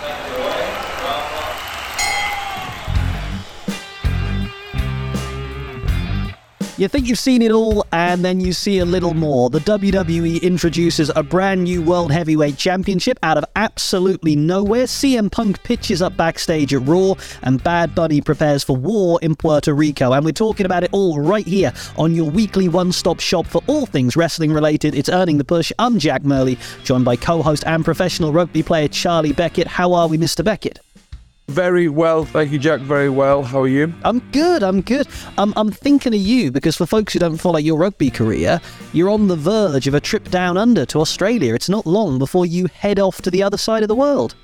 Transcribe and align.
Thank 0.00 0.38
you 0.38 0.47
think 6.86 7.08
you've 7.08 7.18
seen 7.18 7.42
it 7.42 7.50
all, 7.50 7.84
and 7.90 8.24
then 8.24 8.38
you 8.38 8.52
see 8.52 8.78
a 8.78 8.84
little 8.84 9.12
more. 9.12 9.50
The 9.50 9.58
WWE 9.58 10.40
introduces 10.42 11.10
a 11.16 11.24
brand 11.24 11.64
new 11.64 11.82
World 11.82 12.12
Heavyweight 12.12 12.56
Championship 12.56 13.18
out 13.24 13.36
of 13.36 13.44
absolutely 13.56 14.36
nowhere. 14.36 14.84
CM 14.84 15.28
Punk 15.28 15.60
pitches 15.64 16.00
up 16.00 16.16
backstage 16.16 16.72
at 16.72 16.86
Raw, 16.86 17.14
and 17.42 17.60
Bad 17.64 17.96
Bunny 17.96 18.20
prepares 18.20 18.62
for 18.62 18.76
war 18.76 19.18
in 19.22 19.34
Puerto 19.34 19.74
Rico. 19.74 20.12
And 20.12 20.24
we're 20.24 20.30
talking 20.30 20.66
about 20.66 20.84
it 20.84 20.90
all 20.92 21.20
right 21.20 21.44
here 21.44 21.72
on 21.96 22.14
your 22.14 22.30
weekly 22.30 22.68
one 22.68 22.92
stop 22.92 23.18
shop 23.18 23.48
for 23.48 23.60
all 23.66 23.84
things 23.84 24.16
wrestling 24.16 24.52
related. 24.52 24.94
It's 24.94 25.08
Earning 25.08 25.38
the 25.38 25.44
Push. 25.44 25.72
I'm 25.80 25.98
Jack 25.98 26.22
Murley, 26.22 26.58
joined 26.84 27.04
by 27.04 27.16
co 27.16 27.42
host 27.42 27.64
and 27.66 27.84
professional 27.84 28.32
rugby 28.32 28.62
player 28.62 28.86
Charlie 28.86 29.32
Beckett. 29.32 29.66
How 29.66 29.94
are 29.94 30.06
we, 30.06 30.16
Mr. 30.16 30.44
Beckett? 30.44 30.78
Very 31.48 31.88
well, 31.88 32.26
thank 32.26 32.52
you, 32.52 32.58
Jack. 32.58 32.80
Very 32.80 33.08
well. 33.08 33.42
How 33.42 33.62
are 33.62 33.68
you? 33.68 33.94
I'm 34.04 34.18
good. 34.32 34.62
I'm 34.62 34.82
good. 34.82 35.08
I'm, 35.38 35.54
I'm 35.56 35.70
thinking 35.70 36.12
of 36.12 36.20
you 36.20 36.52
because 36.52 36.76
for 36.76 36.84
folks 36.84 37.14
who 37.14 37.18
don't 37.20 37.38
follow 37.38 37.58
your 37.58 37.78
rugby 37.78 38.10
career, 38.10 38.60
you're 38.92 39.08
on 39.08 39.28
the 39.28 39.36
verge 39.36 39.86
of 39.86 39.94
a 39.94 40.00
trip 40.00 40.30
down 40.30 40.58
under 40.58 40.84
to 40.84 41.00
Australia. 41.00 41.54
It's 41.54 41.70
not 41.70 41.86
long 41.86 42.18
before 42.18 42.44
you 42.44 42.66
head 42.66 42.98
off 42.98 43.22
to 43.22 43.30
the 43.30 43.42
other 43.42 43.56
side 43.56 43.82
of 43.82 43.88
the 43.88 43.94
world. 43.94 44.34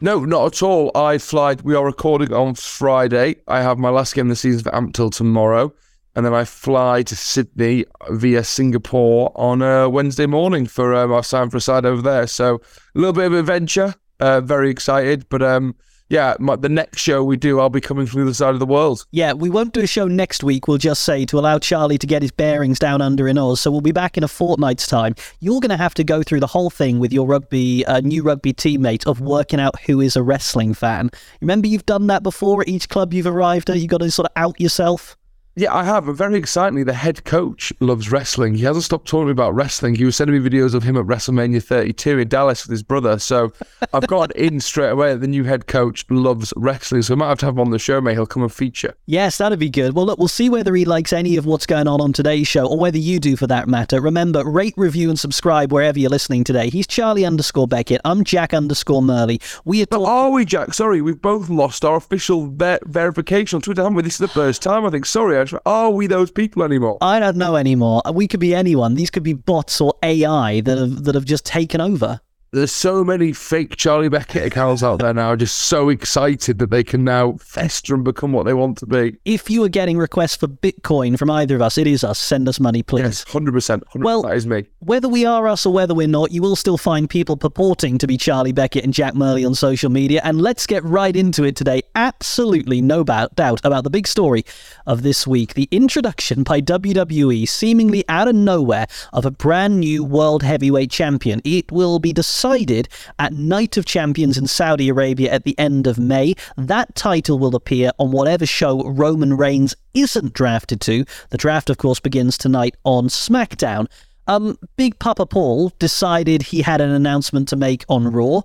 No, 0.00 0.24
not 0.24 0.46
at 0.46 0.62
all. 0.62 0.92
I 0.94 1.18
fly. 1.18 1.56
We 1.64 1.74
are 1.74 1.84
recording 1.84 2.32
on 2.32 2.54
Friday. 2.54 3.36
I 3.48 3.60
have 3.60 3.78
my 3.78 3.88
last 3.88 4.14
game 4.14 4.26
of 4.26 4.30
the 4.30 4.36
season 4.36 4.62
for 4.62 4.70
Ampthill 4.70 5.10
tomorrow, 5.10 5.74
and 6.14 6.24
then 6.24 6.32
I 6.32 6.44
fly 6.44 7.02
to 7.02 7.16
Sydney 7.16 7.86
via 8.10 8.44
Singapore 8.44 9.32
on 9.34 9.62
uh, 9.62 9.88
Wednesday 9.88 10.26
morning 10.26 10.66
for 10.66 10.94
um, 10.94 11.10
our 11.10 11.24
sign 11.24 11.50
for 11.50 11.56
a 11.56 11.60
side 11.60 11.84
over 11.84 12.02
there. 12.02 12.28
So 12.28 12.60
a 12.94 12.98
little 12.98 13.14
bit 13.14 13.26
of 13.26 13.32
adventure. 13.32 13.94
Uh, 14.20 14.40
very 14.40 14.70
excited, 14.70 15.28
but 15.28 15.42
um, 15.42 15.74
yeah, 16.08 16.36
my, 16.38 16.54
the 16.56 16.68
next 16.68 17.00
show 17.00 17.24
we 17.24 17.36
do, 17.36 17.58
I'll 17.58 17.68
be 17.68 17.80
coming 17.80 18.06
from 18.06 18.20
the 18.20 18.26
other 18.26 18.34
side 18.34 18.54
of 18.54 18.60
the 18.60 18.66
world. 18.66 19.04
Yeah, 19.10 19.32
we 19.32 19.50
won't 19.50 19.72
do 19.72 19.80
a 19.80 19.86
show 19.86 20.06
next 20.06 20.44
week, 20.44 20.68
we'll 20.68 20.78
just 20.78 21.02
say, 21.02 21.24
to 21.26 21.38
allow 21.38 21.58
Charlie 21.58 21.98
to 21.98 22.06
get 22.06 22.22
his 22.22 22.30
bearings 22.30 22.78
down 22.78 23.02
under 23.02 23.26
in 23.26 23.38
Oz. 23.38 23.60
So 23.60 23.70
we'll 23.70 23.80
be 23.80 23.92
back 23.92 24.16
in 24.16 24.22
a 24.22 24.28
fortnight's 24.28 24.86
time. 24.86 25.14
You're 25.40 25.60
going 25.60 25.70
to 25.70 25.76
have 25.76 25.94
to 25.94 26.04
go 26.04 26.22
through 26.22 26.40
the 26.40 26.46
whole 26.46 26.70
thing 26.70 27.00
with 27.00 27.12
your 27.12 27.26
rugby, 27.26 27.84
uh, 27.86 28.00
new 28.00 28.22
rugby 28.22 28.52
teammate 28.52 29.06
of 29.06 29.20
working 29.20 29.58
out 29.58 29.80
who 29.82 30.00
is 30.00 30.14
a 30.14 30.22
wrestling 30.22 30.74
fan. 30.74 31.10
Remember, 31.40 31.66
you've 31.66 31.86
done 31.86 32.06
that 32.06 32.22
before 32.22 32.62
at 32.62 32.68
each 32.68 32.88
club 32.88 33.12
you've 33.12 33.26
arrived 33.26 33.68
at? 33.68 33.78
You've 33.78 33.90
got 33.90 33.98
to 33.98 34.10
sort 34.10 34.26
of 34.26 34.32
out 34.36 34.60
yourself. 34.60 35.16
Yeah, 35.58 35.74
I 35.74 35.84
have. 35.84 36.06
And 36.06 36.14
very 36.14 36.36
excitingly, 36.36 36.82
the 36.82 36.92
head 36.92 37.24
coach 37.24 37.72
loves 37.80 38.12
wrestling. 38.12 38.56
He 38.56 38.64
hasn't 38.64 38.84
stopped 38.84 39.08
talking 39.08 39.30
about 39.30 39.54
wrestling. 39.54 39.94
He 39.94 40.04
was 40.04 40.14
sending 40.14 40.42
me 40.42 40.50
videos 40.50 40.74
of 40.74 40.82
him 40.82 40.98
at 40.98 41.06
WrestleMania 41.06 41.62
32 41.62 42.18
in 42.18 42.28
Dallas 42.28 42.66
with 42.66 42.72
his 42.72 42.82
brother. 42.82 43.18
So 43.18 43.54
I've 43.94 44.06
got 44.06 44.36
in 44.36 44.60
straight 44.60 44.90
away. 44.90 45.14
The 45.16 45.26
new 45.26 45.44
head 45.44 45.66
coach 45.66 46.04
loves 46.10 46.52
wrestling. 46.56 47.00
So 47.00 47.14
I 47.14 47.16
might 47.16 47.28
have 47.30 47.38
to 47.38 47.46
have 47.46 47.54
him 47.54 47.60
on 47.60 47.70
the 47.70 47.78
show, 47.78 48.02
mate. 48.02 48.12
He'll 48.12 48.26
come 48.26 48.42
and 48.42 48.52
feature. 48.52 48.94
Yes, 49.06 49.38
that'd 49.38 49.58
be 49.58 49.70
good. 49.70 49.94
Well, 49.94 50.04
look, 50.04 50.18
we'll 50.18 50.28
see 50.28 50.50
whether 50.50 50.74
he 50.74 50.84
likes 50.84 51.14
any 51.14 51.38
of 51.38 51.46
what's 51.46 51.64
going 51.64 51.88
on 51.88 52.02
on 52.02 52.12
today's 52.12 52.46
show 52.46 52.66
or 52.66 52.78
whether 52.78 52.98
you 52.98 53.18
do 53.18 53.34
for 53.34 53.46
that 53.46 53.66
matter. 53.66 53.98
Remember, 53.98 54.44
rate, 54.44 54.74
review, 54.76 55.08
and 55.08 55.18
subscribe 55.18 55.72
wherever 55.72 55.98
you're 55.98 56.10
listening 56.10 56.44
today. 56.44 56.68
He's 56.68 56.86
Charlie 56.86 57.24
underscore 57.24 57.66
Beckett. 57.66 58.02
I'm 58.04 58.24
Jack 58.24 58.52
underscore 58.52 59.00
Murley. 59.00 59.40
We 59.64 59.80
are 59.80 59.86
talking. 59.86 60.06
Are 60.06 60.30
we, 60.30 60.44
Jack? 60.44 60.74
Sorry, 60.74 61.00
we've 61.00 61.22
both 61.22 61.48
lost 61.48 61.82
our 61.82 61.96
official 61.96 62.48
ver- 62.50 62.80
verification 62.84 63.56
on 63.56 63.62
Twitter, 63.62 63.80
haven't 63.80 63.96
we? 63.96 64.02
This 64.02 64.14
is 64.14 64.18
the 64.18 64.28
first 64.28 64.60
time, 64.60 64.84
I 64.84 64.90
think. 64.90 65.06
Sorry, 65.06 65.45
are 65.64 65.90
we 65.90 66.06
those 66.06 66.30
people 66.30 66.62
anymore? 66.62 66.98
I 67.00 67.20
don't 67.20 67.36
know 67.36 67.56
anymore. 67.56 68.02
We 68.12 68.28
could 68.28 68.40
be 68.40 68.54
anyone. 68.54 68.94
These 68.94 69.10
could 69.10 69.22
be 69.22 69.32
bots 69.32 69.80
or 69.80 69.94
AI 70.02 70.60
that 70.62 70.78
have 70.78 71.04
that 71.04 71.14
have 71.14 71.24
just 71.24 71.44
taken 71.44 71.80
over 71.80 72.20
there's 72.52 72.72
so 72.72 73.04
many 73.04 73.32
fake 73.32 73.76
Charlie 73.76 74.08
Beckett 74.08 74.46
accounts 74.46 74.82
out 74.82 75.00
there 75.00 75.12
now, 75.12 75.34
just 75.36 75.56
so 75.56 75.88
excited 75.88 76.58
that 76.58 76.70
they 76.70 76.84
can 76.84 77.04
now 77.04 77.32
fester 77.34 77.94
and 77.94 78.04
become 78.04 78.32
what 78.32 78.44
they 78.46 78.54
want 78.54 78.78
to 78.78 78.86
be. 78.86 79.16
If 79.24 79.50
you 79.50 79.64
are 79.64 79.68
getting 79.68 79.98
requests 79.98 80.36
for 80.36 80.46
Bitcoin 80.46 81.18
from 81.18 81.30
either 81.30 81.56
of 81.56 81.62
us, 81.62 81.76
it 81.76 81.86
is 81.86 82.04
us. 82.04 82.18
Send 82.18 82.48
us 82.48 82.60
money, 82.60 82.82
please. 82.82 83.02
Yes, 83.02 83.24
100%. 83.24 83.82
100% 83.84 84.04
well, 84.04 84.22
that 84.22 84.36
is 84.36 84.46
me. 84.46 84.64
Whether 84.78 85.08
we 85.08 85.26
are 85.26 85.48
us 85.48 85.66
or 85.66 85.72
whether 85.72 85.92
we're 85.92 86.06
not, 86.06 86.30
you 86.30 86.40
will 86.40 86.56
still 86.56 86.78
find 86.78 87.10
people 87.10 87.36
purporting 87.36 87.98
to 87.98 88.06
be 88.06 88.16
Charlie 88.16 88.52
Beckett 88.52 88.84
and 88.84 88.94
Jack 88.94 89.14
Murley 89.14 89.44
on 89.44 89.54
social 89.54 89.90
media. 89.90 90.20
And 90.22 90.40
let's 90.40 90.66
get 90.66 90.84
right 90.84 91.14
into 91.14 91.44
it 91.44 91.56
today. 91.56 91.82
Absolutely 91.94 92.80
no 92.80 93.02
doubt 93.04 93.60
about 93.64 93.84
the 93.84 93.90
big 93.90 94.06
story 94.06 94.44
of 94.86 95.02
this 95.02 95.26
week 95.26 95.54
the 95.54 95.68
introduction 95.70 96.42
by 96.42 96.60
WWE, 96.60 97.48
seemingly 97.48 98.04
out 98.08 98.28
of 98.28 98.34
nowhere, 98.34 98.86
of 99.12 99.26
a 99.26 99.30
brand 99.30 99.80
new 99.80 100.04
World 100.04 100.42
Heavyweight 100.42 100.90
Champion. 100.90 101.42
It 101.44 101.72
will 101.72 101.98
be 101.98 102.12
decided 102.12 102.35
decided 102.36 102.86
at 103.18 103.32
Night 103.32 103.78
of 103.78 103.86
Champions 103.86 104.36
in 104.36 104.46
Saudi 104.46 104.90
Arabia 104.90 105.32
at 105.32 105.44
the 105.44 105.58
end 105.58 105.86
of 105.86 105.98
May. 105.98 106.34
That 106.58 106.94
title 106.94 107.38
will 107.38 107.56
appear 107.56 107.92
on 107.98 108.12
whatever 108.12 108.44
show 108.44 108.82
Roman 108.84 109.38
Reigns 109.38 109.74
isn't 109.94 110.34
drafted 110.34 110.82
to. 110.82 111.06
The 111.30 111.38
draft, 111.38 111.70
of 111.70 111.78
course, 111.78 111.98
begins 111.98 112.36
tonight 112.36 112.76
on 112.84 113.08
SmackDown. 113.08 113.86
Um, 114.26 114.58
Big 114.76 114.98
Papa 114.98 115.24
Paul 115.24 115.72
decided 115.78 116.42
he 116.42 116.60
had 116.60 116.82
an 116.82 116.90
announcement 116.90 117.48
to 117.48 117.56
make 117.56 117.86
on 117.88 118.12
Raw. 118.12 118.42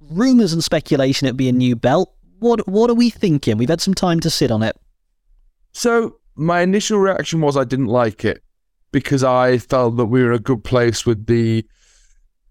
Rumors 0.00 0.52
and 0.52 0.64
speculation 0.64 1.28
it'd 1.28 1.36
be 1.36 1.48
a 1.48 1.52
new 1.52 1.76
belt. 1.76 2.12
What 2.40 2.66
what 2.66 2.90
are 2.90 2.94
we 2.94 3.08
thinking? 3.08 3.56
We've 3.56 3.68
had 3.68 3.80
some 3.80 3.94
time 3.94 4.18
to 4.20 4.30
sit 4.30 4.50
on 4.50 4.64
it. 4.64 4.76
So 5.72 6.16
my 6.34 6.62
initial 6.62 6.98
reaction 6.98 7.40
was 7.40 7.56
I 7.56 7.62
didn't 7.62 7.86
like 7.86 8.24
it 8.24 8.42
because 8.90 9.22
I 9.22 9.58
felt 9.58 9.96
that 9.96 10.06
we 10.06 10.24
were 10.24 10.32
a 10.32 10.40
good 10.40 10.64
place 10.64 11.06
with 11.06 11.26
the 11.26 11.64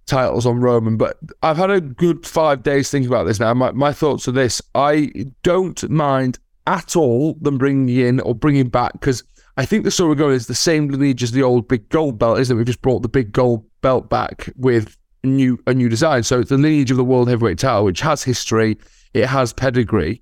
titles 0.07 0.45
on 0.45 0.59
Roman, 0.59 0.97
but 0.97 1.17
I've 1.43 1.57
had 1.57 1.69
a 1.69 1.81
good 1.81 2.25
five 2.25 2.63
days 2.63 2.89
thinking 2.89 3.09
about 3.09 3.25
this 3.25 3.39
now. 3.39 3.53
My, 3.53 3.71
my 3.71 3.93
thoughts 3.93 4.27
are 4.27 4.31
this 4.31 4.61
I 4.73 5.11
don't 5.43 5.89
mind 5.89 6.39
at 6.65 6.95
all 6.95 7.35
them 7.41 7.57
bringing 7.57 7.95
in 7.95 8.19
or 8.21 8.35
bringing 8.35 8.69
back 8.69 8.93
because 8.93 9.23
I 9.57 9.65
think 9.65 9.83
the 9.83 9.91
story 9.91 10.15
going 10.15 10.35
is 10.35 10.47
the 10.47 10.55
same 10.55 10.87
lineage 10.87 11.23
as 11.23 11.31
the 11.31 11.43
old 11.43 11.67
big 11.67 11.89
gold 11.89 12.19
belt, 12.19 12.39
isn't 12.39 12.55
it? 12.55 12.57
We've 12.57 12.65
just 12.65 12.81
brought 12.81 13.01
the 13.01 13.09
big 13.09 13.31
gold 13.31 13.65
belt 13.81 14.09
back 14.09 14.49
with 14.55 14.97
a 15.23 15.27
new 15.27 15.59
a 15.65 15.73
new 15.73 15.89
design. 15.89 16.23
So 16.23 16.39
it's 16.39 16.49
the 16.49 16.57
lineage 16.57 16.91
of 16.91 16.97
the 16.97 17.03
world 17.03 17.29
heavyweight 17.29 17.59
title, 17.59 17.85
which 17.85 18.01
has 18.01 18.23
history, 18.23 18.77
it 19.13 19.25
has 19.25 19.53
pedigree. 19.53 20.21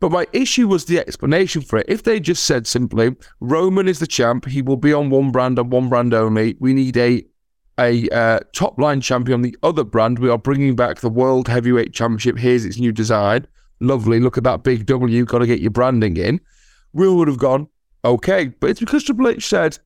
But 0.00 0.12
my 0.12 0.26
issue 0.32 0.68
was 0.68 0.84
the 0.84 0.98
explanation 0.98 1.62
for 1.62 1.78
it. 1.78 1.86
If 1.88 2.02
they 2.02 2.20
just 2.20 2.44
said 2.44 2.66
simply, 2.66 3.16
Roman 3.40 3.88
is 3.88 4.00
the 4.00 4.06
champ, 4.06 4.46
he 4.46 4.60
will 4.60 4.76
be 4.76 4.92
on 4.92 5.08
one 5.08 5.32
brand 5.32 5.58
and 5.58 5.72
one 5.72 5.88
brand 5.88 6.12
only. 6.12 6.56
We 6.60 6.74
need 6.74 6.96
a 6.96 7.24
a 7.78 8.08
uh, 8.10 8.40
top 8.52 8.78
line 8.78 9.00
champion, 9.00 9.34
on 9.34 9.42
the 9.42 9.56
other 9.62 9.84
brand. 9.84 10.18
We 10.18 10.30
are 10.30 10.38
bringing 10.38 10.76
back 10.76 11.00
the 11.00 11.08
World 11.08 11.48
Heavyweight 11.48 11.92
Championship. 11.92 12.38
Here's 12.38 12.64
its 12.64 12.78
new 12.78 12.92
design. 12.92 13.46
Lovely. 13.80 14.20
Look 14.20 14.38
at 14.38 14.44
that 14.44 14.62
big 14.62 14.86
W. 14.86 15.24
Got 15.24 15.38
to 15.38 15.46
get 15.46 15.60
your 15.60 15.70
branding 15.70 16.16
in. 16.16 16.40
We 16.92 17.08
would 17.08 17.28
have 17.28 17.38
gone, 17.38 17.68
okay. 18.04 18.46
But 18.46 18.70
it's 18.70 18.80
because 18.80 19.04
Triple 19.04 19.28
H 19.28 19.46
said, 19.46 19.78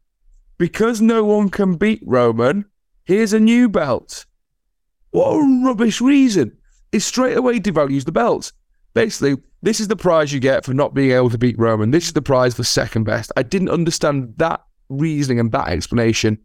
because 0.59 1.01
no 1.01 1.25
one 1.25 1.49
can 1.49 1.77
beat 1.77 2.03
Roman, 2.05 2.67
here's 3.05 3.33
a 3.33 3.41
new 3.41 3.69
belt. 3.69 4.27
What 5.11 5.31
a 5.31 5.63
rubbish 5.65 6.01
reason. 6.01 6.57
It 6.93 7.01
straight 7.01 7.37
away 7.37 7.61
devalues 7.61 8.05
the 8.05 8.13
belt. 8.13 8.53
Basically, 8.93 9.37
this 9.63 9.81
is 9.81 9.89
the 9.89 9.97
prize 9.97 10.33
you 10.33 10.41
get 10.41 10.65
for 10.65 10.75
not 10.75 10.95
being 10.95 11.13
able 11.13 11.31
to 11.31 11.39
beat 11.39 11.59
Roman. 11.59 11.91
This 11.91 12.07
is 12.07 12.13
the 12.13 12.23
prize 12.23 12.55
for 12.55 12.65
second 12.65 13.05
best. 13.05 13.33
I 13.37 13.43
didn't 13.43 13.71
understand 13.71 14.35
that 14.37 14.61
reasoning 14.89 15.41
and 15.41 15.53
that 15.53 15.69
explanation 15.69 16.39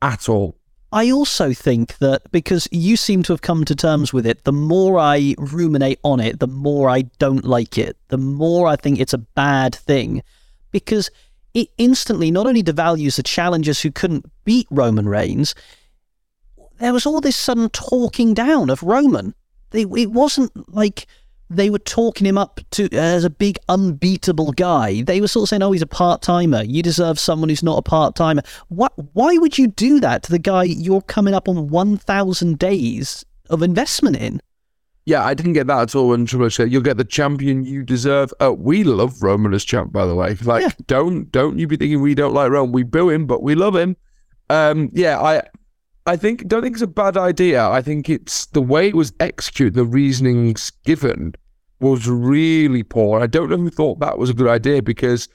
at 0.00 0.28
all. 0.28 0.58
I 0.92 1.10
also 1.10 1.54
think 1.54 1.96
that 1.98 2.30
because 2.32 2.68
you 2.70 2.96
seem 2.98 3.22
to 3.22 3.32
have 3.32 3.40
come 3.40 3.64
to 3.64 3.74
terms 3.74 4.12
with 4.12 4.26
it, 4.26 4.44
the 4.44 4.52
more 4.52 4.98
I 4.98 5.34
ruminate 5.38 5.98
on 6.04 6.20
it, 6.20 6.38
the 6.38 6.46
more 6.46 6.90
I 6.90 7.02
don't 7.18 7.46
like 7.46 7.78
it, 7.78 7.96
the 8.08 8.18
more 8.18 8.68
I 8.68 8.76
think 8.76 9.00
it's 9.00 9.14
a 9.14 9.18
bad 9.18 9.74
thing 9.74 10.22
because 10.70 11.10
it 11.54 11.68
instantly 11.78 12.30
not 12.30 12.46
only 12.46 12.62
devalues 12.62 13.16
the 13.16 13.22
challengers 13.22 13.80
who 13.80 13.90
couldn't 13.90 14.30
beat 14.44 14.66
Roman 14.70 15.08
Reigns, 15.08 15.54
there 16.78 16.92
was 16.92 17.06
all 17.06 17.22
this 17.22 17.36
sudden 17.36 17.70
talking 17.70 18.34
down 18.34 18.68
of 18.68 18.82
Roman. 18.82 19.34
It 19.72 20.10
wasn't 20.10 20.52
like 20.74 21.06
they 21.50 21.70
were 21.70 21.78
talking 21.78 22.26
him 22.26 22.38
up 22.38 22.60
to 22.72 22.88
as 22.92 23.24
a 23.24 23.30
big 23.30 23.58
unbeatable 23.68 24.52
guy. 24.52 25.02
They 25.02 25.20
were 25.20 25.28
sort 25.28 25.44
of 25.44 25.48
saying, 25.50 25.62
"Oh, 25.62 25.72
he's 25.72 25.82
a 25.82 25.86
part 25.86 26.22
timer. 26.22 26.62
You 26.62 26.82
deserve 26.82 27.18
someone 27.18 27.48
who's 27.48 27.62
not 27.62 27.78
a 27.78 27.82
part 27.82 28.14
timer." 28.14 28.42
What? 28.68 28.92
Why 29.12 29.36
would 29.36 29.58
you 29.58 29.66
do 29.66 30.00
that 30.00 30.22
to 30.24 30.30
the 30.30 30.38
guy 30.38 30.64
you're 30.64 31.02
coming 31.02 31.34
up 31.34 31.48
on 31.48 31.68
one 31.68 31.96
thousand 31.96 32.58
days 32.58 33.24
of 33.50 33.62
investment 33.62 34.16
in? 34.16 34.40
Yeah, 35.04 35.24
I 35.24 35.34
didn't 35.34 35.54
get 35.54 35.66
that 35.66 35.82
at 35.82 35.94
all 35.96 36.10
when 36.10 36.26
Triple 36.26 36.46
H 36.46 36.56
said, 36.56 36.72
"You'll 36.72 36.82
get 36.82 36.96
the 36.96 37.04
champion 37.04 37.64
you 37.64 37.82
deserve." 37.82 38.32
Oh, 38.40 38.52
we 38.52 38.84
love 38.84 39.22
Roman 39.22 39.52
as 39.52 39.64
champ, 39.64 39.92
by 39.92 40.06
the 40.06 40.14
way. 40.14 40.36
Like, 40.42 40.62
yeah. 40.62 40.70
don't 40.86 41.30
don't 41.32 41.58
you 41.58 41.66
be 41.66 41.76
thinking 41.76 42.00
we 42.00 42.14
don't 42.14 42.34
like 42.34 42.50
Roman? 42.50 42.72
We 42.72 42.84
boo 42.84 43.10
him, 43.10 43.26
but 43.26 43.42
we 43.42 43.54
love 43.54 43.74
him. 43.74 43.96
Um, 44.48 44.90
yeah, 44.92 45.20
I 45.20 45.42
I 46.06 46.16
think 46.16 46.48
don't 46.48 46.62
think 46.62 46.74
it's 46.74 46.82
a 46.82 46.88
bad 46.88 47.16
idea. 47.16 47.68
I 47.68 47.80
think 47.80 48.10
it's 48.10 48.46
the 48.46 48.62
way 48.62 48.88
it 48.88 48.96
was 48.96 49.12
executed, 49.20 49.74
the 49.74 49.84
reasonings 49.84 50.70
given 50.84 51.34
was 51.80 52.08
really 52.08 52.82
poor. 52.82 53.20
I 53.20 53.26
don't 53.26 53.50
know 53.50 53.56
who 53.56 53.70
thought 53.70 54.00
that 54.00 54.18
was 54.18 54.30
a 54.30 54.34
good 54.34 54.48
idea 54.48 54.82
because 54.82 55.28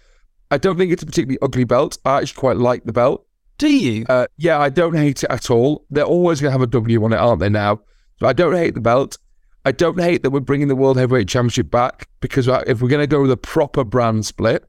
I 0.51 0.57
don't 0.57 0.77
think 0.77 0.91
it's 0.91 1.03
a 1.03 1.05
particularly 1.05 1.39
ugly 1.41 1.63
belt. 1.63 1.97
I 2.05 2.19
actually 2.19 2.39
quite 2.39 2.57
like 2.57 2.83
the 2.85 2.93
belt. 2.93 3.25
Do 3.57 3.69
you? 3.69 4.05
Uh, 4.07 4.27
yeah, 4.37 4.59
I 4.59 4.69
don't 4.69 4.95
hate 4.95 5.23
it 5.23 5.31
at 5.31 5.49
all. 5.49 5.85
They're 5.89 6.03
always 6.03 6.41
going 6.41 6.49
to 6.49 6.53
have 6.53 6.61
a 6.61 6.67
W 6.67 7.03
on 7.03 7.13
it, 7.13 7.17
aren't 7.17 7.39
they 7.39 7.49
now? 7.49 7.81
So 8.19 8.27
I 8.27 8.33
don't 8.33 8.55
hate 8.55 8.75
the 8.75 8.81
belt. 8.81 9.17
I 9.65 9.71
don't 9.71 9.99
hate 9.99 10.23
that 10.23 10.29
we're 10.29 10.39
bringing 10.39 10.69
the 10.69 10.75
World 10.75 10.97
Heavyweight 10.97 11.27
Championship 11.27 11.69
back 11.69 12.07
because 12.21 12.47
if 12.47 12.81
we're 12.81 12.87
going 12.87 13.01
to 13.01 13.07
go 13.07 13.21
with 13.21 13.31
a 13.31 13.37
proper 13.37 13.83
brand 13.83 14.25
split, 14.25 14.63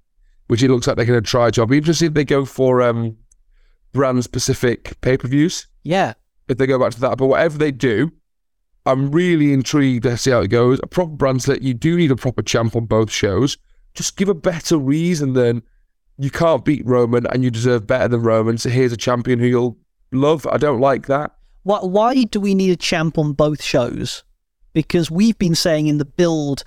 which 0.48 0.62
it 0.62 0.70
looks 0.70 0.86
like 0.86 0.96
they're 0.96 1.06
going 1.06 1.22
to 1.22 1.30
try 1.30 1.50
to, 1.50 1.60
I'll 1.60 1.66
be 1.66 1.76
interested 1.76 2.06
if 2.06 2.14
they 2.14 2.24
go 2.24 2.44
for 2.44 2.82
um, 2.82 3.16
brand 3.92 4.24
specific 4.24 5.00
pay 5.00 5.16
per 5.16 5.28
views. 5.28 5.66
Yeah. 5.88 6.12
If 6.48 6.58
they 6.58 6.66
go 6.66 6.78
back 6.78 6.92
to 6.92 7.00
that. 7.00 7.16
But 7.16 7.28
whatever 7.28 7.56
they 7.56 7.70
do, 7.70 8.12
I'm 8.84 9.10
really 9.10 9.54
intrigued 9.54 10.02
to 10.02 10.18
see 10.18 10.30
how 10.30 10.40
it 10.40 10.48
goes. 10.48 10.78
A 10.82 10.86
proper 10.86 11.12
brand 11.12 11.40
split, 11.42 11.62
you 11.62 11.72
do 11.72 11.96
need 11.96 12.10
a 12.10 12.16
proper 12.16 12.42
champ 12.42 12.76
on 12.76 12.84
both 12.84 13.10
shows. 13.10 13.56
Just 13.94 14.18
give 14.18 14.28
a 14.28 14.34
better 14.34 14.76
reason 14.76 15.32
than 15.32 15.62
you 16.18 16.30
can't 16.30 16.62
beat 16.62 16.84
Roman 16.84 17.26
and 17.28 17.42
you 17.42 17.50
deserve 17.50 17.86
better 17.86 18.06
than 18.06 18.20
Roman. 18.20 18.58
So 18.58 18.68
here's 18.68 18.92
a 18.92 18.98
champion 18.98 19.38
who 19.38 19.46
you'll 19.46 19.78
love. 20.12 20.46
I 20.46 20.58
don't 20.58 20.78
like 20.78 21.06
that. 21.06 21.34
Why, 21.62 21.78
why 21.78 22.24
do 22.24 22.38
we 22.38 22.54
need 22.54 22.70
a 22.70 22.76
champ 22.76 23.16
on 23.16 23.32
both 23.32 23.62
shows? 23.62 24.24
Because 24.74 25.10
we've 25.10 25.38
been 25.38 25.54
saying 25.54 25.86
in 25.86 25.96
the 25.96 26.04
build, 26.04 26.64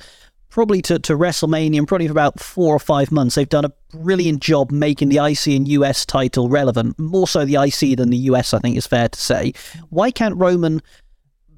probably 0.51 0.81
to, 0.83 0.99
to 0.99 1.17
WrestleMania, 1.17 1.79
and 1.79 1.87
probably 1.87 2.07
for 2.07 2.11
about 2.11 2.39
four 2.39 2.75
or 2.75 2.79
five 2.79 3.11
months, 3.11 3.35
they've 3.35 3.49
done 3.49 3.65
a 3.65 3.73
brilliant 3.91 4.41
job 4.41 4.69
making 4.69 5.09
the 5.09 5.17
IC 5.17 5.47
and 5.47 5.67
US 5.69 6.05
title 6.05 6.49
relevant. 6.49 6.99
More 6.99 7.27
so 7.27 7.45
the 7.45 7.55
IC 7.55 7.97
than 7.97 8.11
the 8.11 8.17
US, 8.17 8.53
I 8.53 8.59
think 8.59 8.77
is 8.77 8.85
fair 8.85 9.09
to 9.09 9.19
say. 9.19 9.53
Why 9.89 10.11
can't 10.11 10.35
Roman 10.35 10.81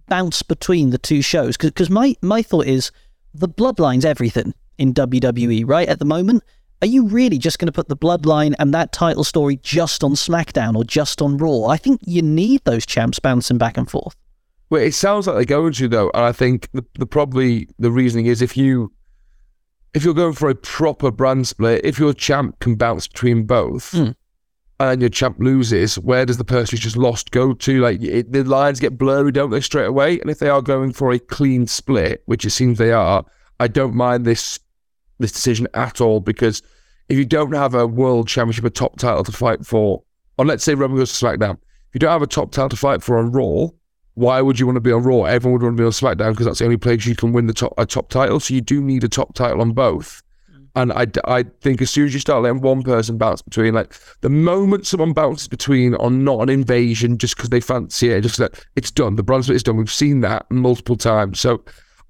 bounce 0.07 0.43
between 0.43 0.91
the 0.91 0.97
two 0.97 1.21
shows? 1.21 1.57
Because 1.57 1.89
my, 1.89 2.15
my 2.21 2.41
thought 2.41 2.67
is 2.67 2.91
the 3.33 3.49
bloodline's 3.49 4.05
everything 4.05 4.53
in 4.77 4.93
WWE, 4.93 5.67
right? 5.67 5.89
At 5.89 5.99
the 5.99 6.05
moment, 6.05 6.43
are 6.81 6.87
you 6.87 7.07
really 7.07 7.37
just 7.37 7.59
going 7.59 7.67
to 7.67 7.71
put 7.71 7.87
the 7.87 7.97
bloodline 7.97 8.53
and 8.59 8.73
that 8.73 8.91
title 8.91 9.23
story 9.23 9.57
just 9.63 10.03
on 10.03 10.13
SmackDown 10.13 10.75
or 10.75 10.83
just 10.83 11.21
on 11.21 11.37
Raw? 11.37 11.65
I 11.65 11.77
think 11.77 12.01
you 12.05 12.21
need 12.21 12.61
those 12.65 12.85
champs 12.85 13.19
bouncing 13.19 13.57
back 13.57 13.77
and 13.77 13.89
forth. 13.89 14.15
Well, 14.73 14.81
it 14.81 14.95
sounds 14.95 15.27
like 15.27 15.35
they're 15.35 15.45
going 15.45 15.71
to 15.73 15.87
though, 15.87 16.09
and 16.15 16.23
I 16.25 16.31
think 16.31 16.67
the, 16.73 16.83
the 16.97 17.05
probably 17.05 17.69
the 17.77 17.91
reasoning 17.91 18.25
is 18.25 18.41
if 18.41 18.57
you 18.57 18.91
if 19.93 20.03
you're 20.03 20.15
going 20.15 20.33
for 20.33 20.49
a 20.49 20.55
proper 20.55 21.11
brand 21.11 21.45
split, 21.45 21.85
if 21.85 21.99
your 21.99 22.11
champ 22.11 22.57
can 22.57 22.73
bounce 22.73 23.07
between 23.07 23.45
both, 23.45 23.91
mm. 23.91 24.15
and 24.79 24.99
your 24.99 25.11
champ 25.11 25.37
loses, 25.37 25.99
where 25.99 26.25
does 26.25 26.39
the 26.39 26.43
person 26.43 26.71
who's 26.71 26.79
just 26.79 26.97
lost 26.97 27.29
go 27.29 27.53
to? 27.53 27.81
Like 27.81 28.01
it, 28.01 28.31
the 28.33 28.43
lines 28.45 28.79
get 28.79 28.97
blurry, 28.97 29.31
don't 29.31 29.51
they, 29.51 29.61
straight 29.61 29.85
away? 29.85 30.19
And 30.19 30.31
if 30.31 30.39
they 30.39 30.49
are 30.49 30.59
going 30.59 30.91
for 30.91 31.11
a 31.11 31.19
clean 31.19 31.67
split, 31.67 32.23
which 32.25 32.43
it 32.43 32.49
seems 32.49 32.79
they 32.79 32.93
are, 32.93 33.23
I 33.59 33.67
don't 33.67 33.93
mind 33.93 34.25
this 34.25 34.59
this 35.19 35.33
decision 35.33 35.67
at 35.75 36.01
all 36.01 36.19
because 36.19 36.63
if 37.09 37.17
you 37.19 37.25
don't 37.25 37.53
have 37.53 37.75
a 37.75 37.85
world 37.85 38.27
championship, 38.27 38.65
a 38.65 38.71
top 38.71 38.97
title 38.97 39.23
to 39.23 39.31
fight 39.31 39.67
for, 39.67 40.01
or 40.39 40.45
let's 40.47 40.63
say 40.63 40.73
Roman 40.73 40.97
goes 40.97 41.15
to 41.15 41.23
SmackDown, 41.23 41.57
if 41.57 41.93
you 41.93 41.99
don't 41.99 42.09
have 42.09 42.23
a 42.23 42.25
top 42.25 42.51
title 42.51 42.69
to 42.69 42.75
fight 42.75 43.03
for 43.03 43.19
on 43.19 43.31
Raw, 43.31 43.67
why 44.15 44.41
would 44.41 44.59
you 44.59 44.65
want 44.65 44.75
to 44.75 44.81
be 44.81 44.91
on 44.91 45.03
Raw? 45.03 45.23
Everyone 45.23 45.59
would 45.59 45.65
want 45.65 45.77
to 45.77 45.81
be 45.81 45.85
on 45.85 45.91
SmackDown 45.91 46.31
because 46.31 46.45
that's 46.45 46.59
the 46.59 46.65
only 46.65 46.77
place 46.77 47.05
you 47.05 47.15
can 47.15 47.33
win 47.33 47.47
the 47.47 47.53
top 47.53 47.73
a 47.77 47.85
top 47.85 48.09
title. 48.09 48.39
So 48.39 48.53
you 48.53 48.61
do 48.61 48.81
need 48.81 49.03
a 49.03 49.09
top 49.09 49.33
title 49.33 49.61
on 49.61 49.71
both. 49.71 50.21
Mm. 50.51 50.67
And 50.75 50.93
I, 50.93 51.07
I 51.25 51.43
think 51.61 51.81
as 51.81 51.89
soon 51.89 52.05
as 52.05 52.13
you 52.13 52.19
start 52.19 52.43
letting 52.43 52.61
one 52.61 52.83
person 52.83 53.17
bounce 53.17 53.41
between, 53.41 53.73
like 53.73 53.95
the 54.21 54.29
moment 54.29 54.85
someone 54.85 55.13
bounces 55.13 55.47
between 55.47 55.95
on 55.95 56.23
not 56.23 56.41
an 56.41 56.49
invasion 56.49 57.17
just 57.17 57.35
because 57.35 57.49
they 57.49 57.59
fancy 57.59 58.11
it, 58.11 58.21
just 58.21 58.39
like 58.39 58.65
it's 58.75 58.91
done. 58.91 59.15
The 59.15 59.23
brand 59.23 59.45
split 59.45 59.55
is 59.55 59.63
done. 59.63 59.77
We've 59.77 59.91
seen 59.91 60.21
that 60.21 60.49
multiple 60.51 60.95
times. 60.95 61.39
So 61.39 61.63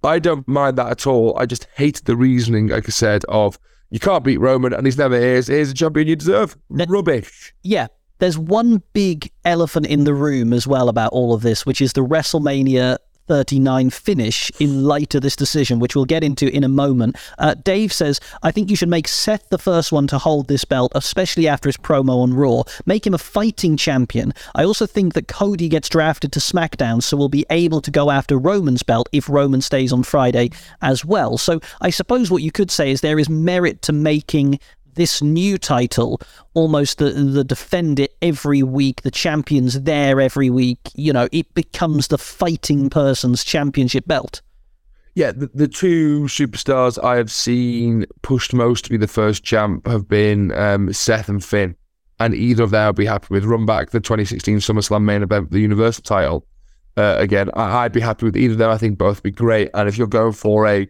I 0.03 0.19
don't 0.19 0.45
mind 0.47 0.77
that 0.77 0.89
at 0.89 1.07
all. 1.07 1.37
I 1.39 1.45
just 1.45 1.67
hate 1.75 2.03
the 2.03 2.17
reasoning, 2.17 2.67
like 2.67 2.87
I 2.87 2.91
said, 2.91 3.23
of 3.29 3.57
you 3.91 3.99
can't 3.99 4.23
beat 4.23 4.39
Roman 4.39 4.73
and 4.73 4.85
he's 4.85 4.97
never 4.97 5.17
here. 5.17 5.41
Here's 5.41 5.71
a 5.71 5.73
champion 5.73 6.07
you 6.07 6.17
deserve. 6.17 6.57
Rubbish. 6.69 7.53
Yeah. 7.63 7.87
There's 8.19 8.37
one 8.37 8.83
big 8.93 9.31
elephant 9.45 9.87
in 9.87 10.03
the 10.03 10.13
room 10.13 10.53
as 10.53 10.67
well 10.67 10.89
about 10.89 11.11
all 11.11 11.33
of 11.33 11.41
this, 11.41 11.65
which 11.65 11.81
is 11.81 11.93
the 11.93 12.05
WrestleMania 12.05 12.97
39 13.27 13.89
finish 13.89 14.51
in 14.59 14.83
light 14.83 15.15
of 15.15 15.21
this 15.21 15.35
decision, 15.35 15.79
which 15.79 15.95
we'll 15.95 16.05
get 16.05 16.23
into 16.23 16.53
in 16.53 16.63
a 16.63 16.69
moment. 16.69 17.15
Uh, 17.37 17.53
Dave 17.53 17.93
says, 17.93 18.19
I 18.41 18.51
think 18.51 18.69
you 18.69 18.75
should 18.75 18.89
make 18.89 19.07
Seth 19.07 19.49
the 19.49 19.57
first 19.57 19.91
one 19.91 20.07
to 20.07 20.17
hold 20.17 20.47
this 20.47 20.65
belt, 20.65 20.91
especially 20.95 21.47
after 21.47 21.69
his 21.69 21.77
promo 21.77 22.21
on 22.21 22.33
Raw. 22.33 22.63
Make 22.85 23.07
him 23.07 23.13
a 23.13 23.19
fighting 23.19 23.77
champion. 23.77 24.33
I 24.55 24.63
also 24.63 24.85
think 24.85 25.13
that 25.13 25.27
Cody 25.27 25.69
gets 25.69 25.89
drafted 25.89 26.31
to 26.33 26.39
SmackDown, 26.39 27.01
so 27.01 27.15
we'll 27.15 27.29
be 27.29 27.45
able 27.49 27.81
to 27.81 27.91
go 27.91 28.11
after 28.11 28.37
Roman's 28.37 28.83
belt 28.83 29.07
if 29.11 29.29
Roman 29.29 29.61
stays 29.61 29.93
on 29.93 30.03
Friday 30.03 30.49
as 30.81 31.05
well. 31.05 31.37
So 31.37 31.61
I 31.81 31.89
suppose 31.89 32.29
what 32.29 32.43
you 32.43 32.51
could 32.51 32.71
say 32.71 32.91
is 32.91 33.01
there 33.01 33.19
is 33.19 33.29
merit 33.29 33.81
to 33.83 33.93
making 33.93 34.59
this 34.95 35.21
new 35.21 35.57
title 35.57 36.21
almost 36.53 36.97
the 36.97 37.11
the 37.11 37.43
defend 37.43 37.99
it 37.99 38.15
every 38.21 38.63
week 38.63 39.01
the 39.01 39.11
champions 39.11 39.81
there 39.81 40.19
every 40.21 40.49
week 40.49 40.79
you 40.95 41.13
know 41.13 41.27
it 41.31 41.51
becomes 41.53 42.07
the 42.07 42.17
fighting 42.17 42.89
person's 42.89 43.43
championship 43.43 44.05
belt. 44.07 44.41
Yeah 45.15 45.31
the, 45.31 45.49
the 45.53 45.67
two 45.67 46.23
superstars 46.23 47.03
i 47.03 47.15
have 47.15 47.31
seen 47.31 48.05
pushed 48.21 48.53
most 48.53 48.85
to 48.85 48.89
be 48.89 48.97
the 48.97 49.07
first 49.07 49.43
champ 49.43 49.87
have 49.87 50.07
been 50.07 50.51
um, 50.53 50.91
seth 50.93 51.29
and 51.29 51.43
finn. 51.43 51.75
And 52.19 52.33
either 52.33 52.63
of 52.63 52.71
them 52.71 52.89
i'd 52.89 52.95
be 52.95 53.05
happy 53.05 53.27
with. 53.29 53.43
Run 53.45 53.65
back 53.65 53.89
the 53.89 53.99
2016 53.99 54.57
summerslam 54.57 55.03
main 55.03 55.23
event 55.23 55.51
the 55.51 55.59
universal 55.59 56.03
title 56.03 56.45
uh, 56.97 57.15
again. 57.17 57.49
I, 57.55 57.85
i'd 57.85 57.91
be 57.91 57.99
happy 57.99 58.25
with 58.25 58.37
either 58.37 58.53
of 58.53 58.59
them. 58.59 58.71
I 58.71 58.77
think 58.77 58.97
both 58.97 59.17
would 59.17 59.23
be 59.23 59.31
great. 59.31 59.69
And 59.73 59.89
if 59.89 59.97
you're 59.97 60.07
going 60.07 60.33
for 60.33 60.67
a 60.67 60.87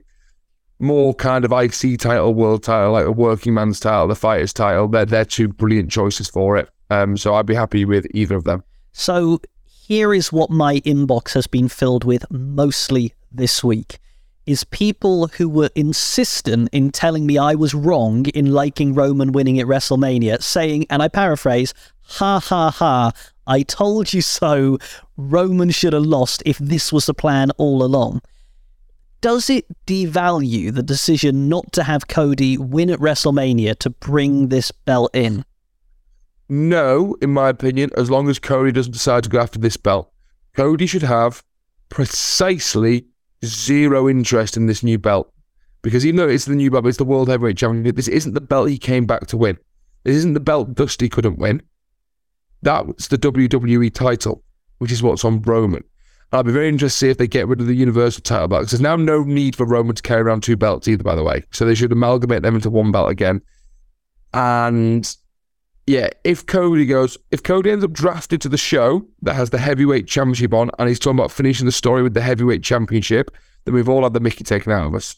more 0.80 1.14
kind 1.14 1.46
of 1.46 1.52
IC 1.52 2.00
title, 2.00 2.34
world 2.34 2.64
title, 2.64 2.94
like 2.94 3.06
a 3.06 3.12
working 3.12 3.54
man's 3.54 3.80
title, 3.80 4.08
the 4.08 4.16
fighter's 4.16 4.54
title. 4.54 4.88
They're, 4.88 5.06
they're 5.06 5.26
two 5.26 5.48
brilliant 5.48 5.92
choices 5.92 6.28
for 6.28 6.58
it. 6.58 6.70
Um, 6.90 7.18
so 7.18 7.36
I'd 7.36 7.46
be 7.46 7.56
happy 7.56 7.86
with 7.86 8.06
either 8.14 8.36
of 8.36 8.44
them. 8.44 8.64
So 8.92 9.42
here 9.66 10.14
is 10.14 10.32
what 10.32 10.50
my 10.50 10.80
inbox 10.82 11.34
has 11.34 11.48
been 11.48 11.68
filled 11.68 12.04
with 12.04 12.30
mostly 12.30 13.14
this 13.32 13.64
week 13.64 14.00
is 14.46 14.66
people 14.66 15.28
who 15.28 15.48
were 15.48 15.70
insistent 15.74 16.70
in 16.74 16.92
telling 16.92 17.26
me 17.26 17.38
I 17.38 17.56
was 17.56 17.74
wrong 17.74 18.26
in 18.28 18.52
liking 18.52 18.94
Roman 18.94 19.32
winning 19.32 19.60
at 19.60 19.68
WrestleMania, 19.68 20.44
saying, 20.44 20.86
and 20.90 21.02
I 21.02 21.08
paraphrase, 21.08 21.74
ha 22.02 22.40
ha 22.40 22.70
ha, 22.70 23.12
I 23.48 23.64
told 23.64 24.14
you 24.14 24.22
so, 24.22 24.78
Roman 25.16 25.72
should 25.72 25.94
have 25.94 26.06
lost 26.06 26.44
if 26.46 26.58
this 26.58 26.92
was 26.92 27.06
the 27.06 27.14
plan 27.14 27.52
all 27.52 27.84
along 27.84 28.22
does 29.24 29.50
it 29.50 29.66
devalue 29.88 30.74
the 30.74 30.84
decision 30.84 31.48
not 31.48 31.72
to 31.72 31.84
have 31.84 32.10
Cody 32.10 32.58
win 32.58 32.90
at 32.90 33.00
WrestleMania 33.00 33.80
to 33.80 33.90
bring 33.90 34.50
this 34.50 34.70
belt 34.70 35.12
in? 35.16 35.46
No, 36.50 37.16
in 37.22 37.30
my 37.30 37.48
opinion, 37.48 37.90
as 37.96 38.12
long 38.12 38.28
as 38.28 38.38
Cody 38.38 38.74
doesn't 38.74 38.92
decide 38.92 39.24
to 39.24 39.30
go 39.30 39.40
after 39.40 39.58
this 39.58 39.78
belt. 39.78 40.12
Cody 40.58 40.86
should 40.86 41.04
have 41.04 41.42
precisely 41.88 43.06
zero 43.46 44.10
interest 44.10 44.58
in 44.58 44.66
this 44.66 44.84
new 44.84 45.00
belt. 45.00 45.32
Because 45.84 46.06
even 46.06 46.18
though 46.18 46.28
it's 46.28 46.44
the 46.44 46.54
new 46.54 46.70
belt, 46.70 46.86
it's 46.86 46.98
the 46.98 47.06
World 47.06 47.30
Heavyweight 47.30 47.58
Championship, 47.58 47.96
this 47.96 48.10
isn't 48.10 48.34
the 48.34 48.42
belt 48.42 48.70
he 48.70 48.78
came 48.78 49.06
back 49.06 49.28
to 49.28 49.38
win. 49.38 49.58
This 50.04 50.18
isn't 50.18 50.34
the 50.34 50.42
belt 50.42 50.76
Dusty 50.76 51.08
couldn't 51.08 51.40
win. 51.40 51.62
That's 52.62 53.08
the 53.08 53.18
WWE 53.18 53.94
title, 53.94 54.44
which 54.80 54.92
is 54.92 55.02
what's 55.02 55.24
on 55.24 55.42
Roman. 55.44 55.86
I'll 56.34 56.44
be 56.44 56.52
very 56.52 56.68
interested 56.68 56.96
to 56.96 57.00
see 57.00 57.10
if 57.12 57.18
they 57.20 57.28
get 57.28 57.48
rid 57.48 57.62
of 57.62 57.68
the 57.68 57.76
Universal 57.76 58.24
title 58.24 58.48
belt. 58.48 58.70
There's 58.70 58.82
now 58.82 58.96
no 58.96 59.24
need 59.24 59.56
for 59.56 59.68
Roman 59.68 59.96
to 59.96 60.02
carry 60.02 60.22
around 60.22 60.42
two 60.42 60.58
belts 60.58 60.88
either, 60.88 61.04
by 61.04 61.16
the 61.16 61.24
way. 61.24 61.44
So 61.52 61.64
they 61.64 61.76
should 61.76 61.92
amalgamate 61.92 62.42
them 62.42 62.56
into 62.56 62.72
one 62.72 62.92
belt 62.92 63.12
again. 63.12 63.40
And 64.34 65.16
yeah, 65.86 66.10
if 66.24 66.44
Cody 66.48 66.88
goes, 66.88 67.20
if 67.30 67.44
Cody 67.44 67.70
ends 67.70 67.86
up 67.86 67.92
drafted 67.92 68.42
to 68.42 68.50
the 68.50 68.58
show 68.58 69.06
that 69.22 69.36
has 69.36 69.52
the 69.52 69.60
heavyweight 69.60 70.08
championship 70.08 70.54
on, 70.56 70.72
and 70.80 70.90
he's 70.90 70.98
talking 70.98 71.20
about 71.20 71.32
finishing 71.32 71.68
the 71.68 71.72
story 71.72 72.02
with 72.02 72.16
the 72.16 72.22
heavyweight 72.22 72.64
championship, 72.64 73.30
then 73.66 73.76
we've 73.76 73.88
all 73.88 74.02
had 74.02 74.14
the 74.14 74.20
Mickey 74.20 74.44
taken 74.44 74.72
out 74.72 74.88
of 74.88 74.96
us. 74.96 75.16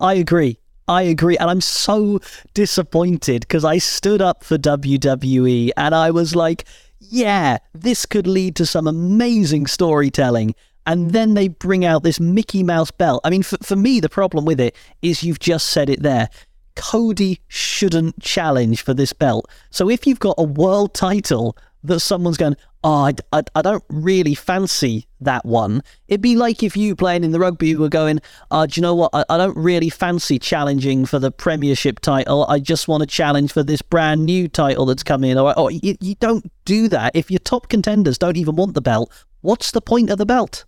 I 0.00 0.14
agree. 0.14 0.58
I 0.88 1.02
agree. 1.02 1.36
And 1.38 1.48
I'm 1.48 1.60
so 1.60 2.20
disappointed 2.54 3.42
because 3.42 3.64
I 3.64 3.78
stood 3.78 4.20
up 4.20 4.42
for 4.42 4.58
WWE 4.58 5.70
and 5.76 5.94
I 5.94 6.10
was 6.10 6.34
like, 6.34 6.64
yeah, 6.98 7.58
this 7.72 8.06
could 8.06 8.26
lead 8.26 8.56
to 8.56 8.66
some 8.66 8.86
amazing 8.86 9.66
storytelling. 9.66 10.54
And 10.86 11.10
then 11.10 11.34
they 11.34 11.48
bring 11.48 11.84
out 11.84 12.04
this 12.04 12.20
Mickey 12.20 12.62
Mouse 12.62 12.90
belt. 12.90 13.20
I 13.24 13.30
mean, 13.30 13.42
for, 13.42 13.58
for 13.62 13.74
me, 13.76 13.98
the 13.98 14.08
problem 14.08 14.44
with 14.44 14.60
it 14.60 14.76
is 15.02 15.24
you've 15.24 15.40
just 15.40 15.70
said 15.70 15.90
it 15.90 16.02
there. 16.02 16.28
Cody 16.76 17.40
shouldn't 17.48 18.20
challenge 18.20 18.82
for 18.82 18.94
this 18.94 19.12
belt. 19.12 19.50
So 19.70 19.90
if 19.90 20.06
you've 20.06 20.20
got 20.20 20.36
a 20.38 20.44
world 20.44 20.94
title 20.94 21.56
that 21.84 22.00
someone's 22.00 22.36
going, 22.36 22.56
oh, 22.84 23.06
I, 23.06 23.14
I, 23.32 23.42
I, 23.54 23.62
don't 23.62 23.84
really 23.88 24.34
fancy 24.34 25.06
that 25.20 25.44
one. 25.44 25.82
It'd 26.08 26.20
be 26.20 26.36
like 26.36 26.62
if 26.62 26.76
you 26.76 26.96
playing 26.96 27.24
in 27.24 27.32
the 27.32 27.38
rugby 27.38 27.74
were 27.76 27.88
going, 27.88 28.20
uh, 28.50 28.66
do 28.66 28.78
you 28.78 28.82
know 28.82 28.94
what? 28.94 29.10
I, 29.12 29.24
I 29.28 29.38
don't 29.38 29.56
really 29.56 29.88
fancy 29.88 30.38
challenging 30.38 31.06
for 31.06 31.18
the 31.18 31.30
Premiership 31.30 32.00
title. 32.00 32.46
I 32.48 32.58
just 32.58 32.88
want 32.88 33.02
to 33.02 33.06
challenge 33.06 33.52
for 33.52 33.62
this 33.62 33.82
brand 33.82 34.24
new 34.24 34.48
title 34.48 34.86
that's 34.86 35.02
coming. 35.02 35.38
Or, 35.38 35.56
or 35.58 35.70
you, 35.70 35.96
you 36.00 36.14
don't 36.16 36.50
do 36.64 36.88
that. 36.88 37.14
If 37.14 37.30
your 37.30 37.40
top 37.40 37.68
contenders 37.68 38.18
don't 38.18 38.36
even 38.36 38.56
want 38.56 38.74
the 38.74 38.82
belt, 38.82 39.12
what's 39.40 39.70
the 39.70 39.80
point 39.80 40.10
of 40.10 40.18
the 40.18 40.26
belt? 40.26 40.64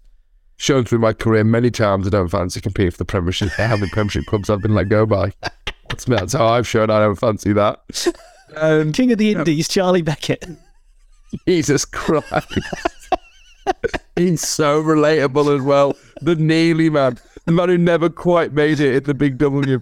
Shown 0.57 0.85
through 0.85 0.99
my 0.99 1.13
career 1.13 1.45
many 1.45 1.71
times, 1.71 2.07
I 2.07 2.11
don't 2.11 2.29
fancy 2.29 2.61
competing 2.61 2.91
for 2.91 2.99
the 2.99 3.05
Premiership. 3.05 3.51
How 3.51 3.77
many 3.77 3.91
Premiership 3.91 4.27
clubs 4.27 4.51
I've 4.51 4.61
been 4.61 4.75
let 4.75 4.89
go 4.89 5.07
by? 5.07 5.33
That's, 5.89 6.05
that's 6.05 6.33
how 6.33 6.49
I've 6.49 6.67
shown 6.67 6.91
I 6.91 7.01
don't 7.01 7.17
fancy 7.17 7.53
that. 7.55 7.81
Um, 8.57 8.93
King 8.93 9.13
of 9.13 9.19
the 9.19 9.33
Indies, 9.33 9.69
Charlie 9.69 10.03
Beckett. 10.03 10.45
Jesus 11.47 11.85
Christ. 11.85 12.59
He's 14.17 14.47
so 14.47 14.83
relatable 14.83 15.57
as 15.57 15.63
well. 15.63 15.95
The 16.23 16.35
Neely 16.35 16.91
man. 16.91 17.19
the 17.45 17.53
man 17.53 17.69
who 17.69 17.79
never 17.79 18.09
quite 18.09 18.53
made 18.53 18.81
it 18.81 18.97
in 18.97 19.03
the 19.05 19.15
big 19.15 19.39
W. 19.39 19.81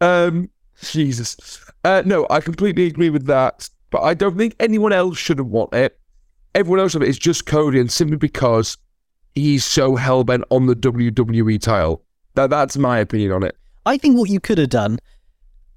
um, 0.00 0.50
Jesus. 0.82 1.60
Uh, 1.84 2.02
no, 2.04 2.26
I 2.30 2.40
completely 2.40 2.86
agree 2.86 3.10
with 3.10 3.26
that. 3.26 3.68
But 3.90 4.02
I 4.02 4.14
don't 4.14 4.36
think 4.36 4.56
anyone 4.60 4.92
else 4.92 5.18
should 5.18 5.38
have 5.38 5.46
won 5.46 5.68
it. 5.72 5.98
Everyone 6.54 6.80
else 6.80 6.94
of 6.94 7.02
it 7.02 7.08
is 7.08 7.18
just 7.18 7.46
Cody, 7.46 7.80
and 7.80 7.90
simply 7.90 8.16
because 8.16 8.76
he's 9.34 9.64
so 9.64 9.96
hell 9.96 10.24
bent 10.24 10.44
on 10.50 10.66
the 10.66 10.76
WWE 10.76 11.60
title. 11.60 12.02
That 12.34 12.50
that's 12.50 12.76
my 12.76 12.98
opinion 12.98 13.32
on 13.32 13.42
it. 13.42 13.56
I 13.86 13.98
think 13.98 14.18
what 14.18 14.30
you 14.30 14.40
could 14.40 14.58
have 14.58 14.70
done. 14.70 14.98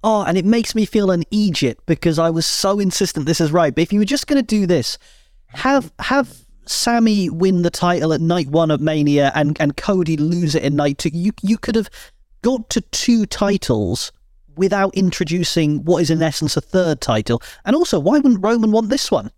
Oh, 0.10 0.24
and 0.24 0.38
it 0.38 0.46
makes 0.46 0.74
me 0.74 0.86
feel 0.86 1.12
an 1.12 1.26
Egypt 1.32 1.86
because 1.86 2.18
I 2.18 2.30
was 2.30 2.46
so 2.46 2.80
insistent 2.80 3.26
this 3.26 3.42
is 3.42 3.52
right. 3.52 3.76
But 3.76 3.82
if 3.82 3.92
you 3.92 4.00
were 4.00 4.06
just 4.06 4.26
going 4.26 4.42
to 4.42 4.42
do 4.42 4.66
this, 4.66 4.98
have 5.48 5.92
have 6.00 6.46
Sammy 6.66 7.30
win 7.30 7.64
the 7.64 7.70
title 7.70 8.14
at 8.14 8.22
night 8.22 8.48
one 8.48 8.72
of 8.72 8.80
Mania 8.80 9.34
and, 9.36 9.60
and 9.60 9.76
Cody 9.76 10.16
lose 10.16 10.56
it 10.56 10.64
in 10.64 10.78
night 10.78 11.00
two. 11.00 11.10
You 11.10 11.34
you 11.42 11.58
could 11.58 11.76
have 11.76 11.90
got 12.42 12.70
to 12.70 12.80
two 12.80 13.26
titles 13.26 14.14
without 14.56 14.96
introducing 14.96 15.84
what 15.84 16.02
is 16.02 16.10
in 16.10 16.22
essence 16.22 16.56
a 16.56 16.62
third 16.62 17.02
title. 17.02 17.42
And 17.66 17.76
also, 17.76 18.00
why 18.00 18.20
wouldn't 18.20 18.42
Roman 18.42 18.72
want 18.72 18.88
this 18.88 19.12
one? 19.12 19.30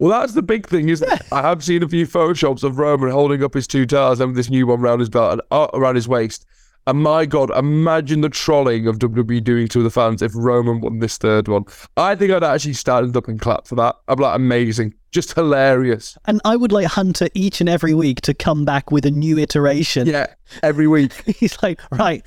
Well, 0.00 0.10
that's 0.10 0.34
the 0.34 0.42
big 0.42 0.66
thing, 0.66 0.88
isn't 0.88 1.08
it? 1.08 1.22
I 1.30 1.40
have 1.42 1.62
seen 1.62 1.84
a 1.84 1.88
few 1.88 2.04
photoshops 2.04 2.64
of 2.64 2.80
Roman 2.80 3.12
holding 3.12 3.44
up 3.44 3.54
his 3.54 3.68
two 3.68 3.86
towers 3.86 4.18
and 4.18 4.34
this 4.34 4.50
new 4.50 4.66
one 4.66 4.80
around 4.80 4.98
his 4.98 5.08
belt 5.08 5.34
and 5.34 5.42
uh, 5.52 5.68
around 5.72 5.94
his 5.94 6.08
waist. 6.08 6.46
And 6.88 7.02
my 7.02 7.26
God, 7.26 7.50
imagine 7.54 8.22
the 8.22 8.30
trolling 8.30 8.86
of 8.86 8.98
WWE 8.98 9.44
doing 9.44 9.68
to 9.68 9.82
the 9.82 9.90
fans 9.90 10.22
if 10.22 10.32
Roman 10.34 10.80
won 10.80 11.00
this 11.00 11.18
third 11.18 11.46
one. 11.46 11.66
I 11.98 12.14
think 12.14 12.32
I'd 12.32 12.42
actually 12.42 12.72
stand 12.72 13.14
up 13.14 13.28
and 13.28 13.38
clap 13.38 13.66
for 13.66 13.74
that. 13.74 13.96
I'm 14.08 14.18
like, 14.18 14.34
amazing. 14.34 14.94
Just 15.10 15.34
hilarious. 15.34 16.16
And 16.24 16.40
I 16.46 16.56
would 16.56 16.72
like 16.72 16.86
Hunter 16.86 17.28
each 17.34 17.60
and 17.60 17.68
every 17.68 17.92
week 17.92 18.22
to 18.22 18.32
come 18.32 18.64
back 18.64 18.90
with 18.90 19.04
a 19.04 19.10
new 19.10 19.38
iteration. 19.38 20.06
Yeah, 20.06 20.28
every 20.62 20.86
week. 20.86 21.12
He's 21.26 21.62
like, 21.62 21.78
right, 21.90 22.24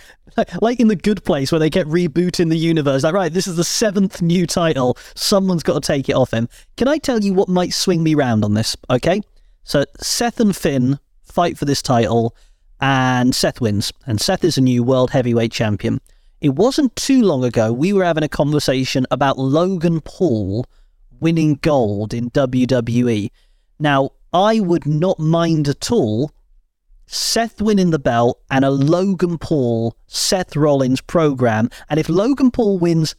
like 0.62 0.80
in 0.80 0.90
the 0.90 0.96
good 0.96 1.24
place 1.24 1.52
where 1.52 1.58
they 1.58 1.72
get 1.72 1.88
rebooting 1.88 2.50
the 2.50 2.56
universe. 2.56 3.02
Like, 3.02 3.16
right, 3.16 3.34
this 3.34 3.48
is 3.48 3.56
the 3.56 3.64
seventh 3.64 4.22
new 4.22 4.46
title. 4.46 4.96
Someone's 5.16 5.64
got 5.64 5.82
to 5.82 5.88
take 5.88 6.08
it 6.08 6.14
off 6.14 6.30
him. 6.30 6.48
Can 6.78 6.88
I 6.88 7.00
tell 7.00 7.20
you 7.20 7.34
what 7.34 7.50
might 7.50 7.74
swing 7.74 8.04
me 8.04 8.14
round 8.14 8.46
on 8.46 8.54
this? 8.54 8.78
Okay. 8.92 9.22
So 9.64 9.86
Seth 10.00 10.40
and 10.40 10.56
Finn 10.56 11.00
fight 11.24 11.58
for 11.58 11.66
this 11.66 11.82
title 11.82 12.36
and 12.82 13.36
Seth 13.36 13.62
wins. 13.62 13.94
And 14.08 14.20
Seth 14.20 14.44
is 14.44 14.58
a 14.58 14.62
new 14.62 14.84
world 14.84 15.12
heavyweight 15.12 15.52
champion. 15.52 16.02
It 16.42 16.56
wasn't 16.56 16.96
too 16.96 17.22
long 17.22 17.46
ago 17.46 17.72
we 17.72 17.94
were 17.94 18.04
having 18.04 18.24
a 18.24 18.30
conversation 18.30 19.06
about 19.12 19.38
Logan 19.38 20.02
Paul 20.02 20.66
winning 21.20 21.60
gold 21.62 22.14
in 22.14 22.32
WWE. 22.32 23.30
Now, 23.80 24.10
I 24.34 24.60
would 24.60 24.88
not 24.88 25.20
mind 25.20 25.68
at 25.68 25.92
all 25.92 26.32
Seth 27.06 27.62
winning 27.62 27.92
the 27.92 28.00
belt 28.00 28.42
and 28.50 28.66
a 28.66 28.72
Logan 28.72 29.38
Paul 29.38 29.96
Seth 30.08 30.56
Rollins 30.56 31.02
program. 31.02 31.70
And 31.90 32.00
if 32.00 32.10
Logan 32.10 32.50
Paul 32.50 32.80
wins 32.80 33.16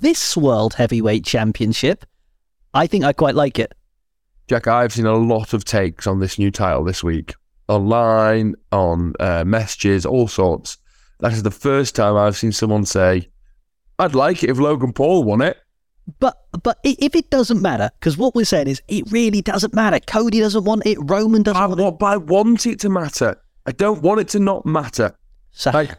this 0.00 0.36
World 0.36 0.74
Heavyweight 0.74 1.24
Championship, 1.24 2.04
I 2.74 2.86
think 2.86 3.04
I 3.04 3.12
quite 3.12 3.34
like 3.34 3.58
it. 3.58 3.72
Jack, 4.46 4.68
I've 4.68 4.92
seen 4.92 5.06
a 5.06 5.14
lot 5.14 5.52
of 5.52 5.64
takes 5.64 6.06
on 6.06 6.20
this 6.20 6.38
new 6.38 6.50
title 6.50 6.84
this 6.84 7.02
week 7.02 7.34
online, 7.72 8.54
on 8.70 9.14
uh, 9.20 9.44
messages, 9.44 10.06
all 10.06 10.28
sorts. 10.28 10.78
That 11.20 11.32
is 11.32 11.42
the 11.42 11.50
first 11.50 11.94
time 11.94 12.16
I've 12.16 12.36
seen 12.36 12.52
someone 12.52 12.84
say, 12.84 13.28
I'd 13.98 14.14
like 14.14 14.42
it 14.42 14.50
if 14.50 14.58
Logan 14.58 14.92
Paul 14.92 15.24
won 15.24 15.40
it. 15.40 15.56
But 16.18 16.36
but 16.62 16.78
if 16.82 17.14
it 17.14 17.30
doesn't 17.30 17.62
matter, 17.62 17.90
because 17.98 18.16
what 18.16 18.34
we're 18.34 18.44
saying 18.44 18.66
is 18.66 18.82
it 18.88 19.04
really 19.12 19.40
doesn't 19.40 19.72
matter. 19.72 20.00
Cody 20.00 20.40
doesn't 20.40 20.64
want 20.64 20.84
it. 20.84 20.98
Roman 21.00 21.42
doesn't 21.44 21.62
I, 21.62 21.66
want 21.66 21.80
it. 21.80 21.98
But 21.98 22.06
I 22.06 22.16
want 22.16 22.66
it 22.66 22.80
to 22.80 22.88
matter. 22.88 23.40
I 23.66 23.72
don't 23.72 24.02
want 24.02 24.20
it 24.20 24.28
to 24.30 24.40
not 24.40 24.66
matter. 24.66 25.16
So 25.52 25.70
Like, 25.70 25.96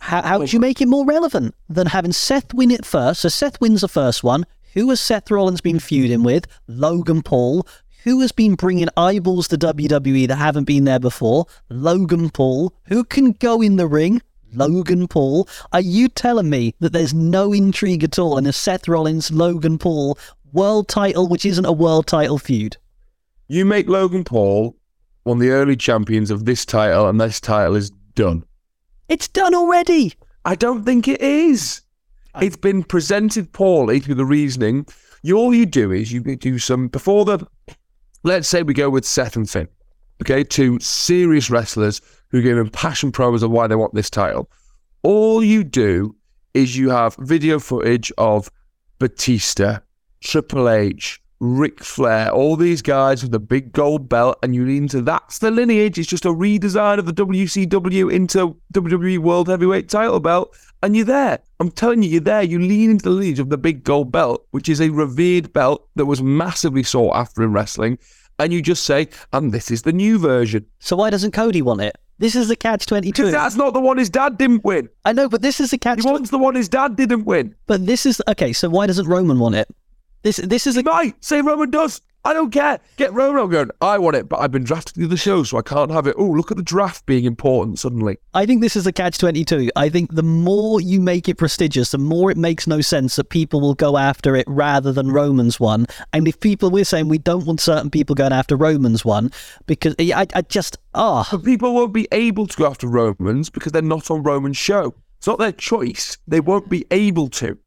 how, 0.00 0.22
how 0.22 0.38
do 0.38 0.44
you 0.46 0.58
make 0.58 0.80
it 0.80 0.88
more 0.88 1.04
relevant 1.04 1.54
than 1.68 1.86
having 1.86 2.12
Seth 2.12 2.54
win 2.54 2.70
it 2.70 2.86
first? 2.86 3.20
So 3.20 3.28
Seth 3.28 3.60
wins 3.60 3.82
the 3.82 3.88
first 3.88 4.24
one. 4.24 4.46
Who 4.74 4.88
has 4.88 5.00
Seth 5.00 5.30
Rollins 5.30 5.60
been 5.60 5.78
feuding 5.78 6.22
with? 6.22 6.46
Logan 6.66 7.22
Paul. 7.22 7.66
Who 8.04 8.20
has 8.20 8.32
been 8.32 8.56
bringing 8.56 8.88
eyeballs 8.96 9.46
to 9.48 9.58
WWE 9.58 10.26
that 10.28 10.36
haven't 10.36 10.64
been 10.64 10.84
there 10.84 10.98
before? 10.98 11.46
Logan 11.68 12.30
Paul. 12.30 12.74
Who 12.86 13.04
can 13.04 13.32
go 13.32 13.62
in 13.62 13.76
the 13.76 13.86
ring? 13.86 14.20
Logan 14.52 15.06
Paul. 15.06 15.48
Are 15.72 15.80
you 15.80 16.08
telling 16.08 16.50
me 16.50 16.74
that 16.80 16.92
there's 16.92 17.14
no 17.14 17.52
intrigue 17.52 18.02
at 18.02 18.18
all 18.18 18.38
in 18.38 18.46
a 18.46 18.52
Seth 18.52 18.88
Rollins 18.88 19.30
Logan 19.30 19.78
Paul 19.78 20.18
world 20.52 20.88
title, 20.88 21.28
which 21.28 21.46
isn't 21.46 21.64
a 21.64 21.72
world 21.72 22.06
title 22.06 22.38
feud? 22.38 22.76
you 23.48 23.66
make 23.66 23.86
Logan 23.86 24.24
Paul 24.24 24.76
one 25.24 25.36
of 25.36 25.40
the 25.40 25.50
early 25.50 25.76
champions 25.76 26.30
of 26.30 26.44
this 26.44 26.64
title, 26.64 27.08
and 27.08 27.20
this 27.20 27.40
title 27.40 27.76
is 27.76 27.90
done. 28.14 28.44
It's 29.08 29.28
done 29.28 29.54
already. 29.54 30.14
I 30.44 30.54
don't 30.56 30.84
think 30.84 31.06
it 31.06 31.20
is. 31.20 31.82
It's 32.40 32.56
been 32.56 32.82
presented 32.82 33.52
poorly 33.52 34.00
through 34.00 34.16
the 34.16 34.24
reasoning. 34.24 34.86
You, 35.22 35.36
all 35.36 35.54
you 35.54 35.66
do 35.66 35.92
is 35.92 36.10
you 36.10 36.20
do 36.20 36.58
some 36.58 36.88
before 36.88 37.24
the. 37.24 37.46
Let's 38.24 38.48
say 38.48 38.62
we 38.62 38.74
go 38.74 38.88
with 38.88 39.04
Seth 39.04 39.34
and 39.34 39.50
Finn, 39.50 39.68
okay, 40.22 40.44
two 40.44 40.78
serious 40.78 41.50
wrestlers 41.50 42.00
who 42.28 42.40
give 42.40 42.56
impassioned 42.56 43.14
promos 43.14 43.42
of 43.42 43.50
why 43.50 43.66
they 43.66 43.74
want 43.74 43.94
this 43.94 44.10
title. 44.10 44.48
All 45.02 45.42
you 45.42 45.64
do 45.64 46.14
is 46.54 46.76
you 46.76 46.90
have 46.90 47.16
video 47.18 47.58
footage 47.58 48.12
of 48.18 48.48
Batista, 49.00 49.80
Triple 50.20 50.68
H, 50.68 51.20
Ric 51.40 51.82
Flair, 51.82 52.30
all 52.30 52.54
these 52.54 52.80
guys 52.80 53.20
with 53.20 53.32
the 53.32 53.40
big 53.40 53.72
gold 53.72 54.08
belt, 54.08 54.38
and 54.44 54.54
you 54.54 54.64
lean 54.64 54.86
to 54.88 55.02
that's 55.02 55.40
the 55.40 55.50
lineage. 55.50 55.98
It's 55.98 56.08
just 56.08 56.24
a 56.24 56.28
redesign 56.28 56.98
of 56.98 57.06
the 57.06 57.12
WCW 57.12 58.12
into 58.12 58.56
WWE 58.72 59.18
World 59.18 59.48
Heavyweight 59.48 59.88
title 59.88 60.20
belt, 60.20 60.56
and 60.82 60.96
you're 60.96 61.04
there. 61.04 61.38
I'm 61.60 61.70
telling 61.70 62.02
you, 62.02 62.10
you're 62.10 62.20
there. 62.20 62.42
You 62.42 62.58
lean 62.58 62.90
into 62.90 63.04
the 63.04 63.10
lineage 63.10 63.38
of 63.38 63.50
the 63.50 63.58
big 63.58 63.84
gold 63.84 64.10
belt, 64.10 64.46
which 64.50 64.68
is 64.68 64.80
a 64.80 64.90
revered 64.90 65.52
belt 65.52 65.88
that 65.96 66.06
was 66.06 66.22
massively 66.22 66.82
sought 66.82 67.14
after 67.16 67.42
in 67.42 67.52
wrestling, 67.52 67.98
and 68.38 68.52
you 68.52 68.62
just 68.62 68.84
say, 68.84 69.08
and 69.32 69.52
this 69.52 69.70
is 69.70 69.82
the 69.82 69.92
new 69.92 70.18
version. 70.18 70.66
So 70.80 70.96
why 70.96 71.10
doesn't 71.10 71.32
Cody 71.32 71.62
want 71.62 71.80
it? 71.80 71.96
This 72.18 72.36
is 72.36 72.48
the 72.48 72.56
catch 72.56 72.86
twenty 72.86 73.10
two. 73.10 73.22
Because 73.22 73.32
that's 73.32 73.56
not 73.56 73.72
the 73.72 73.80
one 73.80 73.98
his 73.98 74.10
dad 74.10 74.38
didn't 74.38 74.64
win. 74.64 74.88
I 75.04 75.12
know, 75.12 75.28
but 75.28 75.42
this 75.42 75.60
is 75.60 75.70
the 75.70 75.78
catch. 75.78 76.02
He 76.02 76.08
wants 76.08 76.30
the 76.30 76.38
one 76.38 76.54
his 76.54 76.68
dad 76.68 76.94
didn't 76.94 77.24
win. 77.24 77.54
But 77.66 77.86
this 77.86 78.06
is 78.06 78.22
okay. 78.28 78.52
So 78.52 78.68
why 78.68 78.86
doesn't 78.86 79.06
Roman 79.06 79.38
want 79.38 79.56
it? 79.56 79.68
This 80.22 80.36
this 80.36 80.68
is 80.68 80.76
a 80.76 80.82
Right, 80.82 81.14
say 81.24 81.40
Roman 81.40 81.70
does. 81.70 82.00
I 82.24 82.32
don't 82.32 82.50
care. 82.50 82.78
Get 82.96 83.12
Roman. 83.12 83.50
Going. 83.50 83.70
I 83.80 83.98
want 83.98 84.14
it, 84.14 84.28
but 84.28 84.38
I've 84.38 84.52
been 84.52 84.62
drafted 84.62 84.94
to 84.94 85.08
the 85.08 85.16
show, 85.16 85.42
so 85.42 85.58
I 85.58 85.62
can't 85.62 85.90
have 85.90 86.06
it. 86.06 86.14
Oh, 86.16 86.26
look 86.26 86.52
at 86.52 86.56
the 86.56 86.62
draft 86.62 87.04
being 87.04 87.24
important 87.24 87.80
suddenly. 87.80 88.18
I 88.32 88.46
think 88.46 88.60
this 88.60 88.76
is 88.76 88.86
a 88.86 88.92
catch 88.92 89.18
22. 89.18 89.70
I 89.74 89.88
think 89.88 90.14
the 90.14 90.22
more 90.22 90.80
you 90.80 91.00
make 91.00 91.28
it 91.28 91.36
prestigious, 91.36 91.90
the 91.90 91.98
more 91.98 92.30
it 92.30 92.36
makes 92.36 92.68
no 92.68 92.80
sense 92.80 93.16
that 93.16 93.30
people 93.30 93.60
will 93.60 93.74
go 93.74 93.98
after 93.98 94.36
it 94.36 94.44
rather 94.46 94.92
than 94.92 95.10
Roman's 95.10 95.58
one. 95.58 95.86
And 96.12 96.28
if 96.28 96.38
people, 96.38 96.70
we're 96.70 96.84
saying 96.84 97.08
we 97.08 97.18
don't 97.18 97.44
want 97.44 97.60
certain 97.60 97.90
people 97.90 98.14
going 98.14 98.32
after 98.32 98.56
Roman's 98.56 99.04
one 99.04 99.32
because 99.66 99.96
I, 99.98 100.26
I 100.34 100.42
just, 100.42 100.78
ah, 100.94 101.26
But 101.30 101.44
people 101.44 101.74
won't 101.74 101.92
be 101.92 102.06
able 102.12 102.46
to 102.46 102.56
go 102.56 102.66
after 102.66 102.86
Romans 102.86 103.50
because 103.50 103.72
they're 103.72 103.82
not 103.82 104.10
on 104.12 104.22
Roman's 104.22 104.56
show. 104.56 104.94
It's 105.18 105.26
not 105.26 105.38
their 105.40 105.52
choice. 105.52 106.18
They 106.28 106.40
won't 106.40 106.68
be 106.68 106.84
able 106.92 107.28
to. 107.30 107.58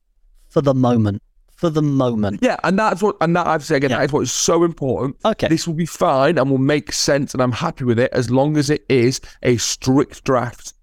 for 0.48 0.62
the 0.62 0.74
moment. 0.74 1.22
For 1.56 1.70
the 1.70 1.82
moment. 1.82 2.40
Yeah, 2.42 2.58
and 2.64 2.78
that's 2.78 3.02
what, 3.02 3.16
and 3.22 3.36
that 3.36 3.48
I've 3.48 3.64
said 3.64 3.78
again, 3.78 3.92
Yeah. 3.92 3.98
that 4.00 4.06
is 4.06 4.12
what 4.12 4.22
is 4.22 4.32
so 4.32 4.64
important. 4.64 5.16
Okay. 5.24 5.48
This 5.48 5.66
will 5.66 5.74
be 5.74 5.86
fine 5.86 6.38
and 6.38 6.50
will 6.52 6.58
make 6.58 6.92
sense, 6.92 7.34
and 7.34 7.42
I'm 7.42 7.54
happy 7.54 7.86
with 7.86 7.98
it 7.98 8.12
as 8.12 8.30
long 8.30 8.58
as 8.58 8.70
it 8.70 8.86
is 8.90 9.22
a 9.42 9.56
strict 9.58 10.24
draft. 10.26 10.74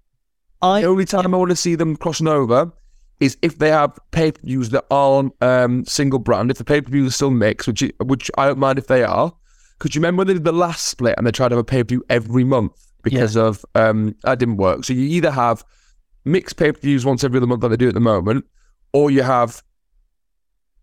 I, 0.61 0.81
The 0.81 0.87
only 0.87 1.05
time 1.05 1.33
I 1.33 1.37
want 1.37 1.51
to 1.51 1.55
see 1.55 1.75
them 1.75 1.95
crossing 1.95 2.27
over 2.27 2.71
is 3.19 3.37
if 3.41 3.59
they 3.59 3.69
have 3.69 3.97
pay 4.11 4.31
per 4.31 4.41
views 4.41 4.69
that 4.69 4.85
aren't 4.89 5.33
um, 5.41 5.85
single 5.85 6.19
brand. 6.19 6.49
If 6.49 6.57
the 6.57 6.63
pay 6.65 6.81
per 6.81 6.89
views 6.89 7.09
are 7.09 7.13
still 7.13 7.31
mixed, 7.31 7.67
which 7.67 7.83
which 8.03 8.31
I 8.37 8.47
don't 8.47 8.59
mind 8.59 8.79
if 8.79 8.87
they 8.87 9.03
are. 9.03 9.31
Because 9.77 9.95
you 9.95 9.99
remember 9.99 10.21
when 10.21 10.27
they 10.27 10.33
did 10.33 10.43
the 10.45 10.51
last 10.53 10.85
split 10.85 11.15
and 11.17 11.27
they 11.27 11.31
tried 11.31 11.49
to 11.49 11.55
have 11.55 11.61
a 11.61 11.63
pay 11.63 11.83
per 11.83 11.89
view 11.89 12.03
every 12.09 12.43
month 12.43 12.71
because 13.03 13.35
of 13.35 13.65
um, 13.75 14.15
that 14.23 14.39
didn't 14.39 14.57
work. 14.57 14.85
So 14.85 14.93
you 14.93 15.01
either 15.03 15.31
have 15.31 15.63
mixed 16.25 16.55
pay 16.57 16.71
per 16.71 16.79
views 16.79 17.05
once 17.05 17.23
every 17.23 17.37
other 17.37 17.47
month 17.47 17.61
like 17.63 17.69
they 17.71 17.77
do 17.77 17.89
at 17.89 17.93
the 17.93 17.99
moment, 17.99 18.45
or 18.93 19.11
you 19.11 19.21
have 19.23 19.61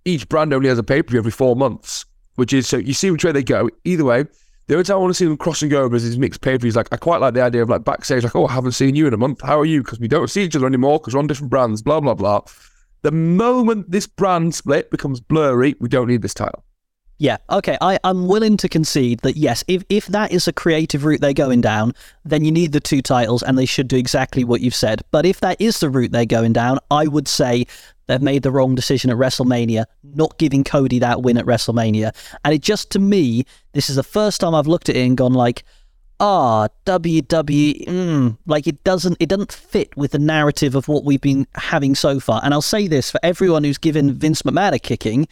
each 0.05 0.29
brand 0.29 0.53
only 0.53 0.69
has 0.69 0.79
a 0.79 0.83
pay 0.83 1.03
per 1.03 1.11
view 1.11 1.19
every 1.19 1.31
four 1.33 1.57
months. 1.57 2.05
Which 2.37 2.53
is 2.53 2.67
so 2.67 2.79
you 2.79 2.95
see 2.95 3.11
which 3.11 3.25
way 3.25 3.33
they 3.33 3.43
go. 3.43 3.69
Either 3.85 4.05
way, 4.05 4.25
the 4.67 4.75
only 4.75 4.85
time 4.85 4.97
I 4.97 5.01
want 5.01 5.11
to 5.11 5.15
see 5.15 5.25
them 5.25 5.37
crossing 5.37 5.73
over 5.75 5.95
is 5.97 6.05
these 6.05 6.19
mixed 6.19 6.41
pay 6.41 6.53
per 6.53 6.63
views. 6.63 6.77
Like 6.77 6.89
I 6.93 6.97
quite 6.97 7.21
like 7.21 7.35
the 7.35 7.43
idea 7.43 7.63
of 7.63 7.69
like 7.69 7.85
backstage, 7.85 8.25
like 8.25 8.37
oh 8.37 8.47
I 8.47 8.53
haven't 8.53 8.73
seen 8.73 8.95
you 8.95 9.07
in 9.07 9.15
a 9.15 9.19
month. 9.19 9.41
How 9.43 9.61
are 9.61 9.67
you? 9.67 9.83
Because 9.83 10.01
we 10.01 10.09
don't 10.09 10.31
see 10.31 10.45
each 10.45 10.57
other 10.57 10.67
anymore 10.67 10.99
because 10.99 11.15
we're 11.15 11.21
on 11.21 11.27
different 11.27 11.51
brands. 11.51 11.83
Blah 11.83 12.01
blah 12.01 12.15
blah. 12.15 12.43
The 13.03 13.11
moment 13.11 13.91
this 13.91 14.07
brand 14.07 14.55
split 14.55 14.91
becomes 14.91 15.21
blurry, 15.21 15.75
we 15.81 15.89
don't 15.89 16.09
need 16.09 16.23
this 16.23 16.35
title. 16.35 16.65
Yeah, 17.21 17.37
okay. 17.51 17.77
I, 17.83 17.99
I'm 18.03 18.29
willing 18.29 18.57
to 18.57 18.69
concede 18.69 19.21
that 19.21 19.37
yes, 19.37 19.63
if, 19.69 19.85
if 19.91 20.07
that 20.07 20.33
is 20.33 20.49
a 20.49 20.55
creative 20.55 21.05
route 21.05 21.21
they're 21.21 21.35
going 21.35 21.61
down, 21.61 21.93
then 22.25 22.47
you 22.47 22.51
need 22.51 22.73
the 22.73 22.81
two 22.81 23.03
titles 23.03 23.43
and 23.43 23.59
they 23.59 23.67
should 23.67 23.89
do 23.89 23.99
exactly 23.99 24.43
what 24.43 24.63
you've 24.63 24.75
said. 24.75 25.03
But 25.11 25.27
if 25.27 25.41
that 25.41 25.61
is 25.61 25.81
the 25.81 25.91
route 25.91 26.13
they're 26.13 26.25
going 26.25 26.55
down, 26.55 26.79
I 26.91 27.09
would 27.09 27.29
say 27.29 27.67
they've 28.07 28.23
made 28.23 28.43
the 28.43 28.51
wrong 28.51 28.75
decision 28.75 29.11
at 29.11 29.19
WrestleMania, 29.19 29.85
not 30.03 30.39
giving 30.39 30.65
Cody 30.65 30.99
that 31.01 31.21
win 31.21 31.37
at 31.37 31.45
WrestleMania. 31.45 32.17
And 32.43 32.55
it 32.55 32.63
just 32.63 32.89
to 32.93 32.99
me, 32.99 33.45
this 33.73 33.91
is 33.91 33.97
the 33.97 34.03
first 34.03 34.41
time 34.41 34.55
I've 34.55 34.67
looked 34.67 34.89
at 34.89 34.97
it 34.97 35.07
and 35.07 35.15
gone 35.15 35.35
like, 35.35 35.63
ah, 36.21 36.69
WWE, 36.87 37.85
mm, 37.85 38.39
like 38.47 38.67
it 38.67 38.83
doesn't 38.83 39.19
it 39.21 39.29
doesn't 39.29 39.53
fit 39.53 39.95
with 39.95 40.13
the 40.13 40.19
narrative 40.19 40.75
of 40.75 40.89
what 40.89 41.05
we've 41.05 41.21
been 41.21 41.47
having 41.55 41.95
so 41.95 42.19
far. 42.19 42.41
And 42.43 42.55
I'll 42.55 42.63
say 42.63 42.89
this 42.89 43.11
for 43.11 43.21
everyone 43.23 43.65
who's 43.65 43.79
given 43.79 44.15
Vince 44.15 44.41
McMahon 44.41 44.73
a 44.73 44.79
kicking. 44.79 45.29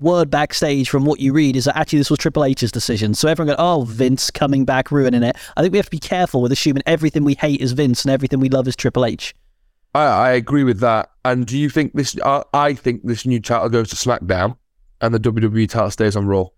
Word 0.00 0.30
backstage 0.30 0.88
from 0.88 1.04
what 1.04 1.20
you 1.20 1.32
read 1.32 1.56
is 1.56 1.64
that 1.64 1.76
actually 1.76 1.98
this 1.98 2.10
was 2.10 2.18
Triple 2.18 2.44
H's 2.44 2.70
decision. 2.70 3.14
So 3.14 3.28
everyone 3.28 3.54
go, 3.56 3.62
oh, 3.62 3.84
Vince 3.84 4.30
coming 4.30 4.64
back, 4.64 4.90
ruining 4.90 5.22
it. 5.22 5.36
I 5.56 5.62
think 5.62 5.72
we 5.72 5.78
have 5.78 5.86
to 5.86 5.90
be 5.90 5.98
careful 5.98 6.42
with 6.42 6.52
assuming 6.52 6.82
everything 6.86 7.24
we 7.24 7.34
hate 7.34 7.60
is 7.60 7.72
Vince 7.72 8.04
and 8.04 8.12
everything 8.12 8.40
we 8.40 8.48
love 8.48 8.68
is 8.68 8.76
Triple 8.76 9.04
H. 9.04 9.34
I, 9.94 10.04
I 10.04 10.30
agree 10.32 10.64
with 10.64 10.80
that. 10.80 11.10
And 11.24 11.46
do 11.46 11.58
you 11.58 11.70
think 11.70 11.94
this? 11.94 12.16
I, 12.24 12.42
I 12.52 12.74
think 12.74 13.02
this 13.04 13.24
new 13.24 13.40
title 13.40 13.68
goes 13.68 13.88
to 13.90 13.96
SmackDown, 13.96 14.56
and 15.00 15.14
the 15.14 15.20
WWE 15.20 15.68
title 15.68 15.90
stays 15.90 16.16
on 16.16 16.26
Raw. 16.26 16.48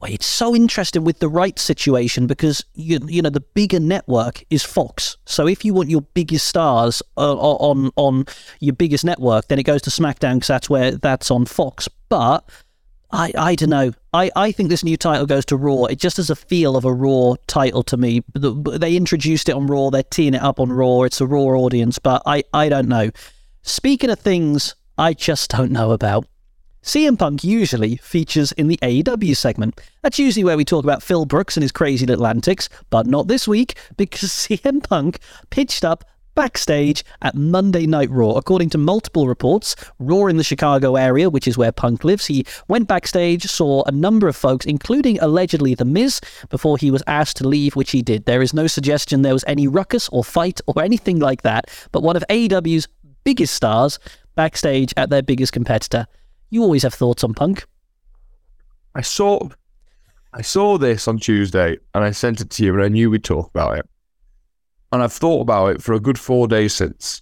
Well, 0.00 0.12
it's 0.12 0.26
so 0.26 0.54
interesting 0.54 1.02
with 1.02 1.20
the 1.20 1.30
right 1.30 1.58
situation 1.58 2.26
because 2.26 2.62
you 2.74 2.98
you 3.06 3.22
know 3.22 3.30
the 3.30 3.40
bigger 3.40 3.80
network 3.80 4.44
is 4.50 4.62
Fox. 4.62 5.16
So 5.24 5.48
if 5.48 5.64
you 5.64 5.72
want 5.72 5.88
your 5.88 6.02
biggest 6.02 6.46
stars 6.46 7.02
uh, 7.16 7.34
on 7.34 7.90
on 7.96 8.26
your 8.60 8.74
biggest 8.74 9.04
network, 9.04 9.48
then 9.48 9.58
it 9.58 9.62
goes 9.62 9.80
to 9.82 9.90
SmackDown 9.90 10.34
because 10.34 10.48
that's 10.48 10.68
where 10.68 10.90
that's 10.90 11.30
on 11.30 11.46
Fox. 11.46 11.88
But 12.10 12.44
I, 13.14 13.32
I 13.38 13.54
don't 13.54 13.70
know. 13.70 13.92
I, 14.12 14.30
I 14.34 14.50
think 14.50 14.68
this 14.68 14.82
new 14.82 14.96
title 14.96 15.24
goes 15.24 15.44
to 15.46 15.56
Raw. 15.56 15.84
It 15.84 16.00
just 16.00 16.16
has 16.16 16.30
a 16.30 16.36
feel 16.36 16.76
of 16.76 16.84
a 16.84 16.92
Raw 16.92 17.34
title 17.46 17.84
to 17.84 17.96
me. 17.96 18.22
They 18.34 18.96
introduced 18.96 19.48
it 19.48 19.54
on 19.54 19.68
Raw. 19.68 19.90
They're 19.90 20.02
teeing 20.02 20.34
it 20.34 20.42
up 20.42 20.58
on 20.58 20.72
Raw. 20.72 21.02
It's 21.02 21.20
a 21.20 21.26
Raw 21.26 21.40
audience, 21.40 22.00
but 22.00 22.22
I, 22.26 22.42
I 22.52 22.68
don't 22.68 22.88
know. 22.88 23.10
Speaking 23.62 24.10
of 24.10 24.18
things 24.18 24.74
I 24.98 25.14
just 25.14 25.50
don't 25.50 25.70
know 25.70 25.92
about, 25.92 26.26
CM 26.82 27.18
Punk 27.18 27.44
usually 27.44 27.96
features 27.96 28.52
in 28.52 28.66
the 28.66 28.78
AEW 28.82 29.36
segment. 29.36 29.80
That's 30.02 30.18
usually 30.18 30.44
where 30.44 30.56
we 30.56 30.64
talk 30.64 30.84
about 30.84 31.02
Phil 31.02 31.24
Brooks 31.24 31.56
and 31.56 31.62
his 31.62 31.72
crazy 31.72 32.04
little 32.04 32.26
antics, 32.26 32.68
but 32.90 33.06
not 33.06 33.28
this 33.28 33.48
week 33.48 33.78
because 33.96 34.30
CM 34.30 34.82
Punk 34.82 35.18
pitched 35.50 35.84
up 35.84 36.04
backstage 36.34 37.04
at 37.22 37.34
Monday 37.34 37.86
Night 37.86 38.10
Raw. 38.10 38.32
According 38.32 38.70
to 38.70 38.78
multiple 38.78 39.26
reports, 39.26 39.76
Raw 39.98 40.26
in 40.26 40.36
the 40.36 40.44
Chicago 40.44 40.96
area, 40.96 41.30
which 41.30 41.48
is 41.48 41.56
where 41.56 41.72
Punk 41.72 42.04
lives, 42.04 42.26
he 42.26 42.44
went 42.68 42.88
backstage, 42.88 43.44
saw 43.44 43.82
a 43.84 43.92
number 43.92 44.28
of 44.28 44.36
folks, 44.36 44.66
including 44.66 45.18
allegedly 45.20 45.74
The 45.74 45.84
Miz, 45.84 46.20
before 46.50 46.78
he 46.78 46.90
was 46.90 47.02
asked 47.06 47.36
to 47.38 47.48
leave, 47.48 47.76
which 47.76 47.90
he 47.90 48.02
did. 48.02 48.24
There 48.24 48.42
is 48.42 48.54
no 48.54 48.66
suggestion 48.66 49.22
there 49.22 49.32
was 49.32 49.44
any 49.46 49.68
ruckus 49.68 50.08
or 50.10 50.24
fight 50.24 50.60
or 50.66 50.82
anything 50.82 51.18
like 51.18 51.42
that, 51.42 51.70
but 51.92 52.02
one 52.02 52.16
of 52.16 52.24
AEW's 52.28 52.88
biggest 53.24 53.54
stars 53.54 53.98
backstage 54.34 54.92
at 54.96 55.10
their 55.10 55.22
biggest 55.22 55.52
competitor. 55.52 56.06
You 56.50 56.62
always 56.62 56.82
have 56.82 56.94
thoughts 56.94 57.24
on 57.24 57.34
Punk. 57.34 57.64
I 58.94 59.00
saw 59.00 59.48
I 60.32 60.42
saw 60.42 60.78
this 60.78 61.06
on 61.06 61.18
Tuesday 61.18 61.78
and 61.94 62.04
I 62.04 62.10
sent 62.10 62.40
it 62.40 62.50
to 62.50 62.64
you 62.64 62.74
and 62.74 62.82
I 62.82 62.88
knew 62.88 63.10
we'd 63.10 63.24
talk 63.24 63.50
about 63.50 63.78
it 63.78 63.88
and 64.94 65.02
I've 65.02 65.12
thought 65.12 65.40
about 65.40 65.74
it 65.74 65.82
for 65.82 65.92
a 65.92 65.98
good 65.98 66.20
four 66.20 66.46
days 66.46 66.72
since, 66.72 67.20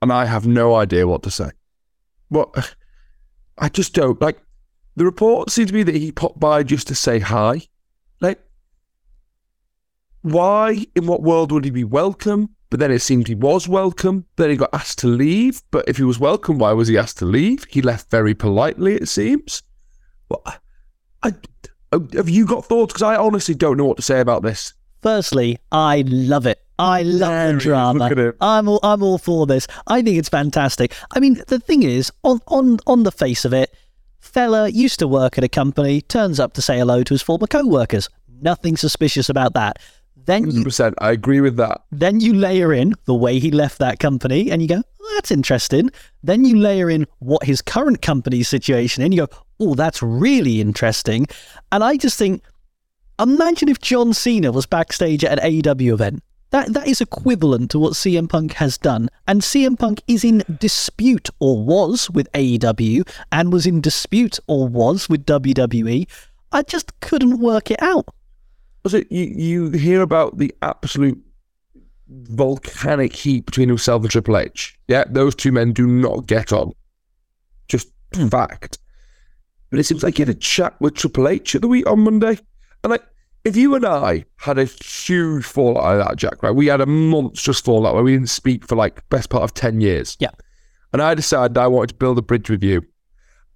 and 0.00 0.12
I 0.12 0.24
have 0.24 0.46
no 0.46 0.76
idea 0.76 1.06
what 1.08 1.24
to 1.24 1.32
say. 1.32 1.50
What 2.28 2.74
I 3.58 3.68
just 3.68 3.92
don't 3.92 4.20
like. 4.20 4.40
The 4.94 5.04
report 5.04 5.50
seemed 5.50 5.68
to 5.68 5.74
be 5.74 5.82
that 5.82 5.96
he 5.96 6.12
popped 6.12 6.38
by 6.38 6.62
just 6.62 6.86
to 6.88 6.94
say 6.94 7.18
hi. 7.18 7.62
Like, 8.20 8.40
why? 10.20 10.86
In 10.94 11.06
what 11.06 11.22
world 11.22 11.50
would 11.50 11.64
he 11.64 11.70
be 11.70 11.82
welcome? 11.82 12.50
But 12.70 12.78
then 12.78 12.92
it 12.92 13.00
seemed 13.00 13.26
he 13.26 13.34
was 13.34 13.66
welcome. 13.66 14.26
Then 14.36 14.50
he 14.50 14.56
got 14.56 14.72
asked 14.72 14.98
to 15.00 15.08
leave. 15.08 15.62
But 15.70 15.88
if 15.88 15.96
he 15.96 16.04
was 16.04 16.20
welcome, 16.20 16.58
why 16.58 16.72
was 16.72 16.88
he 16.88 16.96
asked 16.96 17.18
to 17.18 17.24
leave? 17.24 17.64
He 17.64 17.82
left 17.82 18.10
very 18.10 18.34
politely, 18.34 18.94
it 18.94 19.08
seems. 19.08 19.62
Well, 20.28 20.42
I, 20.46 20.56
I 21.22 21.32
have 22.14 22.28
you 22.28 22.46
got 22.46 22.64
thoughts? 22.64 22.92
Because 22.92 23.02
I 23.02 23.16
honestly 23.16 23.54
don't 23.54 23.76
know 23.76 23.86
what 23.86 23.96
to 23.96 24.02
say 24.02 24.20
about 24.20 24.42
this. 24.42 24.74
Firstly, 25.02 25.58
I 25.72 26.04
love 26.06 26.46
it. 26.46 26.62
I 26.82 27.02
love 27.02 27.54
the 27.54 27.58
drama. 27.60 28.34
I'm 28.40 28.68
all, 28.68 28.80
I'm 28.82 29.02
all 29.04 29.18
for 29.18 29.46
this. 29.46 29.68
I 29.86 30.02
think 30.02 30.18
it's 30.18 30.28
fantastic. 30.28 30.92
I 31.12 31.20
mean, 31.20 31.40
the 31.46 31.60
thing 31.60 31.84
is, 31.84 32.10
on, 32.24 32.40
on, 32.48 32.78
on 32.88 33.04
the 33.04 33.12
face 33.12 33.44
of 33.44 33.54
it, 33.54 33.72
fella 34.18 34.68
used 34.68 34.98
to 34.98 35.06
work 35.06 35.38
at 35.38 35.44
a 35.44 35.48
company, 35.48 36.00
turns 36.00 36.40
up 36.40 36.54
to 36.54 36.62
say 36.62 36.78
hello 36.78 37.04
to 37.04 37.14
his 37.14 37.22
former 37.22 37.46
co-workers. 37.46 38.08
Nothing 38.40 38.76
suspicious 38.76 39.28
about 39.28 39.54
that. 39.54 39.78
Then 40.24 40.50
you, 40.50 40.64
100%, 40.64 40.94
I 40.98 41.12
agree 41.12 41.40
with 41.40 41.56
that. 41.56 41.82
Then 41.92 42.18
you 42.20 42.34
layer 42.34 42.72
in 42.72 42.94
the 43.04 43.14
way 43.14 43.38
he 43.38 43.52
left 43.52 43.78
that 43.78 44.00
company 44.00 44.50
and 44.50 44.60
you 44.60 44.68
go, 44.68 44.82
oh, 45.00 45.12
that's 45.14 45.30
interesting. 45.30 45.90
Then 46.24 46.44
you 46.44 46.56
layer 46.56 46.90
in 46.90 47.06
what 47.20 47.44
his 47.44 47.62
current 47.62 48.02
company's 48.02 48.48
situation 48.48 49.04
and 49.04 49.14
you 49.14 49.26
go, 49.26 49.36
oh, 49.60 49.74
that's 49.74 50.02
really 50.02 50.60
interesting. 50.60 51.26
And 51.70 51.84
I 51.84 51.96
just 51.96 52.18
think, 52.18 52.42
imagine 53.20 53.68
if 53.68 53.80
John 53.80 54.12
Cena 54.12 54.50
was 54.50 54.66
backstage 54.66 55.24
at 55.24 55.38
an 55.38 55.62
AEW 55.62 55.92
event 55.92 56.22
that 56.52 56.72
that 56.74 56.86
is 56.86 57.00
equivalent 57.00 57.70
to 57.72 57.78
what 57.78 57.94
CM 57.94 58.28
Punk 58.28 58.52
has 58.54 58.78
done, 58.78 59.08
and 59.26 59.40
CM 59.40 59.78
Punk 59.78 60.02
is 60.06 60.22
in 60.22 60.44
dispute 60.60 61.28
or 61.40 61.62
was 61.62 62.08
with 62.10 62.30
AEW, 62.32 63.08
and 63.32 63.52
was 63.52 63.66
in 63.66 63.80
dispute 63.80 64.38
or 64.46 64.68
was 64.68 65.08
with 65.08 65.26
WWE. 65.26 66.06
I 66.52 66.62
just 66.62 67.00
couldn't 67.00 67.40
work 67.40 67.70
it 67.70 67.82
out. 67.82 68.06
Was 68.84 68.94
it 68.94 69.10
you? 69.10 69.26
You 69.26 69.70
hear 69.70 70.02
about 70.02 70.38
the 70.38 70.54
absolute 70.62 71.20
volcanic 72.08 73.14
heat 73.14 73.46
between 73.46 73.68
himself 73.68 74.02
and 74.02 74.10
Triple 74.10 74.36
H? 74.36 74.78
Yeah, 74.88 75.04
those 75.08 75.34
two 75.34 75.52
men 75.52 75.72
do 75.72 75.86
not 75.86 76.26
get 76.26 76.52
on. 76.52 76.72
Just 77.68 77.88
hmm. 78.14 78.28
fact. 78.28 78.78
But 79.70 79.78
it 79.78 79.84
seems 79.84 80.02
like 80.02 80.18
he 80.18 80.22
had 80.22 80.28
a 80.28 80.34
chat 80.34 80.78
with 80.80 80.94
Triple 80.94 81.28
H 81.28 81.54
at 81.54 81.62
the 81.62 81.68
week 81.68 81.88
on 81.88 82.00
Monday, 82.00 82.38
and 82.84 82.90
like 82.90 83.04
if 83.44 83.56
you 83.56 83.74
and 83.74 83.84
I 83.84 84.24
had 84.36 84.58
a 84.58 84.64
huge 84.64 85.44
fallout 85.44 85.98
like 85.98 86.08
that, 86.08 86.16
Jack, 86.16 86.42
right? 86.42 86.54
We 86.54 86.66
had 86.66 86.80
a 86.80 86.86
monstrous 86.86 87.60
fallout 87.60 87.94
where 87.94 88.04
we 88.04 88.12
didn't 88.12 88.30
speak 88.30 88.66
for 88.66 88.76
like 88.76 89.08
best 89.08 89.30
part 89.30 89.42
of 89.42 89.54
10 89.54 89.80
years. 89.80 90.16
Yeah. 90.20 90.30
And 90.92 91.02
I 91.02 91.14
decided 91.14 91.58
I 91.58 91.66
wanted 91.66 91.88
to 91.88 91.94
build 91.94 92.18
a 92.18 92.22
bridge 92.22 92.50
with 92.50 92.62
you. 92.62 92.84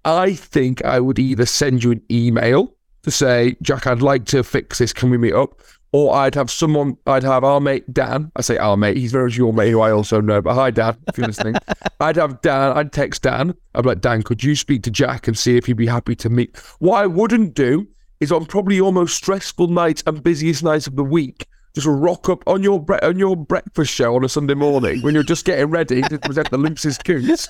I 0.03 0.33
think 0.33 0.83
I 0.83 0.99
would 0.99 1.19
either 1.19 1.45
send 1.45 1.83
you 1.83 1.91
an 1.91 2.01
email 2.11 2.73
to 3.03 3.11
say, 3.11 3.55
Jack, 3.61 3.87
I'd 3.87 4.01
like 4.01 4.25
to 4.25 4.43
fix 4.43 4.79
this. 4.79 4.93
Can 4.93 5.09
we 5.09 5.17
meet 5.17 5.33
up? 5.33 5.61
Or 5.93 6.13
I'd 6.13 6.35
have 6.35 6.51
someone, 6.51 6.97
I'd 7.07 7.23
have 7.23 7.45
our 7.45 7.61
mate 7.61 7.93
Dan. 7.93 8.31
I 8.35 8.41
say 8.41 8.57
our 8.57 8.75
mate, 8.75 8.97
he's 8.97 9.13
very 9.13 9.25
much 9.25 9.37
your 9.37 9.53
mate 9.53 9.71
who 9.71 9.79
I 9.79 9.91
also 9.91 10.19
know, 10.19 10.41
but 10.41 10.53
hi 10.53 10.69
Dan, 10.69 10.97
if 11.07 11.17
you're 11.17 11.27
listening. 11.27 11.55
I'd 12.01 12.17
have 12.17 12.41
Dan, 12.41 12.77
I'd 12.77 12.91
text 12.91 13.21
Dan. 13.21 13.55
I'd 13.73 13.83
be 13.83 13.89
like, 13.89 14.01
Dan, 14.01 14.21
could 14.21 14.43
you 14.43 14.55
speak 14.55 14.83
to 14.83 14.91
Jack 14.91 15.27
and 15.27 15.37
see 15.37 15.55
if 15.55 15.65
he'd 15.65 15.73
be 15.73 15.87
happy 15.87 16.15
to 16.17 16.29
meet? 16.29 16.57
What 16.79 17.01
I 17.01 17.07
wouldn't 17.07 17.53
do 17.53 17.87
is 18.19 18.31
on 18.31 18.45
probably 18.45 18.75
your 18.75 18.93
most 18.93 19.15
stressful 19.15 19.67
night 19.67 20.03
and 20.07 20.23
busiest 20.23 20.63
night 20.63 20.87
of 20.87 20.95
the 20.95 21.03
week. 21.03 21.47
Just 21.75 21.87
rock 21.87 22.27
up 22.29 22.43
on 22.47 22.63
your 22.63 22.81
bre- 22.81 23.03
on 23.03 23.19
your 23.19 23.35
breakfast 23.35 23.93
show 23.93 24.15
on 24.15 24.23
a 24.23 24.29
Sunday 24.29 24.55
morning 24.55 25.01
when 25.01 25.13
you're 25.13 25.23
just 25.23 25.45
getting 25.45 25.67
ready 25.67 26.01
to 26.01 26.17
present 26.17 26.49
the 26.49 26.57
loosest 26.57 27.05
coons. 27.05 27.47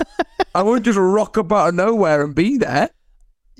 I 0.53 0.63
won't 0.63 0.83
just 0.83 0.97
rock 0.99 1.37
up 1.37 1.51
out 1.51 1.69
of 1.69 1.75
nowhere 1.75 2.23
and 2.23 2.35
be 2.35 2.57
there. 2.57 2.89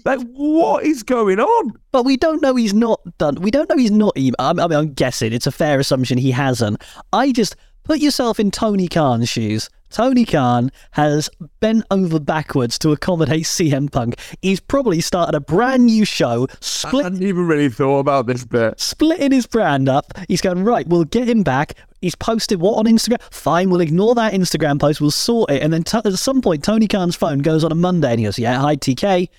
Like, 0.04 0.20
what 0.34 0.84
is 0.84 1.04
going 1.04 1.40
on? 1.40 1.72
But 1.92 2.04
we 2.04 2.18
don't 2.18 2.42
know 2.42 2.56
he's 2.56 2.74
not 2.74 3.00
done. 3.18 3.36
We 3.36 3.50
don't 3.50 3.70
know 3.70 3.78
he's 3.78 3.92
not. 3.92 4.14
I 4.40 4.54
mean, 4.54 4.72
I'm 4.72 4.94
guessing 4.94 5.34
it's 5.34 5.48
a 5.48 5.52
fair 5.52 5.80
assumption 5.80 6.18
he 6.18 6.32
hasn't. 6.32 6.84
I 7.14 7.32
just 7.32 7.56
put 7.84 8.00
yourself 8.00 8.40
in 8.40 8.52
Tony 8.52 8.88
Khan's 8.88 9.30
shoes. 9.30 9.70
Tony 9.90 10.26
Khan 10.26 10.72
has 10.92 11.30
bent 11.60 11.86
over 11.92 12.20
backwards 12.20 12.78
to 12.80 12.92
accommodate 12.92 13.46
CM 13.46 13.92
Punk. 13.92 14.20
He's 14.42 14.60
probably 14.60 15.02
started 15.02 15.36
a 15.36 15.40
brand 15.40 15.86
new 15.86 16.06
show. 16.06 16.48
Split, 16.60 17.06
I 17.06 17.10
hadn't 17.10 17.24
even 17.24 17.48
really 17.48 17.70
thought 17.70 18.00
about 18.00 18.28
this 18.28 18.46
bit. 18.46 18.80
Splitting 18.80 19.32
his 19.32 19.48
brand 19.48 19.90
up. 19.90 20.14
He's 20.28 20.42
going, 20.42 20.64
right, 20.64 20.88
we'll 20.88 21.06
get 21.06 21.30
him 21.30 21.44
back. 21.44 21.74
He's 22.02 22.16
posted 22.16 22.60
what 22.60 22.78
on 22.78 22.86
Instagram? 22.86 23.22
Fine, 23.32 23.70
we'll 23.70 23.82
ignore 23.82 24.16
that 24.16 24.34
Instagram 24.34 24.80
post. 24.80 25.02
We'll 25.02 25.12
sort 25.12 25.50
it. 25.50 25.64
And 25.64 25.74
then 25.74 25.84
t- 25.84 25.98
at 26.04 26.14
some 26.14 26.42
point, 26.42 26.64
Tony 26.64 26.88
Khan's 26.88 27.16
phone 27.16 27.40
goes 27.40 27.64
on 27.64 27.72
a 27.72 27.76
Monday 27.76 28.12
and 28.12 28.20
he 28.20 28.26
goes, 28.26 28.38
yeah, 28.38 28.60
hi, 28.60 28.76
TK. 28.76 29.30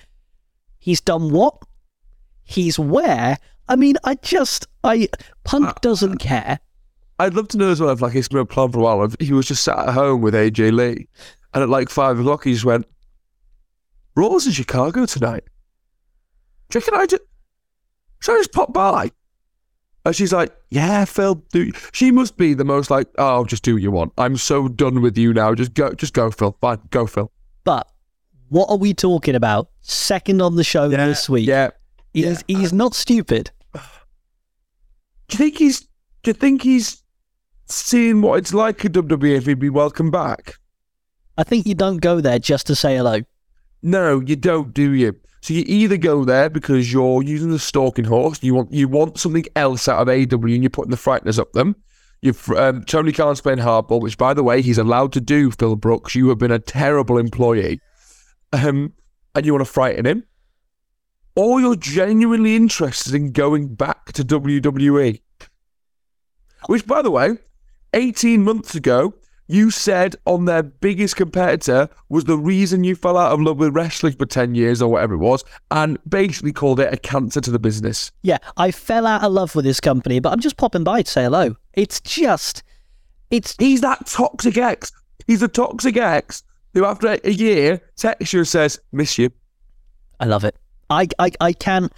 He's 0.77 1.01
done 1.01 1.31
what? 1.31 1.57
He's 2.43 2.79
where? 2.79 3.37
I 3.67 3.75
mean, 3.75 3.95
I 4.03 4.15
just, 4.15 4.67
I, 4.83 5.07
Punk 5.43 5.67
uh, 5.67 5.73
doesn't 5.81 6.17
care. 6.17 6.59
I'd 7.19 7.33
love 7.33 7.49
to 7.49 7.57
know 7.57 7.69
as 7.69 7.81
well 7.81 7.89
if 7.89 8.01
like 8.01 8.13
he's 8.13 8.29
been 8.29 8.39
a 8.39 8.45
plan 8.45 8.71
for 8.71 8.79
a 8.79 8.81
while. 8.81 9.03
If 9.03 9.15
he 9.19 9.33
was 9.33 9.47
just 9.47 9.63
sat 9.63 9.77
at 9.77 9.93
home 9.93 10.21
with 10.21 10.33
AJ 10.33 10.71
Lee, 10.71 11.07
and 11.53 11.63
at 11.63 11.69
like 11.69 11.89
five 11.89 12.17
o'clock 12.17 12.45
he 12.45 12.53
just 12.53 12.65
went, 12.65 12.85
"Raw's 14.15 14.47
in 14.47 14.53
Chicago 14.53 15.05
tonight. 15.05 15.43
Do 16.69 16.79
you 16.79 16.81
reckon 16.81 16.99
I 16.99 17.05
just 17.05 17.23
should 18.21 18.35
I 18.35 18.39
just 18.39 18.53
pop 18.53 18.71
by?" 18.73 19.11
And 20.05 20.15
she's 20.15 20.31
like, 20.31 20.55
"Yeah, 20.69 21.03
Phil, 21.03 21.35
do." 21.51 21.73
She 21.91 22.09
must 22.09 22.37
be 22.37 22.53
the 22.53 22.63
most 22.63 22.89
like, 22.89 23.09
"Oh, 23.17 23.43
just 23.43 23.63
do 23.63 23.73
what 23.73 23.83
you 23.83 23.91
want. 23.91 24.13
I'm 24.17 24.37
so 24.37 24.69
done 24.69 25.01
with 25.01 25.17
you 25.17 25.33
now. 25.33 25.53
Just 25.53 25.73
go, 25.73 25.93
just 25.93 26.13
go, 26.13 26.31
Phil. 26.31 26.55
Fine, 26.61 26.79
go, 26.89 27.05
Phil." 27.05 27.31
But 27.65 27.85
what 28.47 28.69
are 28.69 28.77
we 28.77 28.93
talking 28.93 29.35
about? 29.35 29.69
Second 29.81 30.41
on 30.41 30.55
the 30.55 30.63
show 30.63 30.89
yeah, 30.89 31.05
this 31.05 31.27
week. 31.27 31.47
Yeah, 31.47 31.71
he's 32.13 32.43
yeah. 32.47 32.57
he's 32.57 32.71
not 32.71 32.95
stupid. 32.95 33.51
Do 33.75 33.79
you 35.31 35.37
think 35.37 35.57
he's? 35.57 35.81
Do 36.23 36.29
you 36.29 36.33
think 36.33 36.63
he's 36.63 37.03
seeing 37.69 38.21
what 38.21 38.39
it's 38.39 38.53
like 38.53 38.83
at 38.85 38.91
WWE 38.93 39.37
if 39.37 39.45
he'd 39.45 39.59
be 39.59 39.69
welcome 39.69 40.11
back. 40.11 40.55
I 41.37 41.43
think 41.43 41.65
you 41.65 41.75
don't 41.75 41.97
go 41.97 42.19
there 42.19 42.39
just 42.39 42.67
to 42.67 42.75
say 42.75 42.97
hello. 42.97 43.21
No, 43.81 44.19
you 44.19 44.35
don't, 44.35 44.73
do 44.73 44.91
you? 44.91 45.15
So 45.41 45.53
you 45.53 45.63
either 45.67 45.97
go 45.97 46.25
there 46.25 46.49
because 46.49 46.91
you're 46.91 47.23
using 47.23 47.51
the 47.51 47.59
stalking 47.59 48.05
horse, 48.05 48.43
you 48.43 48.53
want 48.53 48.73
you 48.73 48.89
want 48.89 49.17
something 49.17 49.45
else 49.55 49.87
out 49.87 50.01
of 50.01 50.07
AEW, 50.09 50.53
and 50.53 50.63
you're 50.63 50.69
putting 50.69 50.91
the 50.91 50.97
frighteners 50.97 51.39
up 51.39 51.53
them. 51.53 51.77
You've 52.21 52.49
um, 52.49 52.83
Tony 52.83 53.13
Khan's 53.13 53.39
playing 53.39 53.59
hardball, 53.59 54.01
which 54.01 54.17
by 54.17 54.33
the 54.33 54.43
way 54.43 54.61
he's 54.61 54.77
allowed 54.77 55.13
to 55.13 55.21
do. 55.21 55.51
Phil 55.51 55.77
Brooks, 55.77 56.15
you 56.15 56.27
have 56.29 56.37
been 56.37 56.51
a 56.51 56.59
terrible 56.59 57.17
employee, 57.17 57.79
um, 58.51 58.93
and 59.33 59.45
you 59.45 59.53
want 59.53 59.65
to 59.65 59.71
frighten 59.71 60.05
him, 60.05 60.25
or 61.35 61.61
you're 61.61 61.77
genuinely 61.77 62.57
interested 62.57 63.15
in 63.15 63.31
going 63.31 63.75
back 63.75 64.11
to 64.13 64.25
WWE. 64.25 65.21
Which, 66.65 66.85
by 66.85 67.01
the 67.01 67.11
way, 67.11 67.37
18 67.93 68.43
months 68.43 68.75
ago, 68.75 69.13
you 69.49 69.71
said 69.71 70.15
on 70.25 70.45
their 70.45 70.61
biggest 70.61 71.15
competitor 71.15 71.89
was 72.07 72.25
the 72.25 72.37
reason 72.37 72.83
you 72.83 72.95
fell 72.95 73.17
out 73.17 73.31
of 73.31 73.41
love 73.41 73.57
with 73.57 73.73
wrestling 73.73 74.13
for 74.13 74.27
10 74.27 74.53
years 74.53 74.79
or 74.79 74.91
whatever 74.91 75.15
it 75.15 75.17
was, 75.17 75.43
and 75.71 75.97
basically 76.07 76.53
called 76.53 76.79
it 76.79 76.93
a 76.93 76.97
cancer 76.97 77.41
to 77.41 77.49
the 77.49 77.57
business. 77.57 78.11
Yeah, 78.21 78.37
I 78.57 78.71
fell 78.71 79.07
out 79.07 79.23
of 79.23 79.31
love 79.31 79.55
with 79.55 79.65
this 79.65 79.79
company, 79.79 80.19
but 80.19 80.31
I'm 80.31 80.39
just 80.39 80.57
popping 80.57 80.83
by 80.83 81.01
to 81.01 81.09
say 81.09 81.23
hello. 81.23 81.55
It's 81.73 81.99
just, 82.01 82.61
it's. 83.31 83.55
He's 83.57 83.81
that 83.81 84.05
toxic 84.05 84.55
ex. 84.57 84.91
He's 85.25 85.41
a 85.41 85.47
toxic 85.47 85.97
ex 85.97 86.43
who, 86.75 86.85
after 86.85 87.17
a 87.23 87.31
year, 87.31 87.81
texts 87.95 88.33
you 88.33 88.41
and 88.41 88.47
says, 88.47 88.79
Miss 88.91 89.17
you. 89.17 89.31
I 90.19 90.25
love 90.25 90.43
it. 90.43 90.55
I, 90.91 91.07
I, 91.17 91.31
I 91.39 91.53
can. 91.53 91.89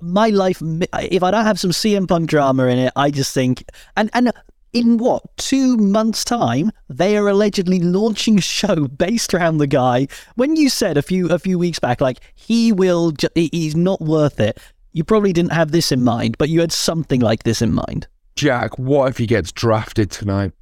My 0.00 0.28
life, 0.28 0.60
if 0.62 1.22
I 1.22 1.30
don't 1.30 1.44
have 1.44 1.60
some 1.60 1.70
CM 1.70 2.08
Punk 2.08 2.28
drama 2.28 2.64
in 2.66 2.78
it, 2.78 2.92
I 2.96 3.10
just 3.10 3.32
think, 3.32 3.64
and 3.96 4.10
and 4.12 4.32
in 4.74 4.98
what 4.98 5.22
two 5.38 5.76
months' 5.78 6.24
time 6.24 6.70
they 6.90 7.16
are 7.16 7.28
allegedly 7.28 7.80
launching 7.80 8.38
a 8.38 8.42
show 8.42 8.86
based 8.88 9.32
around 9.32 9.58
the 9.58 9.66
guy. 9.66 10.08
When 10.34 10.56
you 10.56 10.68
said 10.68 10.98
a 10.98 11.02
few 11.02 11.30
a 11.30 11.38
few 11.38 11.58
weeks 11.58 11.78
back, 11.78 12.00
like 12.02 12.20
he 12.34 12.72
will, 12.72 13.12
ju- 13.12 13.28
he's 13.34 13.74
not 13.74 14.02
worth 14.02 14.40
it. 14.40 14.58
You 14.92 15.04
probably 15.04 15.32
didn't 15.32 15.52
have 15.52 15.70
this 15.70 15.90
in 15.90 16.04
mind, 16.04 16.36
but 16.38 16.48
you 16.48 16.60
had 16.60 16.72
something 16.72 17.20
like 17.20 17.44
this 17.44 17.62
in 17.62 17.72
mind. 17.72 18.06
Jack, 18.36 18.78
what 18.78 19.08
if 19.08 19.18
he 19.18 19.26
gets 19.26 19.52
drafted 19.52 20.10
tonight? 20.10 20.52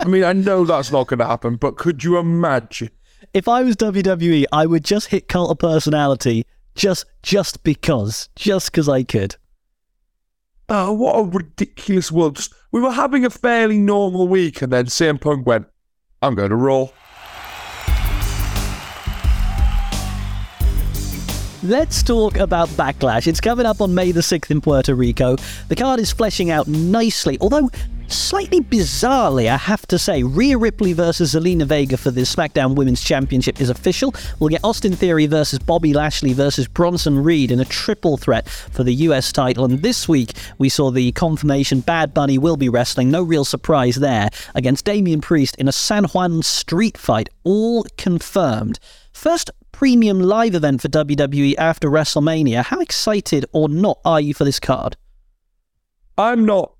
I 0.00 0.06
mean, 0.06 0.24
I 0.24 0.32
know 0.32 0.64
that's 0.64 0.90
not 0.90 1.06
going 1.06 1.18
to 1.18 1.26
happen, 1.26 1.56
but 1.56 1.76
could 1.76 2.02
you 2.02 2.18
imagine? 2.18 2.90
If 3.32 3.48
I 3.48 3.62
was 3.62 3.76
WWE, 3.76 4.44
I 4.52 4.66
would 4.66 4.84
just 4.84 5.08
hit 5.08 5.28
cult 5.28 5.50
of 5.50 5.58
personality 5.58 6.44
just 6.74 7.04
just 7.22 7.62
because, 7.62 8.28
just 8.34 8.72
because 8.72 8.88
I 8.88 9.02
could. 9.02 9.36
Oh, 10.72 10.92
what 10.92 11.16
a 11.16 11.24
ridiculous 11.24 12.12
world. 12.12 12.36
Just, 12.36 12.54
we 12.70 12.80
were 12.80 12.92
having 12.92 13.24
a 13.24 13.30
fairly 13.30 13.76
normal 13.76 14.28
week, 14.28 14.62
and 14.62 14.72
then 14.72 14.86
CM 14.86 15.20
Punk 15.20 15.44
went, 15.44 15.66
I'm 16.22 16.36
going 16.36 16.50
to 16.50 16.56
Raw. 16.56 16.86
Let's 21.64 22.04
talk 22.04 22.36
about 22.36 22.68
Backlash. 22.68 23.26
It's 23.26 23.40
coming 23.40 23.66
up 23.66 23.80
on 23.80 23.96
May 23.96 24.12
the 24.12 24.20
6th 24.20 24.48
in 24.48 24.60
Puerto 24.60 24.94
Rico. 24.94 25.34
The 25.66 25.74
card 25.74 25.98
is 25.98 26.12
fleshing 26.12 26.50
out 26.50 26.68
nicely, 26.68 27.36
although 27.40 27.68
slightly 28.12 28.60
bizarrely, 28.60 29.48
I 29.48 29.56
have 29.56 29.86
to 29.88 29.98
say. 29.98 30.22
Rhea 30.22 30.58
Ripley 30.58 30.92
versus 30.92 31.34
Zelina 31.34 31.64
Vega 31.64 31.96
for 31.96 32.10
the 32.10 32.22
SmackDown 32.22 32.74
Women's 32.74 33.02
Championship 33.02 33.60
is 33.60 33.70
official. 33.70 34.14
We'll 34.38 34.50
get 34.50 34.64
Austin 34.64 34.94
Theory 34.94 35.26
versus 35.26 35.58
Bobby 35.58 35.92
Lashley 35.92 36.32
versus 36.32 36.68
Bronson 36.68 37.22
Reed 37.22 37.50
in 37.50 37.60
a 37.60 37.64
triple 37.64 38.16
threat 38.16 38.48
for 38.48 38.84
the 38.84 38.94
US 38.94 39.32
title. 39.32 39.64
And 39.64 39.82
this 39.82 40.08
week, 40.08 40.32
we 40.58 40.68
saw 40.68 40.90
the 40.90 41.12
confirmation 41.12 41.80
Bad 41.80 42.12
Bunny 42.14 42.38
will 42.38 42.56
be 42.56 42.68
wrestling. 42.68 43.10
No 43.10 43.22
real 43.22 43.44
surprise 43.44 43.96
there 43.96 44.30
against 44.54 44.84
Damian 44.84 45.20
Priest 45.20 45.56
in 45.56 45.68
a 45.68 45.72
San 45.72 46.04
Juan 46.04 46.42
street 46.42 46.98
fight. 46.98 47.28
All 47.44 47.84
confirmed. 47.96 48.78
First 49.12 49.50
premium 49.72 50.20
live 50.20 50.54
event 50.54 50.82
for 50.82 50.88
WWE 50.88 51.54
after 51.56 51.88
WrestleMania. 51.88 52.64
How 52.64 52.80
excited 52.80 53.46
or 53.52 53.68
not 53.68 53.98
are 54.04 54.20
you 54.20 54.34
for 54.34 54.44
this 54.44 54.60
card? 54.60 54.96
I'm 56.18 56.44
not 56.44 56.74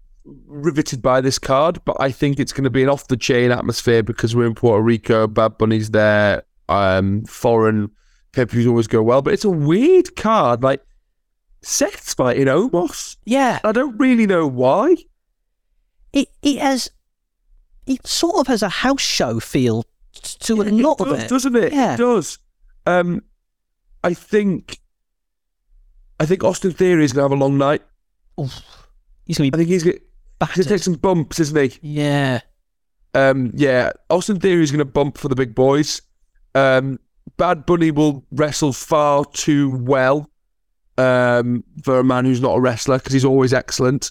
riveted 0.46 1.02
by 1.02 1.20
this 1.20 1.38
card, 1.38 1.80
but 1.84 1.96
I 2.00 2.10
think 2.10 2.38
it's 2.38 2.52
going 2.52 2.64
to 2.64 2.70
be 2.70 2.82
an 2.82 2.88
off 2.88 3.08
the 3.08 3.16
chain 3.16 3.50
atmosphere 3.50 4.02
because 4.02 4.34
we're 4.34 4.46
in 4.46 4.54
Puerto 4.54 4.82
Rico. 4.82 5.26
Bad 5.26 5.58
Bunny's 5.58 5.90
there. 5.90 6.42
Um, 6.68 7.24
foreign 7.24 7.90
pay 8.32 8.44
per 8.46 8.52
views 8.52 8.66
always 8.66 8.86
go 8.86 9.02
well, 9.02 9.22
but 9.22 9.34
it's 9.34 9.44
a 9.44 9.50
weird 9.50 10.14
card. 10.16 10.62
Like 10.62 10.82
Seth's 11.62 12.14
fighting 12.14 12.46
Omos. 12.46 13.16
Yeah, 13.24 13.58
I 13.64 13.72
don't 13.72 13.96
really 13.98 14.26
know 14.26 14.46
why. 14.46 14.96
it 16.12 16.28
it 16.42 16.58
has 16.58 16.90
it 17.86 18.06
sort 18.06 18.36
of 18.36 18.46
has 18.46 18.62
a 18.62 18.68
house 18.68 19.00
show 19.00 19.40
feel 19.40 19.84
to 20.12 20.62
a 20.62 20.64
lot 20.64 21.00
it 21.00 21.06
of 21.06 21.08
does, 21.08 21.22
it, 21.24 21.28
doesn't 21.28 21.56
it? 21.56 21.72
Yeah. 21.72 21.94
It 21.94 21.98
does. 21.98 22.38
Um, 22.86 23.22
I 24.04 24.14
think, 24.14 24.78
I 26.18 26.26
think 26.26 26.44
Austin 26.44 26.72
Theory 26.72 27.04
is 27.04 27.12
going 27.12 27.28
to 27.28 27.34
have 27.34 27.38
a 27.38 27.42
long 27.42 27.58
night. 27.58 27.82
He's 29.26 29.38
gonna 29.38 29.50
I 29.52 29.56
think 29.56 29.68
he's 29.68 29.84
going 30.40 30.48
to 30.54 30.58
battered. 30.60 30.68
take 30.68 30.82
some 30.82 30.94
bumps, 30.94 31.38
isn't 31.40 31.72
he? 31.72 31.78
Yeah, 31.82 32.40
Um, 33.14 33.52
yeah, 33.54 33.92
Austin 34.08 34.40
Theory 34.40 34.62
is 34.62 34.70
going 34.70 34.78
to 34.80 34.84
bump 34.84 35.18
for 35.18 35.28
the 35.28 35.34
big 35.36 35.54
boys. 35.54 36.00
Um, 36.54 36.98
Bad 37.36 37.66
Bunny 37.66 37.90
will 37.90 38.24
wrestle 38.32 38.72
far 38.72 39.24
too 39.26 39.70
well 39.76 40.28
um, 40.98 41.64
for 41.84 41.98
a 41.98 42.04
man 42.04 42.24
who's 42.24 42.40
not 42.40 42.56
a 42.56 42.60
wrestler 42.60 42.98
because 42.98 43.12
he's 43.12 43.24
always 43.24 43.52
excellent. 43.52 44.10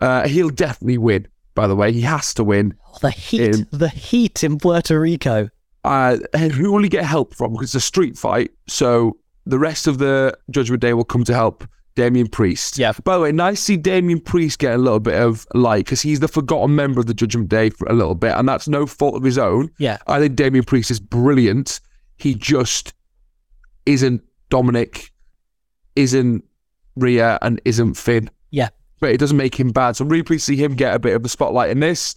Uh, 0.00 0.26
he'll 0.28 0.50
definitely 0.50 0.98
win. 0.98 1.26
By 1.54 1.66
the 1.66 1.74
way, 1.76 1.92
he 1.92 2.02
has 2.02 2.32
to 2.34 2.44
win. 2.44 2.74
oh, 2.86 2.98
the 3.00 3.10
heat, 3.10 3.54
Um, 3.54 3.66
the 3.72 3.88
heat 3.88 4.44
in 4.44 4.58
Puerto 4.58 4.98
Rico. 5.00 5.48
Uh, 5.84 6.18
who 6.36 6.72
will 6.72 6.82
he 6.82 6.88
get 6.88 7.04
help 7.04 7.34
from? 7.34 7.52
Because 7.52 7.68
it's 7.74 7.74
a 7.84 7.86
street 7.86 8.16
fight, 8.18 8.50
so 8.68 9.16
the 9.46 9.58
rest 9.58 9.86
of 9.86 9.98
the 9.98 10.36
Judgment 10.50 10.82
Day 10.82 10.92
will 10.92 11.04
come 11.04 11.24
to 11.24 11.34
help 11.34 11.64
Damian 11.98 12.28
Priest. 12.28 12.78
Yeah. 12.78 12.92
By 13.04 13.16
the 13.16 13.20
way, 13.22 13.32
nice 13.32 13.58
to 13.58 13.64
see 13.64 13.76
Damian 13.76 14.20
Priest 14.20 14.58
get 14.60 14.72
a 14.74 14.78
little 14.78 15.00
bit 15.00 15.20
of 15.20 15.44
light 15.52 15.84
because 15.84 16.00
he's 16.00 16.20
the 16.20 16.28
forgotten 16.28 16.74
member 16.76 17.00
of 17.00 17.06
the 17.06 17.12
Judgment 17.14 17.48
Day 17.48 17.70
for 17.70 17.86
a 17.88 17.92
little 17.92 18.14
bit, 18.14 18.32
and 18.36 18.48
that's 18.48 18.68
no 18.68 18.86
fault 18.86 19.16
of 19.16 19.24
his 19.24 19.36
own. 19.36 19.70
Yeah, 19.78 19.98
I 20.06 20.20
think 20.20 20.36
Damian 20.36 20.64
Priest 20.64 20.90
is 20.92 21.00
brilliant. 21.00 21.80
He 22.16 22.34
just 22.34 22.94
isn't 23.84 24.22
Dominic, 24.48 25.10
isn't 25.96 26.44
Rhea, 26.96 27.38
and 27.42 27.60
isn't 27.64 27.94
Finn. 27.94 28.30
yeah. 28.50 28.68
But 29.00 29.10
it 29.10 29.18
doesn't 29.18 29.36
make 29.36 29.54
him 29.58 29.70
bad. 29.70 29.94
So 29.96 30.02
I'm 30.04 30.08
really 30.08 30.24
pleased 30.24 30.46
to 30.46 30.52
see 30.54 30.62
him 30.62 30.74
get 30.74 30.92
a 30.94 30.98
bit 30.98 31.14
of 31.14 31.22
the 31.22 31.28
spotlight 31.28 31.70
in 31.70 31.78
this. 31.78 32.16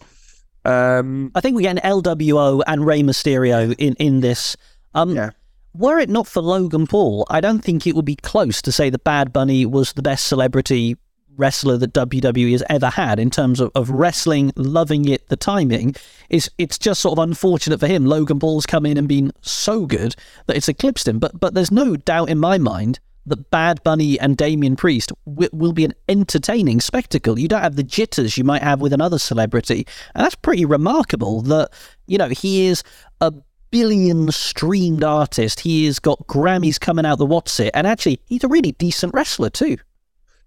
Um, 0.64 1.30
I 1.34 1.40
think 1.40 1.56
we 1.56 1.62
get 1.62 1.78
an 1.78 1.82
LWO 2.02 2.60
and 2.66 2.84
Rey 2.86 3.02
Mysterio 3.02 3.72
in 3.78 3.94
in 3.94 4.20
this. 4.20 4.56
Um, 4.94 5.14
Yeah. 5.14 5.30
Were 5.74 5.98
it 5.98 6.10
not 6.10 6.26
for 6.26 6.42
Logan 6.42 6.86
Paul, 6.86 7.26
I 7.30 7.40
don't 7.40 7.60
think 7.60 7.86
it 7.86 7.96
would 7.96 8.04
be 8.04 8.16
close 8.16 8.60
to 8.62 8.72
say 8.72 8.90
that 8.90 9.04
Bad 9.04 9.32
Bunny 9.32 9.64
was 9.64 9.94
the 9.94 10.02
best 10.02 10.26
celebrity 10.26 10.96
wrestler 11.36 11.78
that 11.78 11.94
WWE 11.94 12.52
has 12.52 12.62
ever 12.68 12.88
had 12.88 13.18
in 13.18 13.30
terms 13.30 13.58
of, 13.58 13.70
of 13.74 13.90
wrestling, 13.90 14.52
loving 14.56 15.08
it, 15.08 15.28
the 15.28 15.36
timing. 15.36 15.94
Is 16.28 16.50
it's 16.58 16.78
just 16.78 17.00
sort 17.00 17.18
of 17.18 17.22
unfortunate 17.22 17.80
for 17.80 17.86
him. 17.86 18.04
Logan 18.04 18.38
Paul's 18.38 18.66
come 18.66 18.86
in 18.86 18.98
and 18.98 19.08
been 19.08 19.32
so 19.40 19.86
good 19.86 20.14
that 20.46 20.56
it's 20.56 20.68
eclipsed 20.68 21.08
him. 21.08 21.18
But 21.18 21.38
but 21.38 21.54
there's 21.54 21.72
no 21.72 21.96
doubt 21.96 22.28
in 22.28 22.38
my 22.38 22.58
mind 22.58 23.00
that 23.26 23.50
Bad 23.50 23.82
Bunny 23.84 24.18
and 24.18 24.36
Damian 24.36 24.76
Priest 24.76 25.12
w- 25.26 25.50
will 25.52 25.72
be 25.72 25.84
an 25.84 25.94
entertaining 26.08 26.80
spectacle. 26.80 27.38
You 27.38 27.48
don't 27.48 27.62
have 27.62 27.76
the 27.76 27.84
jitters 27.84 28.36
you 28.36 28.44
might 28.44 28.62
have 28.62 28.80
with 28.80 28.92
another 28.92 29.18
celebrity, 29.18 29.86
and 30.14 30.24
that's 30.24 30.34
pretty 30.34 30.64
remarkable. 30.64 31.42
That 31.42 31.70
you 32.06 32.18
know 32.18 32.28
he 32.28 32.66
is 32.66 32.82
a 33.20 33.32
billion 33.72 34.30
streamed 34.30 35.02
artist. 35.02 35.58
He 35.58 35.86
has 35.86 35.98
got 35.98 36.24
Grammys 36.28 36.78
coming 36.78 37.04
out 37.04 37.18
the 37.18 37.26
what's 37.26 37.58
it, 37.58 37.72
and 37.74 37.84
actually 37.88 38.20
he's 38.26 38.44
a 38.44 38.48
really 38.48 38.72
decent 38.72 39.12
wrestler 39.12 39.50
too. 39.50 39.78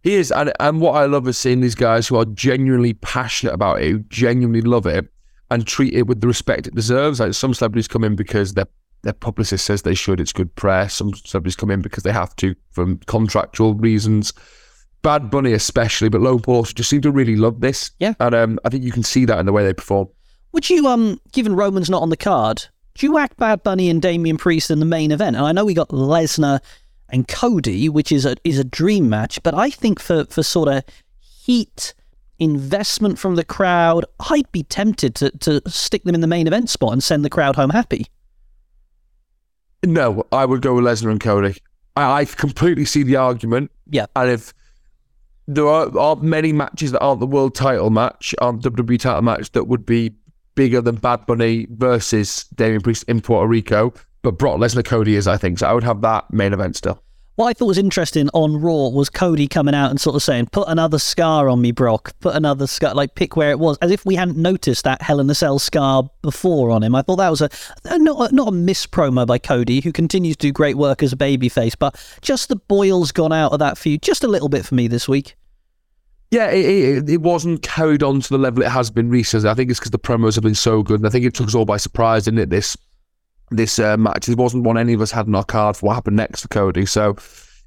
He 0.03 0.13
is, 0.13 0.31
and 0.31 0.53
and 0.61 0.79
what 0.79 0.93
I 0.93 1.05
love 1.05 1.27
is 1.27 1.38
seeing 1.38 1.59
these 1.59 1.75
guys 1.75 2.07
who 2.07 2.15
are 2.15 2.25
genuinely 2.25 2.93
passionate 2.93 3.53
about 3.53 3.81
it, 3.81 3.89
who 3.89 3.99
genuinely 3.99 4.61
love 4.61 4.85
it, 4.85 5.11
and 5.51 5.67
treat 5.67 5.93
it 5.93 6.03
with 6.03 6.21
the 6.21 6.27
respect 6.27 6.67
it 6.67 6.75
deserves. 6.75 7.19
Like 7.19 7.33
some 7.33 7.53
celebrities 7.53 7.89
come 7.89 8.05
in 8.05 8.15
because 8.15 8.53
their 8.53 8.67
their 9.01 9.13
publicist 9.13 9.65
says 9.65 9.81
they 9.81 9.95
should. 9.95 10.21
It's 10.21 10.33
good 10.33 10.53
press. 10.55 10.93
Some 10.93 11.13
celebrities 11.13 11.55
come 11.55 11.71
in 11.71 11.81
because 11.81 12.03
they 12.03 12.13
have 12.13 12.35
to 12.38 12.55
from 12.71 12.99
contractual 13.07 13.73
reasons. 13.73 14.31
Bad 15.01 15.29
Bunny 15.29 15.53
especially, 15.53 16.09
but 16.09 16.21
Logan 16.21 16.41
Paul 16.41 16.63
just 16.63 16.89
seem 16.89 17.01
to 17.01 17.11
really 17.11 17.35
love 17.35 17.61
this. 17.61 17.91
Yeah. 17.99 18.15
and 18.19 18.33
um, 18.33 18.59
I 18.65 18.69
think 18.69 18.83
you 18.83 18.91
can 18.91 19.03
see 19.03 19.25
that 19.25 19.38
in 19.38 19.45
the 19.45 19.51
way 19.51 19.63
they 19.63 19.73
perform. 19.73 20.07
Would 20.51 20.69
you, 20.69 20.88
um, 20.88 21.19
given 21.31 21.55
Roman's 21.55 21.89
not 21.89 22.01
on 22.01 22.09
the 22.09 22.17
card, 22.17 22.65
do 22.95 23.05
you 23.05 23.13
whack 23.13 23.36
Bad 23.38 23.62
Bunny 23.63 23.89
and 23.89 24.01
Damian 24.01 24.38
Priest 24.38 24.71
in 24.71 24.79
the 24.79 24.86
main 24.86 25.12
event? 25.12 25.36
And 25.36 25.45
I 25.45 25.51
know 25.51 25.65
we 25.65 25.73
got 25.73 25.89
Lesnar 25.89 26.60
and 27.10 27.27
Cody, 27.27 27.89
which 27.89 28.12
is 28.12 28.25
a 28.25 28.36
is 28.43 28.58
a 28.58 28.63
dream 28.63 29.10
match, 29.10 29.41
but 29.43 29.53
I 29.53 29.69
think 29.69 29.99
for 29.99 30.25
for 30.25 30.43
sort 30.43 30.69
of 30.69 30.84
heat 31.19 31.93
investment 32.39 33.19
from 33.19 33.36
the 33.36 33.43
crowd, 33.43 34.05
I'd 34.31 34.51
be 34.51 34.63
tempted 34.63 35.13
to 35.15 35.31
to 35.31 35.62
stick 35.67 36.03
them 36.03 36.15
in 36.15 36.21
the 36.21 36.27
main 36.27 36.47
event 36.47 36.69
spot 36.69 36.93
and 36.93 37.03
send 37.03 37.25
the 37.25 37.29
crowd 37.29 37.55
home 37.55 37.69
happy. 37.69 38.08
No, 39.86 40.25
I 40.31 40.45
would 40.45 40.62
go 40.62 40.75
with 40.75 40.86
Lesnar 40.86 41.12
and 41.12 41.19
Cody. 41.19 41.58
I, 41.95 42.21
I 42.21 42.25
completely 42.25 42.86
see 42.86 43.03
the 43.03 43.17
argument. 43.17 43.71
Yeah. 43.88 44.08
And 44.15 44.31
if 44.31 44.53
there 45.47 45.67
are, 45.67 45.95
are 45.97 46.15
many 46.15 46.53
matches 46.53 46.91
that 46.91 47.01
aren't 47.01 47.19
the 47.19 47.27
world 47.27 47.53
title 47.53 47.89
match, 47.89 48.34
aren't 48.39 48.63
WWE 48.63 48.99
title 48.99 49.21
match, 49.21 49.51
that 49.51 49.65
would 49.65 49.86
be 49.86 50.13
bigger 50.55 50.81
than 50.81 50.95
Bad 50.95 51.25
Bunny 51.25 51.67
versus 51.69 52.45
Damian 52.55 52.81
Priest 52.81 53.03
in 53.07 53.21
Puerto 53.21 53.47
Rico, 53.47 53.93
but 54.21 54.37
Brock 54.37 54.57
Lesnar 54.59 54.85
Cody 54.85 55.15
is, 55.15 55.27
I 55.27 55.37
think. 55.37 55.59
So 55.59 55.67
I 55.67 55.73
would 55.73 55.83
have 55.83 56.01
that 56.01 56.31
main 56.33 56.53
event 56.53 56.75
still. 56.75 57.01
What 57.35 57.47
I 57.47 57.53
thought 57.53 57.65
was 57.65 57.77
interesting 57.77 58.29
on 58.33 58.61
Raw 58.61 58.87
was 58.87 59.09
Cody 59.09 59.45
coming 59.45 59.75
out 59.75 59.89
and 59.89 59.99
sort 59.99 60.15
of 60.15 60.23
saying, 60.23 60.47
"Put 60.53 60.69
another 60.69 60.97
scar 60.97 61.49
on 61.49 61.59
me, 61.59 61.71
Brock. 61.71 62.13
Put 62.21 62.33
another 62.33 62.65
scar." 62.65 62.93
Like 62.93 63.15
pick 63.15 63.35
where 63.35 63.51
it 63.51 63.59
was, 63.59 63.77
as 63.81 63.91
if 63.91 64.05
we 64.05 64.15
hadn't 64.15 64.37
noticed 64.37 64.85
that 64.85 65.01
Hell 65.01 65.19
in 65.19 65.29
a 65.29 65.35
Cell 65.35 65.59
scar 65.59 66.09
before 66.21 66.71
on 66.71 66.81
him. 66.81 66.95
I 66.95 67.01
thought 67.01 67.17
that 67.17 67.29
was 67.29 67.41
a 67.41 67.49
not 67.97 68.31
a, 68.31 68.33
not 68.33 68.47
a 68.47 68.51
miss 68.51 68.87
promo 68.87 69.27
by 69.27 69.37
Cody, 69.37 69.81
who 69.81 69.91
continues 69.91 70.37
to 70.37 70.47
do 70.47 70.53
great 70.53 70.77
work 70.77 71.03
as 71.03 71.11
a 71.11 71.17
babyface, 71.17 71.75
but 71.77 72.01
just 72.21 72.47
the 72.47 72.55
boils 72.55 73.11
gone 73.11 73.33
out 73.33 73.51
of 73.51 73.59
that 73.59 73.77
feud 73.77 74.01
just 74.01 74.23
a 74.23 74.29
little 74.29 74.47
bit 74.47 74.65
for 74.65 74.75
me 74.75 74.87
this 74.87 75.09
week. 75.09 75.35
Yeah, 76.36 76.50
it, 76.50 76.65
it, 76.65 77.10
it, 77.10 77.21
wasn't 77.21 77.62
carried 77.62 78.04
on 78.04 78.19
to 78.19 78.30
the 78.30 78.38
level 78.38 78.62
it 78.62 78.67
has 78.67 78.91
been 78.91 79.10
recently. 79.10 79.50
I 79.50 79.54
think 79.54 79.71
it's 79.71 79.80
because 79.80 79.91
the 79.91 80.00
promos 80.00 80.36
have 80.36 80.43
been 80.43 80.54
so 80.54 80.84
good, 80.84 81.00
and 81.00 81.08
I 81.08 81.10
think 81.10 81.24
it 81.24 81.34
took 81.34 81.48
us 81.48 81.56
all 81.56 81.63
by 81.63 81.78
surprise, 81.78 82.26
didn't 82.26 82.41
it? 82.41 82.50
This 82.50 82.76
this 83.52 83.80
uh, 83.80 83.95
match. 83.95 84.28
It 84.28 84.38
wasn't 84.38 84.65
one 84.65 84.78
any 84.78 84.91
of 84.91 85.00
us 85.00 85.12
had 85.12 85.28
in 85.28 85.36
our 85.36 85.45
card 85.45 85.78
for 85.78 85.86
what 85.86 85.93
happened 85.93 86.17
next 86.17 86.41
for 86.41 86.50
Cody. 86.50 86.86
So 86.86 87.15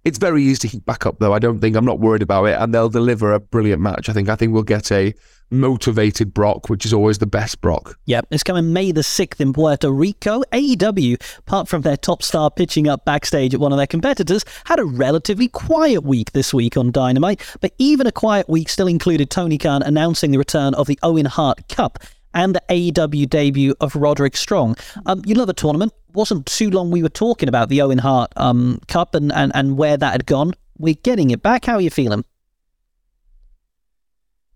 it's 0.09 0.19
very 0.19 0.43
easy 0.43 0.59
to 0.61 0.69
heat 0.69 0.85
back 0.85 1.07
up, 1.07 1.19
though. 1.19 1.33
I 1.33 1.39
don't 1.39 1.61
think 1.61 1.77
I'm 1.77 1.85
not 1.85 2.01
worried 2.01 2.23
about 2.23 2.45
it, 2.47 2.59
and 2.59 2.75
they'll 2.75 2.89
deliver 2.89 3.33
a 3.33 3.41
brilliant 3.41 3.81
match. 3.81 4.09
I 4.09 4.13
think. 4.13 4.29
I 4.29 4.37
think 4.37 4.53
we'll 4.53 4.63
get 4.63 4.91
a 4.91 5.15
motivated 5.51 6.35
Brock, 6.35 6.69
which 6.69 6.85
is 6.85 6.93
always 6.93 7.19
the 7.19 7.27
best 7.27 7.61
Brock. 7.61 7.99
Yep, 8.07 8.27
it's 8.31 8.43
coming 8.43 8.73
May 8.73 8.93
the 8.93 9.01
6th 9.01 9.41
in 9.41 9.53
Puerto 9.53 9.91
Rico. 9.91 10.43
AEW, 10.53 11.39
apart 11.39 11.69
from 11.69 11.83
their 11.83 11.97
top 11.97 12.23
star 12.23 12.51
pitching 12.51 12.89
up 12.89 13.05
backstage 13.05 13.55
at 13.55 13.61
one 13.61 13.73
of 13.73 13.79
their 13.79 13.87
competitors, 13.87 14.45
had 14.65 14.79
a 14.79 14.85
relatively 14.85 15.49
quiet 15.49 16.05
week 16.05 16.33
this 16.33 16.53
week 16.53 16.77
on 16.77 16.91
Dynamite, 16.91 17.41
but 17.61 17.73
even 17.79 18.07
a 18.07 18.13
quiet 18.13 18.49
week 18.49 18.69
still 18.69 18.89
included 18.89 19.31
Tony 19.31 19.59
Khan 19.59 19.83
announcing 19.83 20.31
the 20.31 20.39
return 20.39 20.75
of 20.75 20.87
the 20.87 20.99
Owen 21.03 21.27
Hart 21.27 21.69
Cup 21.69 21.99
and 22.39 22.55
the 22.55 22.63
AEW 22.69 23.29
debut 23.29 23.75
of 23.81 23.97
Roderick 23.97 24.37
Strong. 24.37 24.77
Um, 25.07 25.23
you 25.27 25.35
love 25.35 25.49
a 25.49 25.53
tournament. 25.53 25.93
Wasn't 26.15 26.47
too 26.47 26.71
long 26.71 26.93
we 26.93 27.03
were 27.03 27.09
talking 27.09 27.49
about 27.49 27.69
the 27.69 27.83
Owen 27.83 27.99
Hart 27.99 28.33
um, 28.37 28.81
Cup 28.87 29.17
and, 29.17 29.33
and, 29.33 29.51
and 29.57 29.77
where 29.77 29.97
that 29.97 30.13
had 30.13 30.25
gone. 30.25 30.55
We're 30.79 30.95
getting 30.95 31.33
it 31.33 31.43
back. 31.43 31.65
How 31.65 31.75
are 31.75 31.81
you 31.81 31.91
feeling? 31.91 32.25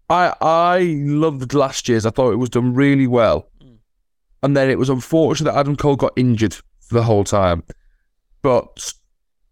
I 0.08 0.32
I 0.40 0.78
loved 1.04 1.54
last 1.54 1.88
year's. 1.88 2.06
I 2.06 2.10
thought 2.10 2.32
it 2.32 2.36
was 2.36 2.50
done 2.50 2.72
really 2.72 3.08
well. 3.08 3.48
Mm. 3.60 3.78
And 4.44 4.56
then 4.56 4.70
it 4.70 4.78
was 4.78 4.88
unfortunate 4.88 5.50
that 5.50 5.58
Adam 5.58 5.74
Cole 5.74 5.96
got 5.96 6.12
injured 6.14 6.54
for 6.54 6.94
the 6.94 7.02
whole 7.02 7.24
time. 7.24 7.64
But 8.42 8.94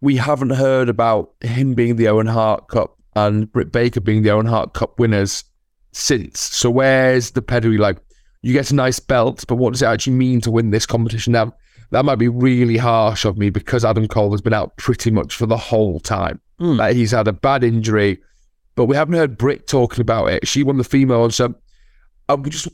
we 0.00 0.16
haven't 0.16 0.50
heard 0.50 0.88
about 0.88 1.32
him 1.40 1.74
being 1.74 1.96
the 1.96 2.06
Owen 2.06 2.28
Hart 2.28 2.68
Cup 2.68 2.96
and 3.16 3.50
Britt 3.50 3.72
Baker 3.72 4.00
being 4.00 4.22
the 4.22 4.30
Owen 4.30 4.46
Hart 4.46 4.72
Cup 4.72 5.00
winners 5.00 5.42
since. 5.90 6.38
So 6.38 6.70
where's 6.70 7.32
the 7.32 7.42
pedigree? 7.42 7.78
Like, 7.78 7.98
you 8.42 8.52
get 8.52 8.70
a 8.70 8.74
nice 8.74 9.00
belt, 9.00 9.44
but 9.48 9.56
what 9.56 9.72
does 9.72 9.82
it 9.82 9.86
actually 9.86 10.14
mean 10.14 10.40
to 10.42 10.50
win 10.50 10.70
this 10.70 10.86
competition? 10.86 11.32
Now, 11.32 11.54
that 11.90 12.04
might 12.04 12.16
be 12.16 12.28
really 12.28 12.76
harsh 12.76 13.24
of 13.24 13.36
me 13.36 13.50
because 13.50 13.84
Adam 13.84 14.06
Cole 14.06 14.30
has 14.30 14.40
been 14.40 14.54
out 14.54 14.76
pretty 14.76 15.10
much 15.10 15.34
for 15.34 15.46
the 15.46 15.56
whole 15.56 16.00
time. 16.00 16.40
Mm. 16.60 16.78
Like, 16.78 16.96
he's 16.96 17.10
had 17.10 17.28
a 17.28 17.32
bad 17.32 17.64
injury, 17.64 18.20
but 18.76 18.86
we 18.86 18.96
haven't 18.96 19.14
heard 19.14 19.36
Britt 19.36 19.66
talking 19.66 20.00
about 20.00 20.26
it. 20.26 20.46
She 20.46 20.62
won 20.62 20.78
the 20.78 20.84
female, 20.84 21.24
and 21.24 21.34
so 21.34 21.54
I 22.28 22.36
just 22.36 22.68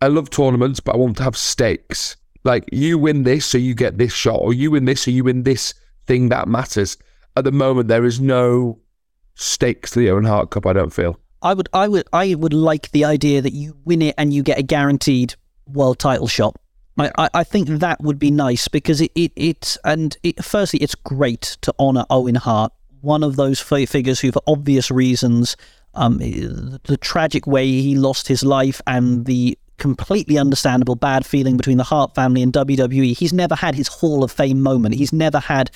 I 0.00 0.08
love 0.08 0.30
tournaments, 0.30 0.80
but 0.80 0.94
I 0.94 0.98
want 0.98 1.16
to 1.18 1.22
have 1.24 1.36
stakes. 1.36 2.16
Like 2.44 2.68
you 2.72 2.98
win 2.98 3.24
this, 3.24 3.44
so 3.44 3.58
you 3.58 3.74
get 3.74 3.98
this 3.98 4.12
shot, 4.12 4.40
or 4.40 4.54
you 4.54 4.70
win 4.70 4.84
this, 4.84 5.02
so 5.02 5.10
you 5.10 5.24
win 5.24 5.42
this 5.42 5.74
thing 6.06 6.28
that 6.30 6.48
matters. 6.48 6.96
At 7.36 7.44
the 7.44 7.52
moment, 7.52 7.88
there 7.88 8.04
is 8.04 8.20
no 8.20 8.80
stakes 9.34 9.90
to 9.92 10.00
the 10.00 10.10
Owen 10.10 10.24
Hart 10.24 10.50
Cup. 10.50 10.66
I 10.66 10.72
don't 10.72 10.92
feel. 10.92 11.20
I 11.42 11.54
would, 11.54 11.68
I 11.72 11.88
would, 11.88 12.08
I 12.12 12.34
would 12.34 12.52
like 12.52 12.90
the 12.90 13.04
idea 13.04 13.42
that 13.42 13.52
you 13.52 13.76
win 13.84 14.02
it 14.02 14.14
and 14.18 14.32
you 14.32 14.42
get 14.42 14.58
a 14.58 14.62
guaranteed 14.62 15.34
world 15.66 15.98
title 15.98 16.26
shot. 16.26 16.56
I, 16.98 17.28
I 17.32 17.44
think 17.44 17.68
that 17.68 18.00
would 18.00 18.18
be 18.18 18.30
nice 18.30 18.66
because 18.66 19.00
it, 19.00 19.12
it, 19.14 19.32
it 19.36 19.76
and 19.84 20.16
it, 20.22 20.42
firstly, 20.44 20.80
it's 20.80 20.96
great 20.96 21.56
to 21.62 21.72
honour 21.78 22.04
Owen 22.10 22.34
Hart, 22.34 22.72
one 23.00 23.22
of 23.22 23.36
those 23.36 23.60
figures 23.60 24.18
who, 24.18 24.32
for 24.32 24.42
obvious 24.48 24.90
reasons, 24.90 25.56
um, 25.94 26.18
the 26.18 26.98
tragic 27.00 27.46
way 27.46 27.66
he 27.66 27.96
lost 27.96 28.26
his 28.26 28.42
life 28.42 28.80
and 28.86 29.26
the 29.26 29.56
completely 29.78 30.38
understandable 30.38 30.96
bad 30.96 31.24
feeling 31.24 31.56
between 31.56 31.78
the 31.78 31.84
Hart 31.84 32.14
family 32.14 32.42
and 32.42 32.52
WWE. 32.52 33.16
He's 33.16 33.32
never 33.32 33.54
had 33.54 33.76
his 33.76 33.88
Hall 33.88 34.24
of 34.24 34.32
Fame 34.32 34.60
moment. 34.60 34.96
He's 34.96 35.12
never 35.12 35.38
had 35.38 35.70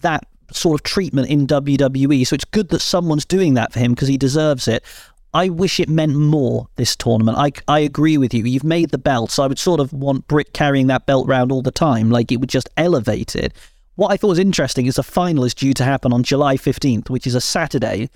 that 0.00 0.26
sort 0.52 0.78
of 0.78 0.82
treatment 0.82 1.28
in 1.28 1.46
WWE. 1.46 2.26
So 2.26 2.34
it's 2.34 2.44
good 2.44 2.68
that 2.70 2.80
someone's 2.80 3.24
doing 3.24 3.54
that 3.54 3.72
for 3.72 3.78
him 3.78 3.92
because 3.92 4.08
he 4.08 4.18
deserves 4.18 4.68
it. 4.68 4.84
I 5.32 5.48
wish 5.48 5.78
it 5.78 5.88
meant 5.88 6.16
more 6.16 6.66
this 6.76 6.96
tournament. 6.96 7.38
I, 7.38 7.52
I 7.68 7.80
agree 7.80 8.18
with 8.18 8.34
you. 8.34 8.44
You've 8.44 8.64
made 8.64 8.90
the 8.90 8.98
belt, 8.98 9.30
so 9.30 9.44
I 9.44 9.46
would 9.46 9.60
sort 9.60 9.78
of 9.78 9.92
want 9.92 10.26
Britt 10.26 10.52
carrying 10.52 10.88
that 10.88 11.06
belt 11.06 11.28
round 11.28 11.52
all 11.52 11.62
the 11.62 11.70
time. 11.70 12.10
Like 12.10 12.32
it 12.32 12.38
would 12.38 12.48
just 12.48 12.68
elevate 12.76 13.36
it. 13.36 13.52
What 13.94 14.10
I 14.10 14.16
thought 14.16 14.28
was 14.28 14.38
interesting 14.38 14.86
is 14.86 14.96
the 14.96 15.02
final 15.02 15.44
is 15.44 15.54
due 15.54 15.74
to 15.74 15.84
happen 15.84 16.12
on 16.12 16.22
July 16.22 16.56
15th, 16.56 17.10
which 17.10 17.26
is 17.26 17.34
a 17.34 17.40
Saturday. 17.40 18.10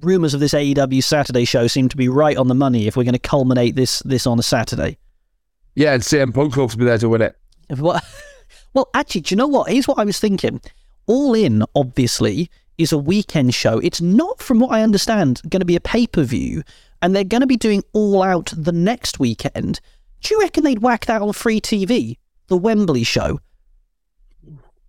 Rumors 0.00 0.34
of 0.34 0.40
this 0.40 0.54
AEW 0.54 1.02
Saturday 1.02 1.44
show 1.44 1.66
seem 1.66 1.88
to 1.90 1.96
be 1.96 2.08
right 2.08 2.36
on 2.36 2.48
the 2.48 2.54
money 2.54 2.86
if 2.86 2.96
we're 2.96 3.04
going 3.04 3.12
to 3.12 3.18
culminate 3.18 3.74
this 3.74 4.00
this 4.00 4.26
on 4.26 4.38
a 4.38 4.42
Saturday. 4.42 4.96
Yeah, 5.74 5.92
and 5.92 6.02
CM 6.02 6.34
Punk 6.34 6.56
will 6.56 6.68
be 6.68 6.84
there 6.84 6.98
to 6.98 7.08
win 7.08 7.22
it. 7.22 7.36
Well, 7.78 8.00
well, 8.74 8.88
actually, 8.94 9.22
do 9.22 9.32
you 9.32 9.36
know 9.36 9.46
what? 9.46 9.70
Here's 9.70 9.86
what 9.86 9.98
I 9.98 10.04
was 10.04 10.18
thinking. 10.18 10.60
All 11.08 11.34
In, 11.34 11.64
obviously, 11.74 12.50
is 12.76 12.92
a 12.92 12.98
weekend 12.98 13.54
show. 13.54 13.78
It's 13.78 14.00
not, 14.00 14.40
from 14.40 14.60
what 14.60 14.70
I 14.70 14.82
understand, 14.82 15.40
going 15.48 15.60
to 15.60 15.66
be 15.66 15.74
a 15.74 15.80
pay 15.80 16.06
per 16.06 16.22
view, 16.22 16.62
and 17.02 17.16
they're 17.16 17.24
going 17.24 17.40
to 17.40 17.46
be 17.46 17.56
doing 17.56 17.82
All 17.92 18.22
Out 18.22 18.52
the 18.56 18.72
next 18.72 19.18
weekend. 19.18 19.80
Do 20.20 20.34
you 20.34 20.40
reckon 20.40 20.64
they'd 20.64 20.82
whack 20.82 21.06
that 21.06 21.22
on 21.22 21.32
free 21.32 21.60
TV? 21.60 22.18
The 22.48 22.56
Wembley 22.56 23.04
show? 23.04 23.40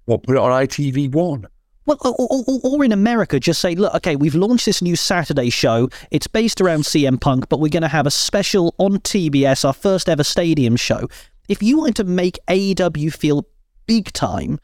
What, 0.06 0.24
put 0.24 0.36
it 0.36 0.40
on 0.40 0.52
ITV1? 0.52 1.46
Well, 1.86 1.98
or, 2.02 2.16
or, 2.20 2.60
or, 2.64 2.84
in 2.84 2.92
America, 2.92 3.40
just 3.40 3.62
say, 3.62 3.74
look, 3.74 3.96
okay, 3.96 4.16
we've 4.16 4.36
launched 4.36 4.66
this 4.66 4.82
new 4.82 4.96
Saturday 4.96 5.50
show. 5.50 5.90
It's 6.12 6.28
based 6.28 6.62
around 6.62 6.84
CM 6.84 7.20
Punk, 7.20 7.50
but 7.50 7.60
we're 7.60 7.70
going 7.70 7.82
to 7.82 7.88
have 7.88 8.06
a 8.06 8.12
special 8.12 8.76
on 8.78 9.00
TBS, 9.00 9.66
our 9.66 9.74
first 9.74 10.08
ever 10.10 10.24
stadium 10.24 10.76
show. 10.76 11.08
If 11.48 11.64
you 11.64 11.80
want 11.80 11.96
to 11.96 12.04
make 12.04 12.38
AEW 12.48 13.14
feel 13.14 13.48
big 13.88 14.12
time, 14.14 14.60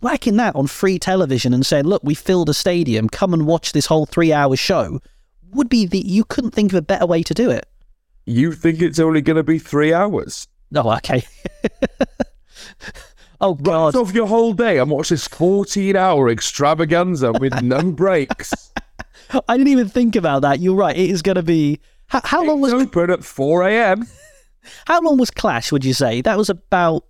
whacking 0.00 0.36
that 0.36 0.56
on 0.56 0.66
free 0.66 0.98
television 0.98 1.54
and 1.54 1.64
saying, 1.64 1.84
look, 1.84 2.02
we 2.04 2.14
filled 2.14 2.48
a 2.48 2.54
stadium, 2.54 3.08
come 3.08 3.32
and 3.34 3.46
watch 3.46 3.72
this 3.72 3.86
whole 3.86 4.06
three 4.06 4.32
hour 4.32 4.56
show, 4.56 5.00
would 5.52 5.68
be 5.68 5.86
the, 5.86 5.98
you 5.98 6.24
couldn't 6.24 6.52
think 6.52 6.72
of 6.72 6.78
a 6.78 6.82
better 6.82 7.06
way 7.06 7.22
to 7.22 7.34
do 7.34 7.50
it. 7.50 7.66
You 8.26 8.52
think 8.52 8.80
it's 8.80 8.98
only 8.98 9.20
going 9.20 9.36
to 9.36 9.42
be 9.42 9.58
three 9.58 9.92
hours? 9.92 10.46
Oh, 10.72 10.88
okay. 10.98 11.24
oh, 13.40 13.54
God. 13.54 13.96
off 13.96 14.14
your 14.14 14.28
whole 14.28 14.52
day 14.52 14.78
and 14.78 14.88
watch 14.88 15.08
this 15.08 15.26
14 15.26 15.96
hour 15.96 16.28
extravaganza 16.28 17.32
with 17.32 17.60
no 17.60 17.82
breaks. 17.90 18.52
I 19.48 19.56
didn't 19.56 19.72
even 19.72 19.88
think 19.88 20.14
about 20.14 20.42
that. 20.42 20.60
You're 20.60 20.76
right. 20.76 20.96
It 20.96 21.10
is 21.10 21.22
going 21.22 21.34
to 21.34 21.42
be. 21.42 21.80
How, 22.06 22.20
how 22.22 22.44
long 22.44 22.60
was. 22.60 22.72
It 22.72 22.76
open 22.76 23.10
at 23.10 23.24
4 23.24 23.68
a.m. 23.68 24.06
How 24.86 25.00
long 25.00 25.18
was 25.18 25.30
Clash, 25.30 25.72
would 25.72 25.84
you 25.84 25.94
say? 25.94 26.20
That 26.20 26.36
was 26.36 26.50
about 26.50 27.04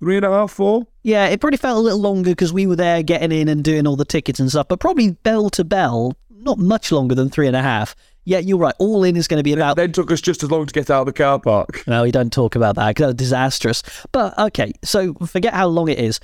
three 0.00 0.16
and 0.16 0.24
a 0.24 0.30
half, 0.30 0.50
four. 0.50 0.86
Yeah, 1.02 1.26
it 1.26 1.40
probably 1.40 1.58
felt 1.58 1.78
a 1.78 1.80
little 1.80 2.00
longer 2.00 2.30
because 2.30 2.52
we 2.52 2.66
were 2.66 2.76
there 2.76 3.02
getting 3.02 3.32
in 3.32 3.48
and 3.48 3.62
doing 3.62 3.86
all 3.86 3.96
the 3.96 4.04
tickets 4.04 4.40
and 4.40 4.50
stuff, 4.50 4.66
but 4.68 4.80
probably 4.80 5.12
bell 5.12 5.48
to 5.50 5.64
bell, 5.64 6.16
not 6.30 6.58
much 6.58 6.90
longer 6.90 7.14
than 7.14 7.30
three 7.30 7.46
and 7.46 7.56
a 7.56 7.62
half. 7.62 7.94
Yeah, 8.24 8.38
you're 8.38 8.58
right. 8.58 8.74
All 8.78 9.02
in 9.04 9.16
is 9.16 9.26
going 9.28 9.38
to 9.38 9.44
be 9.44 9.52
about. 9.52 9.76
Then 9.76 9.92
took 9.92 10.10
us 10.10 10.20
just 10.20 10.42
as 10.42 10.50
long 10.50 10.66
to 10.66 10.72
get 10.72 10.90
out 10.90 11.00
of 11.00 11.06
the 11.06 11.12
car 11.12 11.38
park. 11.38 11.84
No, 11.86 12.02
we 12.02 12.10
don't 12.10 12.32
talk 12.32 12.54
about 12.54 12.76
that 12.76 12.88
because 12.88 13.08
that's 13.08 13.16
disastrous. 13.16 13.82
But 14.12 14.38
okay, 14.38 14.72
so 14.84 15.14
forget 15.14 15.54
how 15.54 15.66
long 15.68 15.88
it 15.88 15.98
is. 15.98 16.20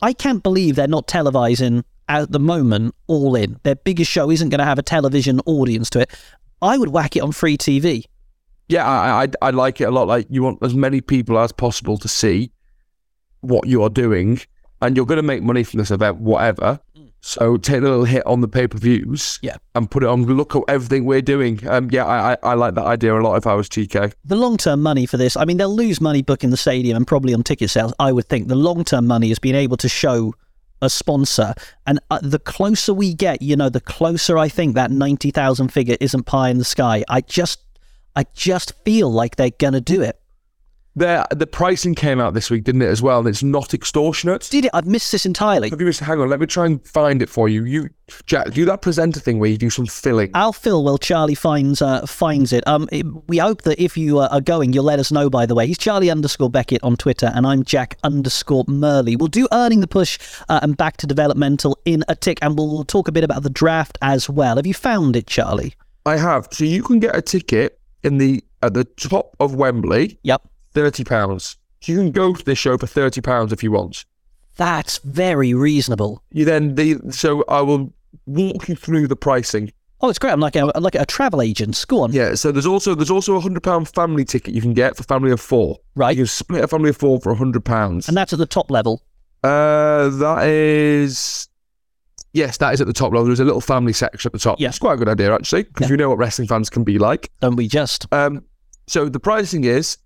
I 0.00 0.12
can't 0.12 0.42
believe 0.42 0.76
they're 0.76 0.86
not 0.86 1.08
televising 1.08 1.82
at 2.08 2.30
the 2.30 2.38
moment. 2.38 2.94
All 3.06 3.34
in, 3.34 3.58
their 3.62 3.74
biggest 3.74 4.10
show 4.10 4.30
isn't 4.30 4.48
going 4.48 4.58
to 4.60 4.64
have 4.64 4.78
a 4.78 4.82
television 4.82 5.40
audience 5.46 5.90
to 5.90 6.00
it. 6.00 6.10
I 6.62 6.78
would 6.78 6.90
whack 6.90 7.16
it 7.16 7.20
on 7.20 7.32
free 7.32 7.58
TV. 7.58 8.04
Yeah, 8.68 8.86
I, 8.86 9.24
I 9.24 9.28
I 9.42 9.50
like 9.50 9.80
it 9.80 9.84
a 9.84 9.90
lot. 9.90 10.08
Like 10.08 10.26
you 10.30 10.42
want 10.42 10.62
as 10.62 10.74
many 10.74 11.00
people 11.02 11.38
as 11.38 11.52
possible 11.52 11.98
to 11.98 12.08
see 12.08 12.50
what 13.44 13.66
you 13.66 13.82
are 13.82 13.90
doing 13.90 14.40
and 14.84 14.96
you're 14.96 15.06
going 15.06 15.16
to 15.16 15.22
make 15.22 15.42
money 15.42 15.64
from 15.64 15.78
this 15.78 15.90
event, 15.90 16.18
whatever. 16.18 16.78
Mm. 16.96 17.10
So 17.20 17.56
take 17.56 17.78
a 17.78 17.80
little 17.80 18.04
hit 18.04 18.24
on 18.26 18.42
the 18.42 18.48
pay 18.48 18.68
per 18.68 18.76
views, 18.76 19.38
yeah, 19.40 19.56
and 19.74 19.90
put 19.90 20.02
it 20.02 20.08
on. 20.08 20.24
Look 20.24 20.54
at 20.54 20.62
everything 20.68 21.06
we're 21.06 21.22
doing. 21.22 21.66
Um, 21.66 21.88
yeah, 21.90 22.04
I, 22.04 22.32
I, 22.32 22.36
I 22.42 22.54
like 22.54 22.74
that 22.74 22.84
idea 22.84 23.18
a 23.18 23.20
lot. 23.20 23.36
If 23.36 23.46
I 23.46 23.54
was 23.54 23.68
TK, 23.68 24.12
the 24.24 24.36
long 24.36 24.58
term 24.58 24.82
money 24.82 25.06
for 25.06 25.16
this, 25.16 25.36
I 25.36 25.46
mean, 25.46 25.56
they'll 25.56 25.74
lose 25.74 26.02
money 26.02 26.20
booking 26.20 26.50
the 26.50 26.58
stadium 26.58 26.98
and 26.98 27.06
probably 27.06 27.32
on 27.32 27.42
ticket 27.42 27.70
sales. 27.70 27.94
I 27.98 28.12
would 28.12 28.28
think 28.28 28.48
the 28.48 28.54
long 28.54 28.84
term 28.84 29.06
money 29.06 29.30
is 29.30 29.38
being 29.38 29.54
able 29.54 29.78
to 29.78 29.88
show 29.88 30.34
a 30.82 30.90
sponsor, 30.90 31.54
and 31.86 31.98
uh, 32.10 32.18
the 32.22 32.38
closer 32.38 32.92
we 32.92 33.14
get, 33.14 33.40
you 33.40 33.56
know, 33.56 33.70
the 33.70 33.80
closer 33.80 34.36
I 34.36 34.50
think 34.50 34.74
that 34.74 34.90
ninety 34.90 35.30
thousand 35.30 35.68
figure 35.68 35.96
isn't 36.00 36.24
pie 36.24 36.50
in 36.50 36.58
the 36.58 36.64
sky. 36.64 37.04
I 37.08 37.22
just, 37.22 37.60
I 38.14 38.26
just 38.34 38.74
feel 38.84 39.10
like 39.10 39.36
they're 39.36 39.48
gonna 39.50 39.80
do 39.80 40.02
it. 40.02 40.20
The 40.96 41.26
the 41.30 41.46
pricing 41.46 41.94
came 41.94 42.20
out 42.20 42.34
this 42.34 42.50
week, 42.50 42.64
didn't 42.64 42.82
it, 42.82 42.88
as 42.88 43.02
well? 43.02 43.18
And 43.18 43.28
it's 43.28 43.42
not 43.42 43.74
extortionate. 43.74 44.48
Did 44.50 44.66
it? 44.66 44.70
I've 44.74 44.86
missed 44.86 45.12
this 45.12 45.26
entirely. 45.26 45.70
Have 45.70 45.80
you 45.80 45.86
missed? 45.86 46.00
Hang 46.00 46.20
on, 46.20 46.28
let 46.28 46.40
me 46.40 46.46
try 46.46 46.66
and 46.66 46.86
find 46.86 47.20
it 47.22 47.28
for 47.28 47.48
you. 47.48 47.64
You, 47.64 47.90
Jack, 48.26 48.52
do 48.52 48.64
that 48.66 48.82
presenter 48.82 49.18
thing 49.18 49.38
where 49.38 49.50
you 49.50 49.58
do 49.58 49.70
some 49.70 49.86
filling. 49.86 50.30
I'll 50.34 50.52
fill 50.52 50.84
while 50.84 50.98
Charlie 50.98 51.34
finds 51.34 51.82
uh, 51.82 52.06
finds 52.06 52.52
it. 52.52 52.66
Um, 52.68 52.88
it, 52.92 53.06
we 53.28 53.38
hope 53.38 53.62
that 53.62 53.82
if 53.82 53.96
you 53.96 54.18
uh, 54.20 54.28
are 54.30 54.40
going, 54.40 54.72
you'll 54.72 54.84
let 54.84 54.98
us 54.98 55.10
know. 55.10 55.28
By 55.28 55.46
the 55.46 55.54
way, 55.54 55.66
he's 55.66 55.78
Charlie 55.78 56.10
underscore 56.10 56.50
Beckett 56.50 56.82
on 56.82 56.96
Twitter, 56.96 57.32
and 57.34 57.46
I'm 57.46 57.64
Jack 57.64 57.98
underscore 58.04 58.64
Murley. 58.68 59.16
We'll 59.16 59.28
do 59.28 59.48
earning 59.52 59.80
the 59.80 59.88
push 59.88 60.18
uh, 60.48 60.60
and 60.62 60.76
back 60.76 60.96
to 60.98 61.06
developmental 61.06 61.78
in 61.84 62.04
a 62.08 62.14
tick, 62.14 62.38
and 62.42 62.56
we'll 62.56 62.84
talk 62.84 63.08
a 63.08 63.12
bit 63.12 63.24
about 63.24 63.42
the 63.42 63.50
draft 63.50 63.98
as 64.02 64.28
well. 64.30 64.56
Have 64.56 64.66
you 64.66 64.74
found 64.74 65.16
it, 65.16 65.26
Charlie? 65.26 65.74
I 66.06 66.18
have. 66.18 66.48
So 66.52 66.64
you 66.64 66.82
can 66.82 67.00
get 67.00 67.16
a 67.16 67.22
ticket 67.22 67.78
in 68.02 68.18
the 68.18 68.44
at 68.62 68.74
the 68.74 68.84
top 68.84 69.36
of 69.40 69.54
Wembley, 69.54 70.18
Yep. 70.22 70.42
Thirty 70.74 71.04
pounds. 71.04 71.56
So 71.80 71.92
you 71.92 71.98
can 71.98 72.10
go 72.12 72.34
to 72.34 72.44
this 72.44 72.58
show 72.58 72.76
for 72.76 72.86
thirty 72.86 73.20
pounds 73.20 73.52
if 73.52 73.62
you 73.62 73.72
want. 73.72 74.04
That's 74.56 74.98
very 74.98 75.54
reasonable. 75.54 76.22
You 76.30 76.44
then 76.44 76.74
the 76.74 76.98
so 77.10 77.44
I 77.48 77.60
will 77.62 77.92
walk 78.26 78.68
you 78.68 78.76
through 78.76 79.08
the 79.08 79.16
pricing. 79.16 79.72
Oh, 80.00 80.08
it's 80.10 80.18
great. 80.18 80.32
I'm 80.32 80.40
like 80.40 80.54
a 80.56 80.66
like 80.78 80.94
a 80.94 81.06
travel 81.06 81.40
agent. 81.40 81.82
Go 81.88 82.00
on. 82.02 82.12
Yeah. 82.12 82.34
So 82.34 82.52
there's 82.52 82.66
also 82.66 82.94
there's 82.94 83.10
also 83.10 83.36
a 83.36 83.40
hundred 83.40 83.62
pound 83.62 83.88
family 83.88 84.24
ticket 84.24 84.54
you 84.54 84.60
can 84.60 84.74
get 84.74 84.96
for 84.96 85.02
family 85.04 85.30
of 85.30 85.40
four. 85.40 85.78
Right. 85.94 86.16
You 86.16 86.22
can 86.24 86.26
split 86.28 86.62
a 86.62 86.68
family 86.68 86.90
of 86.90 86.96
four 86.96 87.20
for 87.20 87.32
a 87.32 87.34
hundred 87.36 87.64
pounds. 87.64 88.06
And 88.08 88.16
that's 88.16 88.32
at 88.32 88.38
the 88.38 88.46
top 88.46 88.70
level. 88.70 89.02
Uh, 89.42 90.08
that 90.10 90.46
is. 90.46 91.48
Yes, 92.32 92.56
that 92.58 92.74
is 92.74 92.80
at 92.80 92.86
the 92.88 92.92
top 92.92 93.12
level. 93.12 93.26
There's 93.26 93.40
a 93.40 93.44
little 93.44 93.60
family 93.60 93.92
section 93.92 94.28
at 94.28 94.32
the 94.32 94.38
top. 94.40 94.58
Yeah. 94.60 94.68
It's 94.68 94.78
quite 94.80 94.94
a 94.94 94.96
good 94.96 95.08
idea, 95.08 95.32
actually, 95.32 95.62
because 95.64 95.86
Yeah. 95.86 95.92
you 95.92 95.96
know 95.96 96.08
what 96.08 96.18
wrestling 96.18 96.48
fans 96.48 96.68
can 96.68 96.82
be 96.82 96.98
like. 96.98 97.30
Don't 97.40 97.54
we 97.54 97.68
just? 97.68 98.12
Um, 98.12 98.42
so 98.88 99.08
the 99.08 99.20
pricing 99.20 99.64
is 99.64 99.98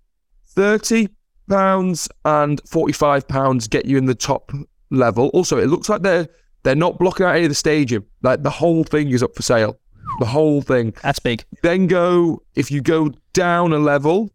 thirty 0.59 1.07
pounds 1.47 2.09
and 2.25 2.61
forty-five 2.67 3.25
pounds 3.27 3.69
get 3.69 3.85
you 3.85 3.97
in 3.97 4.05
the 4.05 4.13
top 4.13 4.51
level. 4.89 5.29
Also, 5.29 5.57
it 5.57 5.67
looks 5.67 5.87
like 5.87 6.01
they're 6.01 6.27
they're 6.63 6.75
not 6.75 6.99
blocking 6.99 7.25
out 7.25 7.35
any 7.35 7.45
of 7.45 7.49
the 7.49 7.55
stadium. 7.55 8.05
Like 8.21 8.43
the 8.43 8.49
whole 8.49 8.83
thing 8.83 9.09
is 9.11 9.23
up 9.23 9.35
for 9.35 9.41
sale. 9.41 9.79
The 10.19 10.25
whole 10.25 10.61
thing. 10.61 10.93
That's 11.01 11.19
big. 11.19 11.45
Then 11.63 11.87
go 11.87 12.43
if 12.55 12.71
you 12.71 12.81
go 12.81 13.13
down 13.31 13.71
a 13.71 13.79
level. 13.79 14.33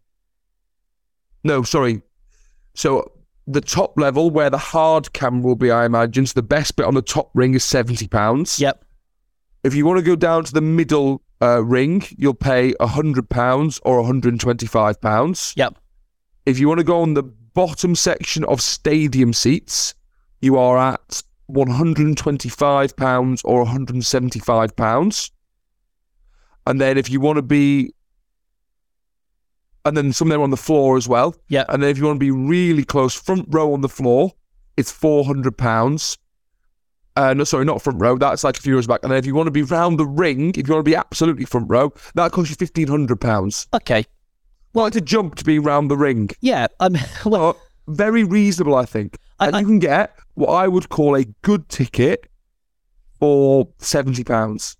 No, 1.43 1.61
sorry. 1.61 2.01
So 2.73 3.11
the 3.45 3.61
top 3.61 3.99
level 3.99 4.31
where 4.31 4.49
the 4.49 4.57
hard 4.57 5.13
cam 5.13 5.43
will 5.43 5.55
be, 5.55 5.69
I 5.69 5.85
imagine. 5.85 6.25
So 6.25 6.33
the 6.33 6.41
best 6.41 6.75
bit 6.75 6.87
on 6.87 6.95
the 6.95 7.03
top 7.03 7.29
ring 7.35 7.53
is 7.53 7.63
seventy 7.63 8.07
pounds. 8.07 8.59
Yep. 8.59 8.83
If 9.63 9.75
you 9.75 9.85
want 9.85 9.99
to 9.99 10.03
go 10.03 10.15
down 10.15 10.43
to 10.45 10.53
the 10.53 10.61
middle 10.61 11.21
uh, 11.41 11.63
ring, 11.63 12.03
you'll 12.17 12.33
pay 12.33 12.73
hundred 12.81 13.29
pounds 13.29 13.79
or 13.83 14.03
hundred 14.03 14.33
and 14.33 14.41
twenty-five 14.41 14.99
pounds. 15.01 15.53
Yep. 15.55 15.77
If 16.45 16.59
you 16.59 16.67
want 16.67 16.79
to 16.79 16.83
go 16.83 17.01
on 17.01 17.15
the 17.15 17.23
bottom 17.23 17.95
section 17.95 18.43
of 18.45 18.61
stadium 18.61 19.33
seats, 19.33 19.95
you 20.41 20.57
are 20.57 20.77
at 20.77 21.23
one 21.47 21.69
hundred 21.69 22.05
and 22.05 22.17
twenty-five 22.17 22.95
pounds 22.95 23.41
or 23.43 23.63
one 23.63 23.67
hundred 23.67 23.95
and 23.95 24.05
seventy-five 24.05 24.75
pounds. 24.75 25.31
And 26.67 26.81
then 26.81 26.97
if 26.97 27.09
you 27.09 27.19
want 27.19 27.37
to 27.37 27.41
be, 27.41 27.93
and 29.85 29.95
then 29.95 30.13
some 30.13 30.31
are 30.31 30.41
on 30.41 30.49
the 30.49 30.57
floor 30.57 30.97
as 30.97 31.07
well. 31.07 31.35
Yeah. 31.47 31.65
And 31.69 31.81
then 31.81 31.89
if 31.89 31.97
you 31.97 32.05
want 32.05 32.17
to 32.17 32.25
be 32.25 32.31
really 32.31 32.83
close, 32.83 33.13
front 33.13 33.47
row 33.49 33.73
on 33.73 33.81
the 33.81 33.89
floor, 33.89 34.31
it's 34.77 34.91
four 34.91 35.25
hundred 35.25 35.57
pounds. 35.57 36.17
Uh, 37.15 37.33
no, 37.33 37.45
sorry, 37.45 37.63
not 37.63 37.81
front 37.81 38.01
row. 38.01 38.17
That's 38.17 38.43
like 38.43 38.57
a 38.57 38.61
few 38.61 38.75
rows 38.75 38.87
back. 38.87 38.99
And 39.03 39.11
then 39.11 39.17
if 39.17 39.25
you 39.25 39.33
want 39.33 39.47
to 39.47 39.51
be 39.51 39.63
round 39.63 39.97
the 39.97 40.05
ring, 40.05 40.49
if 40.49 40.67
you 40.67 40.73
want 40.73 40.83
to 40.85 40.91
be 40.91 40.95
absolutely 40.95 41.45
front 41.45 41.69
row, 41.69 41.93
that 42.15 42.33
costs 42.33 42.49
you 42.49 42.55
fifteen 42.55 42.87
hundred 42.87 43.21
pounds. 43.21 43.67
Okay. 43.73 44.05
Well, 44.75 44.85
it's 44.85 44.95
a 44.97 45.01
jump 45.01 45.35
to 45.35 45.43
be 45.43 45.57
round 45.57 45.89
the 45.89 45.97
ring. 45.97 46.29
Yeah. 46.41 46.67
Um. 46.79 46.95
Well, 47.25 47.57
But 47.87 47.95
very 47.95 48.23
reasonable, 48.23 48.75
I 48.75 48.85
think. 48.85 49.17
I- 49.39 49.47
and 49.47 49.55
I- 49.55 49.59
you 49.61 49.65
can 49.65 49.79
get 49.79 50.13
what 50.35 50.49
I 50.49 50.67
would 50.67 50.89
call 50.89 51.15
a 51.15 51.23
good 51.41 51.67
ticket 51.69 52.27
for 53.19 53.67
seventy 53.79 54.23
pounds. 54.23 54.75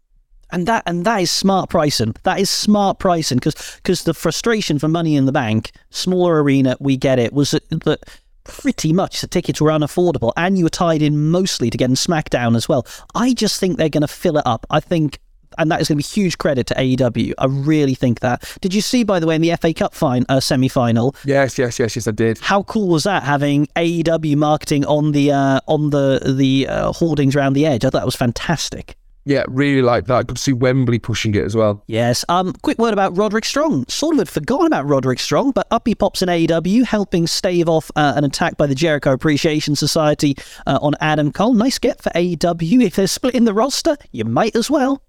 and 0.52 0.68
that 0.68 0.84
and 0.86 1.06
that 1.06 1.22
is 1.22 1.32
smart 1.32 1.70
pricing. 1.70 2.14
That 2.24 2.40
is 2.40 2.50
smart 2.50 3.00
pricing 3.00 3.38
because 3.38 3.56
because 3.78 4.04
the 4.04 4.14
frustration 4.14 4.80
for 4.80 4.88
Money 4.88 5.16
in 5.16 5.26
the 5.26 5.32
Bank, 5.32 5.72
smaller 5.90 6.44
arena, 6.44 6.76
we 6.80 6.98
get 6.98 7.18
it, 7.20 7.34
was 7.34 7.52
that, 7.52 7.68
that 7.70 8.00
pretty 8.44 8.94
much 8.94 9.22
the 9.22 9.28
tickets 9.28 9.60
were 9.60 9.72
unaffordable, 9.72 10.32
and 10.38 10.58
you 10.58 10.66
were 10.66 10.70
tied 10.70 11.02
in 11.02 11.32
mostly 11.32 11.70
to 11.70 11.78
getting 11.78 11.96
SmackDown 11.96 12.56
as 12.56 12.70
well. 12.70 12.86
I 13.16 13.34
just 13.34 13.60
think 13.60 13.78
they're 13.78 13.90
going 13.90 14.02
to 14.02 14.08
fill 14.08 14.38
it 14.38 14.46
up. 14.46 14.66
I 14.70 14.80
think. 14.80 15.20
And 15.58 15.72
that 15.72 15.82
is 15.82 15.88
going 15.88 15.98
to 16.00 16.04
be 16.04 16.22
huge 16.22 16.38
credit 16.38 16.68
to 16.68 16.74
AEW. 16.76 17.34
I 17.38 17.46
really 17.46 17.96
think 17.96 18.20
that. 18.22 18.58
Did 18.62 18.74
you 18.74 18.82
see, 18.82 19.04
by 19.04 19.20
the 19.20 19.28
way, 19.28 19.36
in 19.36 19.42
the 19.42 19.56
FA 19.56 19.74
Cup 19.74 19.94
fine, 19.94 20.26
uh, 20.30 20.40
semi-final, 20.40 21.16
Yes, 21.26 21.58
yes, 21.58 21.80
yes, 21.80 21.96
yes, 21.96 22.08
I 22.08 22.12
did. 22.12 22.40
how 22.40 22.64
cool 22.64 22.88
was 22.88 23.04
that 23.04 23.24
having 23.24 23.68
AEW 23.76 24.36
marketing 24.38 24.86
on 24.86 25.12
the 25.12 25.32
uh, 25.32 25.60
on 25.68 25.90
the 25.90 26.34
the 26.38 26.68
uh, 26.68 26.92
hoardings 26.92 27.36
around 27.36 27.54
the 27.54 27.66
edge? 27.66 27.84
I 27.84 27.90
thought 27.90 28.00
that 28.00 28.06
was 28.06 28.16
fantastic. 28.16 28.96
Yeah, 29.28 29.44
really 29.48 29.82
like 29.82 30.06
that. 30.06 30.28
Good 30.28 30.38
to 30.38 30.42
see 30.44 30.54
Wembley 30.54 31.00
pushing 31.00 31.34
it 31.34 31.44
as 31.44 31.56
well. 31.56 31.84
Yes. 31.88 32.24
Um. 32.30 32.54
Quick 32.62 32.78
word 32.78 32.94
about 32.94 33.18
Roderick 33.18 33.44
Strong. 33.46 33.86
Sort 33.88 34.14
of 34.14 34.20
had 34.20 34.30
forgotten 34.30 34.68
about 34.68 34.86
Roderick 34.86 35.18
Strong, 35.20 35.50
but 35.52 35.66
up 35.72 35.88
he 35.88 35.96
pops 35.96 36.22
in 36.22 36.30
AEW, 36.30 36.86
helping 36.86 37.26
stave 37.26 37.68
off 37.68 37.90
uh, 37.96 38.14
an 38.16 38.24
attack 38.24 38.56
by 38.56 38.68
the 38.68 38.76
Jericho 38.76 39.14
Appreciation 39.14 39.76
Society 39.76 40.36
uh, 40.68 40.78
on 40.80 40.94
Adam 41.02 41.32
Cole. 41.32 41.56
Nice 41.56 41.80
get 41.80 42.04
for 42.04 42.12
AEW. 42.12 42.84
If 42.84 42.98
they're 42.98 43.08
splitting 43.08 43.46
the 43.46 43.54
roster, 43.56 43.98
you 44.12 44.26
might 44.26 44.56
as 44.56 44.70
well. 44.70 45.02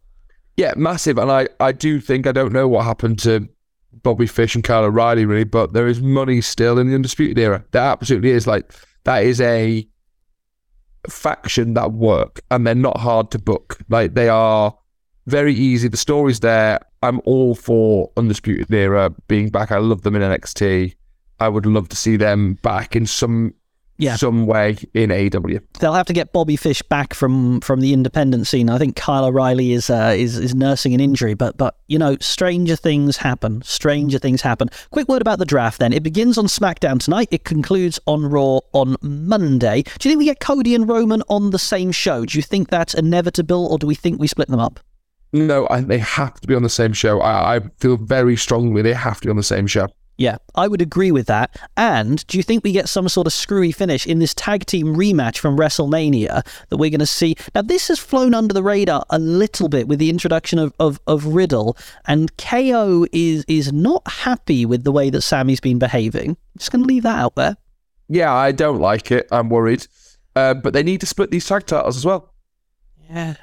Yeah, 0.57 0.73
massive. 0.77 1.19
And 1.19 1.31
I, 1.31 1.49
I 1.61 1.73
do 1.73 2.01
think 2.01 2.27
I 2.27 2.33
don't 2.33 2.53
know 2.53 2.66
what 2.66 2.85
happened 2.85 3.19
to 3.21 3.49
Bobby 4.03 4.27
Fish 4.27 4.55
and 4.55 4.64
Kyle 4.64 4.85
O'Reilly 4.85 5.27
really, 5.27 5.45
but 5.45 5.73
there 5.73 5.87
is 5.87 6.01
money 6.01 6.40
still 6.40 6.79
in 6.79 6.88
the 6.88 6.95
undisputed 6.95 7.38
era. 7.38 7.64
There 7.73 7.83
absolutely 7.83 8.31
is. 8.31 8.47
Like 8.47 8.73
that 9.05 9.25
is 9.25 9.40
a 9.40 9.87
faction 11.09 11.75
that 11.75 11.92
work 11.92 12.40
and 12.51 12.66
they're 12.66 12.75
not 12.75 12.99
hard 12.99 13.31
to 13.33 13.38
book. 13.38 13.79
Like 13.88 14.14
they 14.14 14.29
are 14.29 14.77
very 15.27 15.55
easy. 15.55 15.88
The 15.88 15.97
story's 15.97 16.40
there. 16.40 16.81
I'm 17.03 17.21
all 17.25 17.55
for 17.55 18.11
undisputed 18.16 18.73
era 18.73 19.11
being 19.29 19.51
back. 19.51 19.73
I 19.73 19.79
love 19.79 20.03
them 20.03 20.16
in 20.16 20.23
NXT. 20.23 20.95
I 21.38 21.49
would 21.49 21.66
love 21.66 21.88
to 21.90 21.97
see 21.97 22.16
them 22.16 22.55
back 22.62 22.97
in 22.97 23.07
some 23.07 23.55
Yeah. 23.99 24.17
some 24.17 24.47
way 24.47 24.77
in 24.95 25.11
AEW. 25.11 25.61
They'll 25.81 25.95
have 25.95 26.07
to 26.07 26.13
get 26.13 26.33
Bobby 26.33 26.57
Fish 26.57 26.83
back 26.83 27.15
from 27.15 27.61
from 27.61 27.81
the 27.81 27.93
independent 27.93 28.47
scene. 28.47 28.69
I 28.69 28.79
think 28.79 28.97
Kyle 28.97 29.25
O'Reilly 29.25 29.73
is 29.73 29.89
uh, 29.91 30.15
is 30.17 30.39
is 30.39 30.55
nursing 30.55 30.95
an 30.95 31.01
injury, 31.01 31.35
but 31.35 31.57
but 31.57 31.77
you 31.89 31.99
know, 31.99 32.17
stranger 32.21 32.77
things 32.77 33.17
happen. 33.17 33.63
Stranger 33.63 34.19
things 34.19 34.43
happen. 34.43 34.69
Quick 34.91 35.09
word 35.09 35.23
about 35.23 35.39
the 35.39 35.45
draft. 35.47 35.79
Then 35.79 35.93
it 35.93 36.03
begins 36.03 36.37
on 36.37 36.47
SmackDown 36.47 37.01
tonight. 37.03 37.29
It 37.31 37.45
concludes 37.45 37.99
on 38.07 38.27
Raw 38.27 38.61
on 38.73 38.97
Monday. 39.01 39.83
Do 39.83 40.09
you 40.09 40.13
think 40.13 40.19
we 40.19 40.25
get 40.27 40.41
Cody 40.41 40.75
and 40.75 40.89
Roman 40.89 41.23
on 41.29 41.51
the 41.51 41.59
same 41.59 41.93
show? 41.93 42.25
Do 42.25 42.37
you 42.37 42.43
think 42.43 42.69
that's 42.69 42.95
inevitable, 42.95 43.67
or 43.67 43.79
do 43.79 43.87
we 43.87 43.95
think 43.95 44.21
we 44.21 44.27
split 44.27 44.49
them 44.49 44.61
up? 44.61 44.81
No, 45.33 45.67
I, 45.71 45.81
they 45.81 45.99
have 45.99 46.41
to 46.41 46.47
be 46.47 46.55
on 46.55 46.63
the 46.63 46.71
same 46.71 46.93
show. 46.93 47.21
I, 47.21 47.57
I 47.57 47.61
feel 47.79 47.97
very 47.97 48.37
strongly 48.37 48.83
they 48.83 48.93
have 48.95 49.21
to 49.21 49.27
be 49.27 49.31
on 49.31 49.37
the 49.37 49.43
same 49.43 49.67
show. 49.67 49.89
Yeah, 50.19 50.39
I 50.55 50.67
would 50.67 50.81
agree 50.81 51.13
with 51.13 51.27
that. 51.27 51.59
And 51.77 52.27
do 52.27 52.39
you 52.39 52.43
think 52.43 52.65
we 52.65 52.73
get 52.73 52.89
some 52.89 53.07
sort 53.09 53.27
of 53.27 53.35
screwy 53.35 53.71
finish 53.71 54.07
in 54.07 54.19
this 54.19 54.33
tag 54.33 54.65
team 54.65 54.97
rematch 54.97 55.37
from 55.39 55.59
WrestleMania 55.59 56.43
that 56.71 56.77
we're 56.79 56.89
going 56.89 57.01
to 57.01 57.07
see? 57.07 57.37
Now, 57.55 57.61
this 57.61 57.89
has 57.89 57.99
flown 57.99 58.33
under 58.33 58.55
the 58.55 58.63
radar 58.63 59.05
a 59.11 59.19
little 59.19 59.69
bit 59.69 59.89
with 59.89 59.99
the 59.99 60.09
introduction 60.09 60.59
of, 60.59 60.73
of, 60.81 60.99
of 61.07 61.27
Riddle, 61.27 61.77
and 62.07 62.35
KO 62.39 63.07
is 63.13 63.45
is 63.47 63.73
not 63.75 64.03
happy 64.11 64.65
with 64.65 64.85
the 64.85 64.93
way 64.93 65.11
that 65.11 65.21
Sami's 65.21 65.61
been 65.61 65.79
behaving. 65.79 66.31
I'm 66.31 66.37
Just 66.59 66.73
going 66.73 66.83
to 66.83 66.89
leave 66.89 67.03
that 67.03 67.19
out 67.19 67.35
there. 67.35 67.57
Yeah, 68.09 68.33
I 68.33 68.53
don't 68.53 68.79
like 68.81 69.11
it. 69.11 69.29
I'm 69.31 69.51
worried. 69.51 69.87
Uh, 70.35 70.55
but 70.55 70.73
they 70.73 70.83
need 70.83 71.01
to 71.01 71.07
split 71.07 71.31
these 71.31 71.47
tag 71.47 71.67
titles 71.67 71.97
as 71.97 72.07
well. 72.07 72.33
Yeah. 73.11 73.35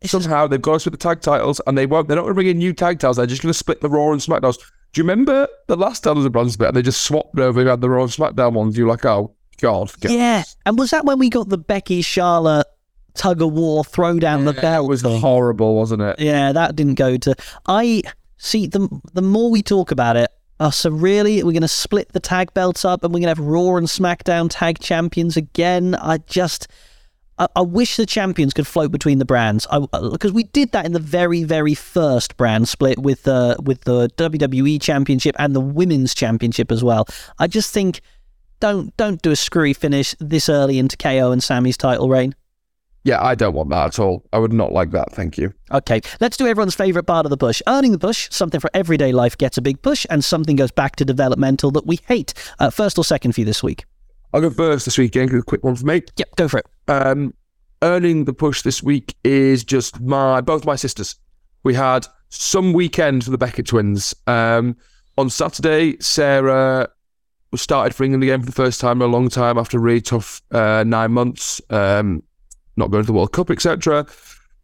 It's 0.00 0.12
just- 0.12 0.24
Somehow 0.24 0.46
they've 0.46 0.62
got 0.62 0.74
to 0.74 0.80
split 0.80 0.92
the 0.92 0.98
tag 0.98 1.22
titles, 1.22 1.60
and 1.66 1.76
they 1.76 1.86
won't. 1.86 2.06
They're 2.06 2.16
not 2.16 2.22
going 2.22 2.30
to 2.30 2.34
bring 2.34 2.46
in 2.46 2.58
new 2.58 2.72
tag 2.72 3.00
titles. 3.00 3.16
They're 3.16 3.26
just 3.26 3.42
going 3.42 3.50
to 3.52 3.58
split 3.58 3.80
the 3.80 3.88
Raw 3.90 4.12
and 4.12 4.20
SmackDowns. 4.20 4.58
Do 4.92 5.00
you 5.00 5.04
remember 5.04 5.46
the 5.68 5.76
last 5.76 6.00
time 6.00 6.14
there 6.14 6.18
was 6.18 6.26
a 6.26 6.30
brand 6.30 6.52
split, 6.52 6.74
they 6.74 6.82
just 6.82 7.02
swapped 7.02 7.38
over? 7.38 7.62
They 7.62 7.70
had 7.70 7.80
the 7.80 7.88
Raw 7.90 8.02
and 8.02 8.10
SmackDown 8.10 8.52
ones. 8.54 8.76
You're 8.76 8.88
like, 8.88 9.04
oh 9.04 9.34
god, 9.60 9.90
forget 9.90 10.10
yeah. 10.10 10.42
And 10.66 10.78
was 10.78 10.90
that 10.90 11.04
when 11.04 11.18
we 11.18 11.30
got 11.30 11.48
the 11.48 11.58
Becky 11.58 12.02
Charlotte 12.02 12.66
tug 13.14 13.42
of 13.42 13.52
war 13.52 13.84
throw 13.84 14.18
down 14.18 14.44
the 14.46 14.52
That 14.52 14.62
belt? 14.62 14.88
was 14.88 15.02
thing? 15.02 15.20
horrible, 15.20 15.76
wasn't 15.76 16.02
it? 16.02 16.18
Yeah, 16.18 16.52
that 16.52 16.74
didn't 16.76 16.94
go 16.94 17.16
to. 17.18 17.34
I 17.66 18.02
see. 18.36 18.66
The 18.66 18.88
the 19.12 19.22
more 19.22 19.50
we 19.50 19.62
talk 19.62 19.90
about 19.92 20.16
it, 20.16 20.30
oh, 20.58 20.70
so 20.70 20.90
really, 20.90 21.42
we're 21.44 21.52
going 21.52 21.62
to 21.62 21.68
split 21.68 22.12
the 22.12 22.20
tag 22.20 22.52
belts 22.54 22.84
up, 22.84 23.04
and 23.04 23.12
we're 23.14 23.20
going 23.20 23.34
to 23.34 23.40
have 23.40 23.46
Raw 23.46 23.76
and 23.76 23.86
SmackDown 23.86 24.48
tag 24.50 24.80
champions 24.80 25.36
again. 25.36 25.94
I 25.94 26.18
just. 26.18 26.66
I, 27.40 27.48
I 27.56 27.62
wish 27.62 27.96
the 27.96 28.06
champions 28.06 28.52
could 28.52 28.66
float 28.66 28.92
between 28.92 29.18
the 29.18 29.24
brands, 29.24 29.66
because 29.92 30.32
we 30.32 30.44
did 30.44 30.72
that 30.72 30.84
in 30.84 30.92
the 30.92 31.00
very, 31.00 31.42
very 31.42 31.74
first 31.74 32.36
brand 32.36 32.68
split 32.68 32.98
with 32.98 33.24
the 33.24 33.56
with 33.64 33.80
the 33.82 34.08
WWE 34.10 34.80
Championship 34.80 35.34
and 35.38 35.56
the 35.56 35.60
Women's 35.60 36.14
Championship 36.14 36.70
as 36.70 36.84
well. 36.84 37.08
I 37.38 37.48
just 37.48 37.72
think 37.72 38.02
don't 38.60 38.94
don't 38.98 39.20
do 39.22 39.30
a 39.30 39.36
screwy 39.36 39.72
finish 39.72 40.14
this 40.20 40.48
early 40.48 40.78
into 40.78 40.96
KO 40.96 41.32
and 41.32 41.42
Sami's 41.42 41.78
title 41.78 42.08
reign. 42.08 42.34
Yeah, 43.02 43.24
I 43.24 43.34
don't 43.34 43.54
want 43.54 43.70
that 43.70 43.86
at 43.86 43.98
all. 43.98 44.26
I 44.30 44.38
would 44.38 44.52
not 44.52 44.72
like 44.72 44.90
that. 44.90 45.10
Thank 45.12 45.38
you. 45.38 45.54
Okay, 45.72 46.02
let's 46.20 46.36
do 46.36 46.46
everyone's 46.46 46.74
favourite 46.74 47.06
part 47.06 47.24
of 47.24 47.30
the 47.30 47.38
push. 47.38 47.62
Earning 47.66 47.92
the 47.92 47.98
push, 47.98 48.28
something 48.30 48.60
for 48.60 48.68
everyday 48.74 49.12
life 49.12 49.38
gets 49.38 49.56
a 49.56 49.62
big 49.62 49.80
push, 49.80 50.04
and 50.10 50.22
something 50.22 50.54
goes 50.54 50.70
back 50.70 50.96
to 50.96 51.06
developmental 51.06 51.70
that 51.70 51.86
we 51.86 51.98
hate. 52.06 52.34
Uh, 52.58 52.68
first 52.68 52.98
or 52.98 53.04
second 53.04 53.32
for 53.32 53.40
you 53.40 53.46
this 53.46 53.62
week? 53.62 53.86
I'll 54.32 54.40
go 54.40 54.50
first 54.50 54.84
this 54.84 54.98
weekend. 54.98 55.32
A 55.32 55.42
quick 55.42 55.64
one 55.64 55.76
for 55.76 55.86
me. 55.86 56.02
Yep, 56.16 56.36
go 56.36 56.48
for 56.48 56.58
it. 56.58 56.66
Um, 56.88 57.34
earning 57.82 58.24
the 58.24 58.32
push 58.32 58.62
this 58.62 58.82
week 58.82 59.14
is 59.24 59.64
just 59.64 60.00
my 60.00 60.40
both 60.40 60.64
my 60.64 60.76
sisters. 60.76 61.16
We 61.62 61.74
had 61.74 62.06
some 62.28 62.72
weekend 62.72 63.24
for 63.24 63.30
the 63.30 63.38
Beckett 63.38 63.66
twins. 63.66 64.14
Um, 64.26 64.76
on 65.18 65.30
Saturday, 65.30 65.96
Sarah 66.00 66.88
was 67.50 67.60
started 67.60 67.94
for 67.94 68.04
England 68.04 68.22
again 68.22 68.40
for 68.40 68.46
the 68.46 68.52
first 68.52 68.80
time 68.80 69.02
in 69.02 69.08
a 69.08 69.12
long 69.12 69.28
time 69.28 69.58
after 69.58 69.76
a 69.76 69.80
really 69.80 70.00
tough 70.00 70.40
uh, 70.52 70.84
nine 70.86 71.12
months. 71.12 71.60
Um, 71.70 72.22
not 72.76 72.90
going 72.90 73.02
to 73.02 73.06
the 73.06 73.12
World 73.12 73.32
Cup, 73.32 73.50
etc. 73.50 74.06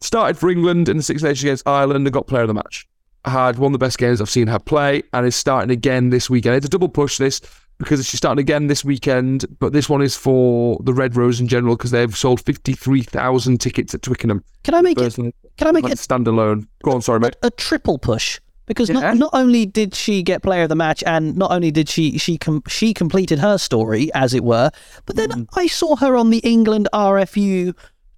Started 0.01 0.39
for 0.39 0.49
England 0.49 0.89
in 0.89 0.97
the 0.97 1.03
Six 1.03 1.23
Nations 1.23 1.43
against 1.43 1.69
Ireland 1.69 2.07
and 2.07 2.15
got 2.15 2.29
player 2.29 2.43
of 2.43 2.49
the 2.49 2.55
match. 2.55 2.87
Had 3.25 3.59
one 3.59 3.71
of 3.71 3.73
the 3.73 3.85
best 3.85 3.99
games 3.99 4.21
I've 4.21 4.31
seen 4.31 4.47
her 4.47 4.61
play 4.61 5.03
and 5.13 5.27
is 5.27 5.35
starting 5.35 5.71
again 5.71 6.11
this 6.11 6.31
weekend. 6.31 6.55
It's 6.55 6.67
a 6.67 6.71
double 6.71 6.89
push 6.89 7.19
this 7.19 7.41
because 7.79 8.07
she's 8.07 8.19
starting 8.19 8.41
again 8.41 8.67
this 8.69 8.85
weekend, 8.85 9.45
but 9.59 9.73
this 9.73 9.89
one 9.89 10.03
is 10.03 10.17
for 10.17 10.79
the 10.83 10.95
Red 10.95 11.15
Rose 11.17 11.41
in 11.41 11.49
general 11.49 11.77
because 11.77 11.91
they've 11.91 12.17
sold 12.17 12.41
53,000 12.41 13.59
tickets 13.61 13.95
at 13.95 14.03
Twickenham. 14.03 14.43
Can 14.65 14.75
I 14.75 14.81
make 14.83 14.99
it? 14.99 15.03
Personally, 15.03 15.35
Can 15.59 15.69
I 15.69 15.73
make 15.73 15.85
like 15.85 15.93
it 15.93 15.99
standalone. 15.99 16.67
Go 16.83 16.93
on, 16.93 17.03
sorry, 17.03 17.21
mate. 17.21 17.37
a 17.43 17.51
triple 17.51 17.99
push? 17.99 18.41
Because 18.67 18.89
Yeah. 18.89 18.99
not, 19.01 19.17
not 19.17 19.31
only 19.33 19.65
did 19.65 19.95
she 19.95 20.23
get 20.25 20.43
player 20.43 20.65
of 20.65 20.69
the 20.69 20.75
match, 20.75 21.05
and 21.07 21.37
not 21.37 21.53
only 21.53 21.71
did 21.71 21.89
she 21.89 22.19
she 22.19 22.37
com- 22.37 22.63
she 22.67 22.93
completed 22.93 23.39
her 23.39 23.59
story 23.59 24.11
as 24.13 24.35
it 24.35 24.43
were, 24.43 24.71
but 25.07 25.15
then 25.15 25.31
Mm. 25.31 25.47
I 25.55 25.69
saw 25.69 25.95
her 25.97 26.17
on 26.17 26.31
the 26.31 26.39
England 26.39 26.89
RFU 26.93 27.75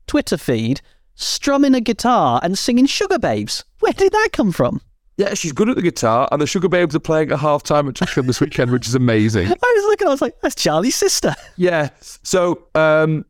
Twitter 0.07 0.39
feed 0.39 0.81
strumming 1.15 1.75
a 1.75 1.81
guitar 1.83 2.41
and 2.43 2.57
singing 2.57 2.87
"Sugababes." 2.87 3.65
Where 3.81 3.93
did 3.93 4.13
that 4.13 4.31
come 4.33 4.51
from? 4.53 4.81
Yeah, 5.19 5.35
she's 5.35 5.53
good 5.53 5.69
at 5.69 5.75
the 5.75 5.83
guitar, 5.83 6.29
and 6.31 6.41
the 6.41 6.47
Sugababes 6.47 6.95
are 6.95 7.01
playing 7.01 7.33
at 7.33 7.41
half 7.41 7.65
time 7.65 7.89
at 7.89 7.97
Twickenham 7.97 8.29
this 8.29 8.41
weekend, 8.41 8.71
which 8.71 8.87
is 8.87 8.95
amazing. 8.95 9.49
I 9.49 9.51
was 9.51 9.85
looking, 9.87 10.07
I 10.07 10.11
was 10.11 10.23
like, 10.23 10.41
"That's 10.41 10.55
Charlie's 10.55 10.95
sister." 10.95 11.35
Yeah. 11.57 11.91
So 12.01 12.69
um, 12.77 13.25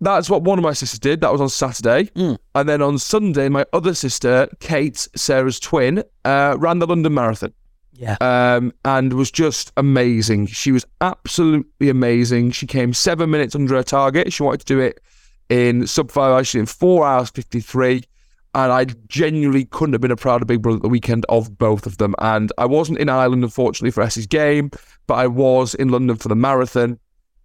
that's 0.00 0.28
what 0.28 0.42
one 0.42 0.58
of 0.58 0.64
my 0.64 0.72
sisters 0.72 0.98
did. 0.98 1.20
That 1.20 1.30
was 1.30 1.40
on 1.40 1.48
Saturday. 1.48 2.10
Mm. 2.16 2.38
And 2.56 2.68
then 2.68 2.82
on 2.82 2.98
Sunday, 2.98 3.48
my 3.48 3.64
other 3.72 3.94
sister, 3.94 4.48
Kate, 4.58 5.08
Sarah's 5.14 5.60
twin, 5.60 6.02
uh, 6.24 6.56
ran 6.58 6.80
the 6.80 6.88
London 6.88 7.14
Marathon 7.14 7.52
Yeah, 7.92 8.16
um, 8.20 8.72
and 8.84 9.12
was 9.12 9.30
just 9.30 9.72
amazing. 9.76 10.46
She 10.46 10.72
was 10.72 10.84
absolutely 11.00 11.88
amazing. 11.88 12.50
She 12.50 12.66
came 12.66 12.92
seven 12.92 13.30
minutes 13.30 13.54
under 13.54 13.76
her 13.76 13.84
target. 13.84 14.32
She 14.32 14.42
wanted 14.42 14.60
to 14.60 14.66
do 14.66 14.80
it 14.80 15.00
in 15.48 15.86
sub 15.86 16.10
five 16.10 16.32
hours, 16.32 16.54
in 16.54 16.66
four 16.66 17.06
hours 17.06 17.30
53. 17.30 18.02
And 18.54 18.72
I 18.72 18.86
genuinely 19.08 19.66
couldn't 19.66 19.92
have 19.92 20.00
been 20.00 20.10
a 20.10 20.16
prouder 20.16 20.44
big 20.44 20.62
brother 20.62 20.76
at 20.76 20.82
the 20.82 20.88
weekend 20.88 21.26
of 21.28 21.58
both 21.58 21.86
of 21.86 21.98
them. 21.98 22.14
And 22.18 22.52
I 22.58 22.66
wasn't 22.66 22.98
in 22.98 23.08
Ireland, 23.08 23.44
unfortunately, 23.44 23.90
for 23.90 24.02
Essie's 24.02 24.26
game, 24.26 24.70
but 25.06 25.14
I 25.14 25.26
was 25.26 25.74
in 25.74 25.88
London 25.88 26.16
for 26.16 26.28
the 26.28 26.36
marathon. 26.36 26.98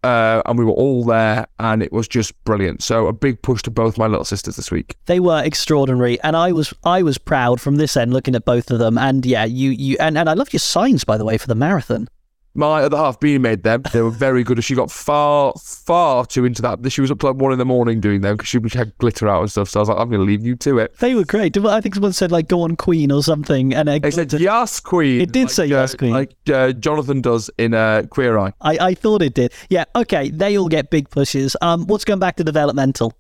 Uh, 0.04 0.42
and 0.46 0.60
we 0.60 0.66
were 0.66 0.72
all 0.72 1.06
there, 1.06 1.48
and 1.60 1.82
it 1.82 1.94
was 1.94 2.10
just 2.10 2.34
brilliant. 2.44 2.84
So 2.84 3.08
a 3.08 3.14
big 3.14 3.42
push 3.42 3.62
to 3.62 3.72
both 3.72 3.98
my 3.98 4.06
little 4.06 4.26
sisters 4.26 4.58
this 4.58 4.70
week. 4.70 4.98
they 5.06 5.22
were 5.22 5.42
extraordinary, 5.42 6.20
and 6.24 6.36
I 6.36 6.52
was 6.52 6.74
I 6.84 7.04
was 7.04 7.18
proud 7.18 7.62
from 7.62 7.78
this 7.78 7.96
end 7.96 8.12
looking 8.12 8.36
at 8.36 8.44
both 8.44 8.70
of 8.70 8.80
them. 8.80 8.98
And 8.98 9.26
yeah, 9.26 9.46
you 9.46 9.70
you 9.70 9.96
and, 10.02 10.18
and 10.18 10.30
I 10.30 10.34
loved 10.34 10.52
your 10.52 10.60
signs 10.60 11.06
by 11.06 11.18
the 11.18 11.24
way 11.24 11.38
for 11.38 11.48
the 11.48 11.56
marathon. 11.56 12.10
My 12.56 12.84
other 12.84 12.98
half, 12.98 13.20
Beanie, 13.20 13.42
made 13.42 13.64
them. 13.64 13.82
They 13.92 14.02
were 14.02 14.12
very 14.12 14.44
good. 14.44 14.64
She 14.64 14.76
got 14.76 14.92
far, 14.92 15.54
far 15.60 16.26
too 16.26 16.46
into 16.46 16.62
that. 16.62 16.92
She 16.92 17.02
was 17.02 17.10
up 17.10 17.20
to 17.20 17.28
like 17.28 17.36
one 17.36 17.52
in 17.52 17.58
the 17.58 17.66
morning 17.66 18.00
doing 18.00 18.22
them 18.22 18.38
because 18.38 18.48
she 18.48 18.60
had 18.74 18.96
glitter 19.00 19.28
out 19.28 19.42
and 19.42 19.52
stuff. 19.52 19.70
So 19.70 19.80
I 19.80 19.82
was 19.82 19.90
like, 19.90 19.98
I'm 19.98 20.10
going 20.10 20.20
to 20.20 20.26
leave 20.26 20.46
you 20.46 20.56
to 20.58 20.78
it. 20.78 20.96
They 21.00 21.16
were 21.16 21.26
great. 21.26 21.58
I 21.58 21.82
think 21.82 21.96
someone 21.96 22.14
said 22.14 22.32
like 22.32 22.48
"Go 22.48 22.62
on, 22.62 22.76
Queen" 22.76 23.12
or 23.12 23.24
something, 23.24 23.74
and 23.74 23.90
uh, 23.90 24.00
They 24.00 24.12
said, 24.12 24.32
Yes, 24.34 24.80
Queen. 24.80 25.22
It 25.22 25.32
did 25.32 25.44
like, 25.46 25.50
say 25.52 25.66
Yes, 25.66 25.96
uh, 25.96 25.98
Queen. 25.98 26.14
Like 26.14 26.36
uh, 26.52 26.74
Jonathan 26.74 27.22
does 27.22 27.50
in 27.58 27.74
uh, 27.74 28.04
Queer 28.10 28.38
Eye. 28.38 28.54
I, 28.62 28.78
I 28.78 28.94
thought 28.94 29.24
it 29.24 29.34
did. 29.34 29.52
Yeah, 29.70 29.86
okay, 29.96 30.30
they 30.30 30.58
all 30.58 30.70
get 30.70 30.92
big 30.92 31.10
pushes. 31.10 31.56
Um, 31.62 31.88
what's 31.88 32.06
going 32.06 32.20
back 32.20 32.36
to 32.36 32.44
developmental? 32.44 33.14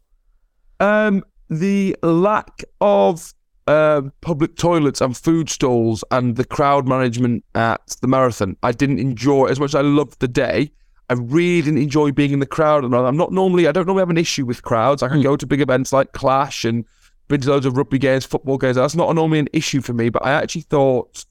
Um, 0.79 1.23
the 1.49 1.95
lack 2.03 2.63
of 2.81 3.33
uh, 3.67 4.01
public 4.21 4.55
toilets 4.55 5.01
and 5.01 5.15
food 5.15 5.49
stalls 5.49 6.03
and 6.11 6.35
the 6.35 6.45
crowd 6.45 6.87
management 6.87 7.43
at 7.55 7.95
the 8.01 8.07
marathon, 8.07 8.57
I 8.63 8.71
didn't 8.71 8.99
enjoy 8.99 9.45
as 9.45 9.59
much 9.59 9.71
as 9.71 9.75
I 9.75 9.81
loved 9.81 10.19
the 10.19 10.27
day. 10.27 10.71
I 11.09 11.13
really 11.13 11.61
didn't 11.63 11.81
enjoy 11.81 12.11
being 12.11 12.31
in 12.31 12.39
the 12.39 12.45
crowd. 12.45 12.83
And 12.83 12.95
I'm 12.95 13.17
not 13.17 13.31
normally, 13.31 13.67
I 13.67 13.71
don't 13.71 13.85
normally 13.85 14.01
have 14.01 14.09
an 14.09 14.17
issue 14.17 14.45
with 14.45 14.63
crowds. 14.63 15.03
I 15.03 15.09
can 15.09 15.21
go 15.21 15.35
to 15.35 15.45
big 15.45 15.61
events 15.61 15.93
like 15.93 16.13
Clash 16.13 16.65
and 16.65 16.85
been 17.27 17.41
to 17.41 17.49
loads 17.49 17.65
of 17.65 17.77
rugby 17.77 17.99
games, 17.99 18.25
football 18.25 18.57
games. 18.57 18.75
That's 18.75 18.95
not 18.95 19.13
normally 19.13 19.39
an 19.39 19.49
issue 19.53 19.81
for 19.81 19.93
me, 19.93 20.09
but 20.09 20.25
I 20.25 20.31
actually 20.31 20.61
thought 20.61 21.25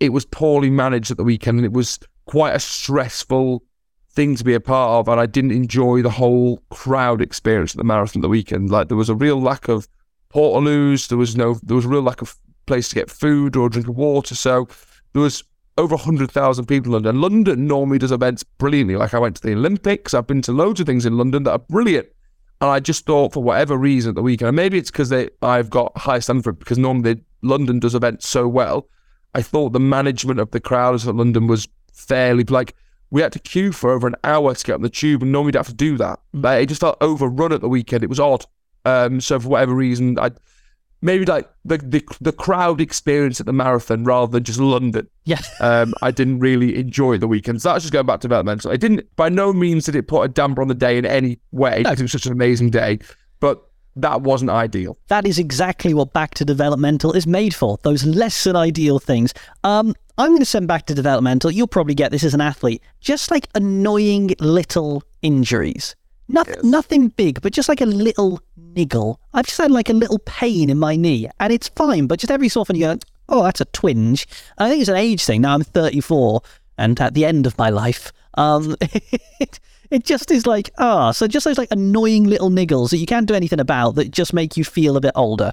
it 0.00 0.10
was 0.10 0.24
poorly 0.24 0.70
managed 0.70 1.10
at 1.10 1.16
the 1.16 1.24
weekend 1.24 1.58
and 1.58 1.64
it 1.64 1.72
was 1.72 1.98
quite 2.26 2.54
a 2.54 2.60
stressful 2.60 3.62
thing 4.10 4.36
to 4.36 4.44
be 4.44 4.54
a 4.54 4.60
part 4.60 4.90
of 4.90 5.08
and 5.08 5.20
I 5.20 5.26
didn't 5.26 5.52
enjoy 5.52 6.02
the 6.02 6.10
whole 6.10 6.62
crowd 6.70 7.20
experience 7.20 7.72
at 7.72 7.78
the 7.78 7.84
marathon 7.84 8.20
at 8.20 8.22
the 8.22 8.28
weekend. 8.28 8.70
Like 8.70 8.88
there 8.88 8.96
was 8.96 9.08
a 9.08 9.14
real 9.14 9.40
lack 9.40 9.68
of 9.68 9.88
portaloos, 10.38 11.08
there 11.08 11.18
was 11.18 11.36
no 11.36 11.54
there 11.62 11.76
was 11.76 11.84
a 11.84 11.88
real 11.88 12.02
lack 12.02 12.22
of 12.22 12.36
place 12.66 12.88
to 12.88 12.94
get 12.94 13.10
food 13.10 13.56
or 13.56 13.68
drink 13.68 13.88
of 13.88 13.96
water. 13.96 14.34
So 14.34 14.68
there 15.12 15.22
was 15.22 15.42
over 15.76 15.94
100,000 15.94 16.66
people 16.66 16.94
in 16.94 17.02
London. 17.02 17.20
London 17.20 17.66
normally 17.66 17.98
does 17.98 18.12
events 18.12 18.42
brilliantly. 18.42 18.96
Like 18.96 19.14
I 19.14 19.18
went 19.18 19.36
to 19.36 19.42
the 19.42 19.54
Olympics, 19.54 20.14
I've 20.14 20.26
been 20.26 20.42
to 20.42 20.52
loads 20.52 20.80
of 20.80 20.86
things 20.86 21.06
in 21.06 21.16
London 21.16 21.44
that 21.44 21.52
are 21.52 21.58
brilliant. 21.58 22.08
And 22.60 22.70
I 22.70 22.80
just 22.80 23.06
thought 23.06 23.32
for 23.32 23.42
whatever 23.42 23.76
reason 23.76 24.10
at 24.10 24.14
the 24.16 24.22
weekend, 24.22 24.48
and 24.48 24.56
maybe 24.56 24.78
it's 24.78 24.90
because 24.90 25.12
I've 25.42 25.70
got 25.70 25.96
high 25.96 26.18
standard 26.18 26.42
for 26.42 26.50
it 26.50 26.58
because 26.58 26.78
normally 26.78 27.20
London 27.42 27.78
does 27.78 27.94
events 27.94 28.28
so 28.28 28.48
well. 28.48 28.88
I 29.34 29.42
thought 29.42 29.72
the 29.72 29.80
management 29.80 30.40
of 30.40 30.50
the 30.50 30.60
crowds 30.60 31.06
at 31.06 31.14
London 31.14 31.46
was 31.46 31.68
fairly 31.92 32.44
like 32.44 32.74
we 33.10 33.22
had 33.22 33.32
to 33.32 33.38
queue 33.38 33.72
for 33.72 33.92
over 33.92 34.06
an 34.06 34.16
hour 34.24 34.54
to 34.54 34.64
get 34.64 34.74
on 34.74 34.82
the 34.82 34.88
tube, 34.88 35.22
and 35.22 35.32
normally 35.32 35.48
you'd 35.48 35.56
have 35.56 35.68
to 35.68 35.74
do 35.74 35.96
that. 35.98 36.20
Mm. 36.34 36.44
Like, 36.44 36.62
it 36.62 36.66
just 36.66 36.80
felt 36.80 36.98
overrun 37.00 37.52
at 37.52 37.60
the 37.60 37.68
weekend. 37.68 38.04
It 38.04 38.10
was 38.10 38.20
odd. 38.20 38.44
Um, 38.88 39.20
so 39.20 39.38
for 39.40 39.48
whatever 39.48 39.74
reason, 39.74 40.18
I 40.18 40.30
maybe 41.00 41.24
like 41.24 41.48
the, 41.64 41.78
the 41.78 42.02
the 42.20 42.32
crowd 42.32 42.80
experience 42.80 43.40
at 43.40 43.46
the 43.46 43.52
marathon 43.52 44.04
rather 44.04 44.30
than 44.30 44.44
just 44.44 44.58
London. 44.58 45.08
Yeah. 45.24 45.40
Um, 45.60 45.94
I 46.02 46.10
didn't 46.10 46.40
really 46.40 46.76
enjoy 46.78 47.18
the 47.18 47.28
weekend. 47.28 47.62
So 47.62 47.70
that's 47.70 47.84
just 47.84 47.92
going 47.92 48.06
back 48.06 48.20
to 48.20 48.28
developmental. 48.28 48.70
It 48.70 48.80
didn't 48.80 49.04
by 49.16 49.28
no 49.28 49.52
means 49.52 49.84
did 49.84 49.94
it 49.94 50.08
put 50.08 50.22
a 50.22 50.28
damper 50.28 50.62
on 50.62 50.68
the 50.68 50.74
day 50.74 50.98
in 50.98 51.04
any 51.04 51.38
way. 51.52 51.82
No. 51.82 51.92
It 51.92 52.02
was 52.02 52.12
such 52.12 52.26
an 52.26 52.32
amazing 52.32 52.70
day, 52.70 52.98
but 53.40 53.62
that 53.96 54.22
wasn't 54.22 54.50
ideal. 54.50 54.96
That 55.08 55.26
is 55.26 55.38
exactly 55.38 55.92
what 55.92 56.12
back 56.12 56.34
to 56.34 56.44
developmental 56.44 57.12
is 57.12 57.26
made 57.26 57.54
for. 57.54 57.78
Those 57.82 58.04
less 58.04 58.44
than 58.44 58.56
ideal 58.56 58.98
things. 58.98 59.34
Um, 59.64 59.94
I'm 60.16 60.28
going 60.30 60.38
to 60.40 60.44
send 60.44 60.68
back 60.68 60.86
to 60.86 60.94
developmental. 60.94 61.50
You'll 61.50 61.66
probably 61.66 61.94
get 61.94 62.10
this 62.12 62.24
as 62.24 62.34
an 62.34 62.40
athlete. 62.40 62.82
Just 63.00 63.30
like 63.30 63.48
annoying 63.54 64.34
little 64.40 65.02
injuries. 65.22 65.96
Nothing, 66.28 66.54
Yes. 66.56 66.64
nothing 66.64 67.08
big, 67.08 67.40
but 67.40 67.52
just 67.52 67.68
like 67.68 67.80
a 67.80 67.86
little 67.86 68.40
niggle. 68.56 69.18
I've 69.32 69.46
just 69.46 69.58
had 69.58 69.70
like 69.70 69.88
a 69.88 69.94
little 69.94 70.18
pain 70.20 70.68
in 70.70 70.78
my 70.78 70.94
knee, 70.96 71.28
and 71.40 71.52
it's 71.52 71.68
fine. 71.68 72.06
But 72.06 72.18
just 72.20 72.30
every 72.30 72.48
so 72.48 72.60
often 72.60 72.76
you 72.76 72.82
go, 72.86 72.98
"Oh, 73.28 73.42
that's 73.44 73.60
a 73.60 73.64
twinge." 73.66 74.26
I 74.58 74.68
think 74.68 74.80
it's 74.80 74.90
an 74.90 74.96
age 74.96 75.24
thing. 75.24 75.40
Now 75.40 75.54
I'm 75.54 75.62
34, 75.64 76.42
and 76.76 77.00
at 77.00 77.14
the 77.14 77.24
end 77.24 77.46
of 77.46 77.56
my 77.56 77.70
life, 77.70 78.12
um, 78.34 78.76
it, 78.80 79.58
it 79.90 80.04
just 80.04 80.30
is 80.30 80.46
like 80.46 80.70
ah. 80.78 81.12
so 81.12 81.26
just 81.26 81.44
those 81.44 81.56
like 81.58 81.70
annoying 81.70 82.24
little 82.24 82.50
niggles 82.50 82.90
that 82.90 82.98
you 82.98 83.06
can't 83.06 83.26
do 83.26 83.34
anything 83.34 83.60
about 83.60 83.94
that 83.94 84.10
just 84.10 84.34
make 84.34 84.56
you 84.56 84.64
feel 84.64 84.96
a 84.96 85.00
bit 85.00 85.12
older. 85.14 85.52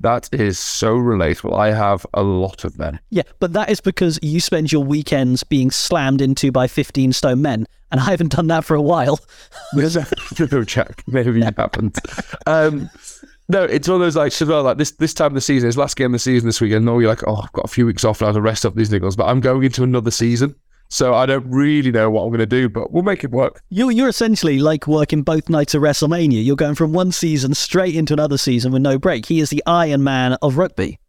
That 0.00 0.28
is 0.32 0.58
so 0.58 0.94
relatable. 0.94 1.58
I 1.58 1.72
have 1.72 2.04
a 2.12 2.22
lot 2.22 2.64
of 2.64 2.76
them. 2.76 2.98
Yeah, 3.08 3.22
but 3.40 3.54
that 3.54 3.70
is 3.70 3.80
because 3.80 4.18
you 4.22 4.40
spend 4.40 4.70
your 4.70 4.84
weekends 4.84 5.42
being 5.42 5.70
slammed 5.70 6.20
into 6.20 6.52
by 6.52 6.66
15 6.68 7.14
stone 7.14 7.40
men, 7.40 7.66
and 7.90 8.00
I 8.00 8.04
haven't 8.10 8.32
done 8.32 8.48
that 8.48 8.64
for 8.64 8.74
a 8.74 8.82
while. 8.82 9.20
no, 9.74 10.64
Jack. 10.64 11.04
Maybe 11.06 11.38
you 11.38 11.44
haven't. 11.44 11.98
Um, 12.46 12.90
no, 13.48 13.62
it's 13.62 13.88
one 13.88 13.96
of 13.96 14.00
those 14.00 14.16
like, 14.16 14.40
as 14.40 14.48
well, 14.48 14.62
like 14.62 14.78
this 14.78 14.92
this 14.92 15.14
time 15.14 15.28
of 15.28 15.34
the 15.34 15.40
season, 15.40 15.68
it's 15.68 15.76
last 15.76 15.96
game 15.96 16.06
of 16.06 16.12
the 16.12 16.18
season 16.18 16.48
this 16.48 16.60
weekend. 16.60 16.84
No, 16.84 16.98
you're 16.98 17.08
like, 17.08 17.26
oh, 17.26 17.36
I've 17.36 17.52
got 17.52 17.64
a 17.64 17.68
few 17.68 17.86
weeks 17.86 18.04
off 18.04 18.20
now 18.20 18.32
to 18.32 18.40
rest 18.40 18.66
up 18.66 18.74
these 18.74 18.90
niggles, 18.90 19.16
but 19.16 19.26
I'm 19.26 19.40
going 19.40 19.62
into 19.62 19.82
another 19.82 20.10
season. 20.10 20.54
So 20.88 21.14
I 21.14 21.26
don't 21.26 21.48
really 21.50 21.90
know 21.90 22.10
what 22.10 22.22
I'm 22.22 22.28
going 22.28 22.38
to 22.38 22.46
do, 22.46 22.68
but 22.68 22.92
we'll 22.92 23.02
make 23.02 23.24
it 23.24 23.32
work. 23.32 23.60
You're, 23.70 23.90
you're 23.90 24.08
essentially 24.08 24.60
like 24.60 24.86
working 24.86 25.22
both 25.22 25.48
nights 25.48 25.74
of 25.74 25.82
WrestleMania. 25.82 26.44
You're 26.44 26.54
going 26.54 26.76
from 26.76 26.92
one 26.92 27.10
season 27.10 27.54
straight 27.54 27.96
into 27.96 28.12
another 28.12 28.38
season 28.38 28.72
with 28.72 28.82
no 28.82 28.98
break. 28.98 29.26
He 29.26 29.40
is 29.40 29.50
the 29.50 29.62
Iron 29.66 30.04
Man 30.04 30.34
of 30.42 30.56
rugby. 30.56 31.00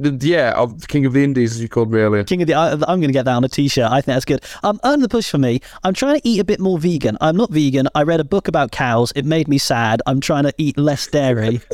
Yeah, 0.00 0.52
of 0.52 0.86
King 0.86 1.06
of 1.06 1.12
the 1.12 1.24
Indies, 1.24 1.52
as 1.52 1.60
you 1.60 1.68
called 1.68 1.90
me 1.92 1.98
earlier. 1.98 2.22
King 2.22 2.42
of 2.42 2.46
the. 2.46 2.54
I- 2.54 2.72
I'm 2.72 2.78
going 3.00 3.02
to 3.08 3.12
get 3.12 3.24
that 3.24 3.34
on 3.34 3.42
a 3.42 3.48
t-shirt. 3.48 3.90
I 3.90 3.96
think 4.00 4.14
that's 4.14 4.24
good. 4.24 4.44
Um, 4.62 4.78
earn 4.84 5.00
the 5.00 5.08
push 5.08 5.28
for 5.28 5.38
me. 5.38 5.60
I'm 5.82 5.92
trying 5.92 6.20
to 6.20 6.28
eat 6.28 6.38
a 6.38 6.44
bit 6.44 6.60
more 6.60 6.78
vegan. 6.78 7.18
I'm 7.20 7.36
not 7.36 7.50
vegan. 7.50 7.88
I 7.96 8.02
read 8.04 8.20
a 8.20 8.24
book 8.24 8.46
about 8.46 8.70
cows. 8.70 9.12
It 9.16 9.24
made 9.24 9.48
me 9.48 9.58
sad. 9.58 10.00
I'm 10.06 10.20
trying 10.20 10.44
to 10.44 10.54
eat 10.58 10.78
less 10.78 11.06
dairy. 11.06 11.60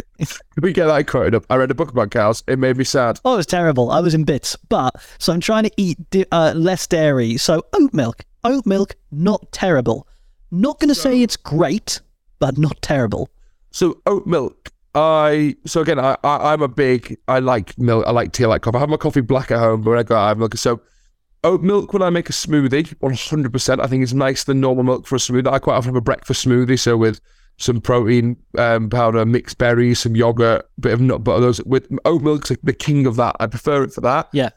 We 0.63 0.73
get 0.73 0.87
that 0.87 1.09
quoted 1.09 1.35
up. 1.35 1.45
I 1.51 1.57
read 1.57 1.73
a 1.73 1.75
book 1.75 1.91
about 1.91 2.13
cows. 2.13 2.45
It 2.47 2.59
made 2.61 2.77
me 2.77 2.85
sad. 2.85 3.19
Oh, 3.25 3.35
it 3.35 3.39
was 3.39 3.47
terrible. 3.47 3.91
I 3.91 3.99
was 3.99 4.15
in 4.15 4.23
bits. 4.25 4.57
But 4.69 4.95
so 5.19 5.33
I'm 5.33 5.41
trying 5.41 5.65
to 5.65 5.71
eat 5.77 5.99
di- 6.11 6.25
uh, 6.31 6.53
less 6.57 6.87
dairy. 6.87 7.37
So 7.37 7.63
oat 7.73 7.93
milk. 7.93 8.25
Oat 8.45 8.65
milk, 8.65 8.95
not 9.11 9.51
terrible. 9.51 10.07
Not 10.53 10.79
going 10.79 10.89
to 10.89 10.95
say 10.95 11.21
it's 11.21 11.37
great, 11.37 12.01
but 12.39 12.57
not 12.57 12.81
terrible. 12.81 13.29
So 13.73 14.01
oat 14.07 14.25
milk. 14.27 14.71
I 14.95 15.57
so 15.67 15.81
again, 15.81 15.99
I, 15.99 16.17
I 16.23 16.53
I'm 16.53 16.63
a 16.63 16.69
big. 16.69 17.19
I 17.27 17.41
like 17.41 17.77
milk. 17.79 18.07
I 18.07 18.11
like 18.11 18.33
tea. 18.33 18.45
I 18.45 18.49
like 18.49 18.63
coffee. 18.63 18.77
I 18.77 18.81
have 18.81 18.89
my 18.89 18.97
coffee 18.97 19.21
black 19.21 19.51
at 19.51 19.59
home, 19.59 19.83
but 19.83 19.91
when 19.91 19.99
I 19.99 20.03
go 20.03 20.17
out, 20.17 20.25
I 20.25 20.29
have 20.29 20.39
milk. 20.39 20.57
So 20.57 20.81
oat 21.43 21.63
milk 21.63 21.93
when 21.93 22.03
I 22.03 22.11
make 22.11 22.29
a 22.29 22.33
smoothie, 22.33 22.95
100. 23.01 23.53
percent 23.53 23.81
I 23.81 23.87
think 23.87 24.03
it's 24.03 24.13
nicer 24.13 24.47
than 24.47 24.61
normal 24.61 24.85
milk 24.85 25.07
for 25.07 25.17
a 25.17 25.19
smoothie. 25.19 25.53
I 25.53 25.59
quite 25.59 25.77
often 25.77 25.91
have 25.91 25.97
a 25.97 26.01
breakfast 26.01 26.47
smoothie, 26.47 26.79
so 26.79 26.97
with 26.97 27.21
some 27.57 27.81
protein 27.81 28.37
um, 28.59 28.91
powder, 28.91 29.25
mixed 29.25 29.59
berries, 29.59 30.01
some 30.01 30.17
yogurt, 30.17 30.69
bit 30.81 30.93
of 30.93 31.01
nut 31.01 31.25
butter. 31.25 31.41
Those 31.41 31.63
with 31.65 31.89
oat 32.05 32.23
milk's 32.23 32.51
like 32.51 32.61
the 32.63 32.73
king 32.73 33.07
of 33.07 33.17
that. 33.17 33.37
I 33.41 33.47
prefer 33.47 33.85
it 33.85 33.93
for 33.93 34.01
that. 34.03 34.29
Yeah. 34.33 34.51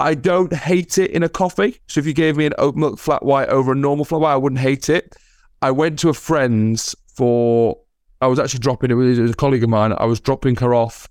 I 0.00 0.14
don't 0.14 0.52
hate 0.52 0.96
it 0.98 1.10
in 1.10 1.24
a 1.24 1.28
coffee. 1.28 1.80
So 1.88 1.98
if 1.98 2.06
you 2.06 2.12
gave 2.12 2.36
me 2.36 2.46
an 2.46 2.54
oat 2.58 2.76
milk 2.76 2.98
flat 2.98 3.24
white 3.24 3.48
over 3.48 3.72
a 3.72 3.76
normal 3.76 4.04
flat 4.04 4.20
white, 4.20 4.32
I 4.34 4.36
wouldn't 4.36 4.60
hate 4.60 4.88
it. 4.88 5.16
I 5.60 5.70
went 5.72 5.98
to 6.00 6.08
a 6.08 6.14
friend's 6.14 6.94
for. 7.14 7.78
I 8.20 8.26
was 8.26 8.38
actually 8.38 8.60
dropping 8.60 8.90
it 8.90 8.94
with 8.94 9.30
a 9.30 9.34
colleague 9.34 9.62
of 9.62 9.70
mine. 9.70 9.92
I 9.96 10.04
was 10.06 10.20
dropping 10.20 10.56
her 10.56 10.74
off. 10.74 11.08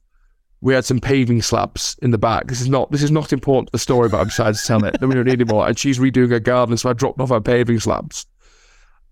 We 0.59 0.73
had 0.73 0.85
some 0.85 0.99
paving 0.99 1.41
slabs 1.43 1.95
in 2.01 2.11
the 2.11 2.17
back. 2.17 2.47
This 2.47 2.61
is 2.61 2.67
not 2.67 2.91
this 2.91 3.03
is 3.03 3.11
not 3.11 3.31
important 3.31 3.67
to 3.67 3.71
the 3.73 3.79
story, 3.79 4.09
but 4.09 4.19
I 4.19 4.23
decided 4.23 4.55
to 4.55 4.65
tell 4.65 4.83
it. 4.85 4.99
Then 4.99 5.09
we 5.09 5.15
don't 5.15 5.25
need 5.25 5.41
it 5.41 5.47
more. 5.47 5.67
And 5.67 5.77
she's 5.77 5.99
redoing 5.99 6.31
her 6.31 6.39
garden, 6.39 6.75
so 6.77 6.89
I 6.89 6.93
dropped 6.93 7.19
off 7.21 7.29
her 7.29 7.39
paving 7.39 7.79
slabs 7.79 8.25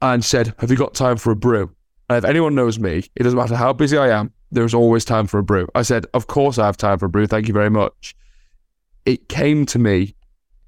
and 0.02 0.26
said, 0.26 0.54
"Have 0.60 0.72
you 0.72 0.78
got 0.78 0.94
time 0.94 1.18
for 1.18 1.32
a 1.32 1.36
brew?" 1.36 1.72
And 2.10 2.18
if 2.18 2.26
anyone 2.26 2.56
knows 2.56 2.80
me, 2.80 3.04
it 3.16 3.24
doesn't 3.24 3.38
matter 3.38 3.56
how 3.56 3.74
busy 3.74 3.98
I 3.98 4.10
am. 4.10 4.32
There's 4.52 4.74
always 4.74 5.06
time 5.06 5.28
for 5.28 5.38
a 5.40 5.44
brew. 5.44 5.68
I 5.76 5.84
said, 5.84 6.06
"Of 6.14 6.28
course 6.28 6.58
I 6.58 6.66
have 6.66 6.78
time 6.78 6.98
for 6.98 7.06
a 7.06 7.10
brew. 7.10 7.28
Thank 7.28 7.48
you 7.48 7.54
very 7.54 7.70
much." 7.70 8.16
It 9.06 9.30
came 9.30 9.66
to 9.68 9.80
me, 9.80 10.16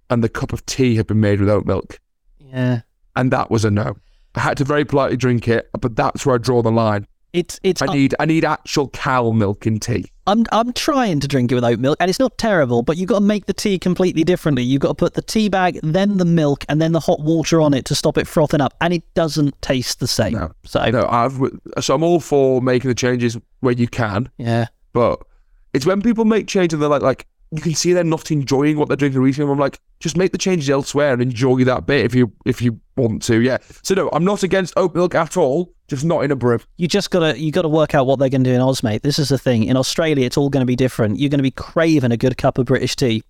and 0.10 0.24
the 0.24 0.30
cup 0.30 0.54
of 0.54 0.66
tea 0.66 0.96
had 0.96 1.08
been 1.08 1.20
made 1.20 1.40
with 1.40 1.50
oat 1.50 1.66
milk 1.66 2.00
Yeah. 2.40 2.82
and 3.16 3.32
that 3.32 3.50
was 3.50 3.66
a 3.66 3.72
no. 3.72 3.98
I 4.36 4.42
had 4.42 4.58
to 4.58 4.64
very 4.64 4.86
politely 4.86 5.18
drink 5.18 5.48
it, 5.48 5.70
but 5.80 5.96
that's 5.96 6.24
where 6.26 6.36
I 6.36 6.38
draw 6.38 6.62
the 6.62 6.72
line. 6.72 7.08
It's 7.38 7.60
it's. 7.62 7.84
I 7.84 7.86
need 7.86 8.16
I 8.20 8.26
need 8.26 8.44
actual 8.44 8.90
cow 8.90 9.30
milk 9.30 9.68
in 9.68 9.80
tea. 9.80 10.06
I'm 10.26 10.46
I'm 10.52 10.74
trying 10.74 11.20
to 11.20 11.28
drink 11.28 11.52
it 11.52 11.56
with 11.56 11.64
oat 11.64 11.78
milk, 11.78 11.98
and 12.00 12.10
it's 12.10 12.18
not 12.18 12.36
terrible. 12.40 12.82
But 12.82 12.98
you've 12.98 13.10
got 13.10 13.20
to 13.20 13.26
make 13.26 13.46
the 13.46 13.54
tea 13.54 13.78
completely 13.78 14.24
differently. 14.24 14.64
You've 14.64 14.82
got 14.82 14.90
to 14.90 14.96
put 14.96 15.14
the 15.14 15.22
tea 15.22 15.48
bag, 15.48 15.80
then 15.84 16.18
the 16.18 16.26
milk, 16.26 16.66
and 16.68 16.82
then 16.82 16.94
the 16.94 17.00
hot 17.00 17.20
water 17.20 17.62
on 17.62 17.76
it 17.76 17.86
to 17.86 17.96
stop 17.96 18.18
it 18.18 18.28
frothing 18.28 18.60
up, 18.60 18.74
and 18.82 18.92
it 18.92 19.04
doesn't 19.14 19.62
taste 19.62 20.00
the 20.00 20.08
same. 20.08 20.34
No. 20.34 20.52
So 20.66 20.84
No, 20.90 21.06
I've 21.08 21.40
so 21.80 21.94
I'm 21.94 22.02
all 22.02 22.20
for 22.20 22.60
making 22.60 22.90
the 22.90 22.96
changes 22.96 23.38
where 23.60 23.74
you 23.74 23.88
can, 23.88 24.32
yeah, 24.38 24.68
but 24.94 25.22
it's 25.74 25.86
when 25.86 26.02
people 26.02 26.26
make 26.26 26.48
changes 26.48 26.74
and 26.74 26.82
they're 26.82 26.90
like 26.90 27.04
like 27.04 27.28
you 27.52 27.62
can 27.62 27.74
see 27.74 27.94
they're 27.94 28.04
not 28.04 28.32
enjoying 28.32 28.78
what 28.78 28.88
they're 28.88 28.98
drinking 28.98 29.22
or 29.22 29.28
eating. 29.28 29.50
I'm 29.50 29.58
like, 29.58 29.80
just 30.00 30.18
make 30.18 30.32
the 30.32 30.38
changes 30.38 30.70
elsewhere 30.70 31.14
and 31.14 31.22
enjoy 31.22 31.64
that 31.64 31.86
bit 31.86 32.06
if 32.06 32.14
you 32.14 32.32
if 32.46 32.62
you 32.62 32.80
want 32.96 33.22
to. 33.24 33.42
Yeah. 33.42 33.58
So 33.84 33.96
no, 33.96 34.10
I'm 34.12 34.26
not 34.26 34.44
against 34.44 34.74
oat 34.78 34.94
milk 34.94 35.16
at 35.16 35.38
all. 35.38 35.74
Just 35.88 36.04
not 36.04 36.26
in 36.26 36.32
a 36.32 36.36
brew. 36.36 36.60
you 36.76 36.88
just 36.88 37.12
gotta 37.12 37.40
you 37.40 37.52
gotta 37.52 37.70
work 37.70 37.96
out 37.96 38.06
what 38.06 38.20
they're 38.20 38.30
going 38.30 38.44
to 38.44 38.50
do 38.50 38.54
in 38.54 38.62
Oz, 38.62 38.84
mate. 38.84 39.04
This 39.04 39.18
is 39.20 39.30
the 39.30 39.38
thing. 39.38 39.64
In 39.64 39.78
Australia, 39.78 40.26
it's 40.26 40.36
all 40.38 40.50
going 40.50 40.62
to 40.62 40.66
be 40.66 40.76
different. 40.76 41.18
You're 41.20 41.30
going 41.30 41.40
to 41.40 41.44
be 41.44 41.52
craving 41.52 42.12
a 42.12 42.18
good 42.18 42.38
cup 42.38 42.58
of 42.58 42.66
British 42.66 42.96
tea. 42.98 43.24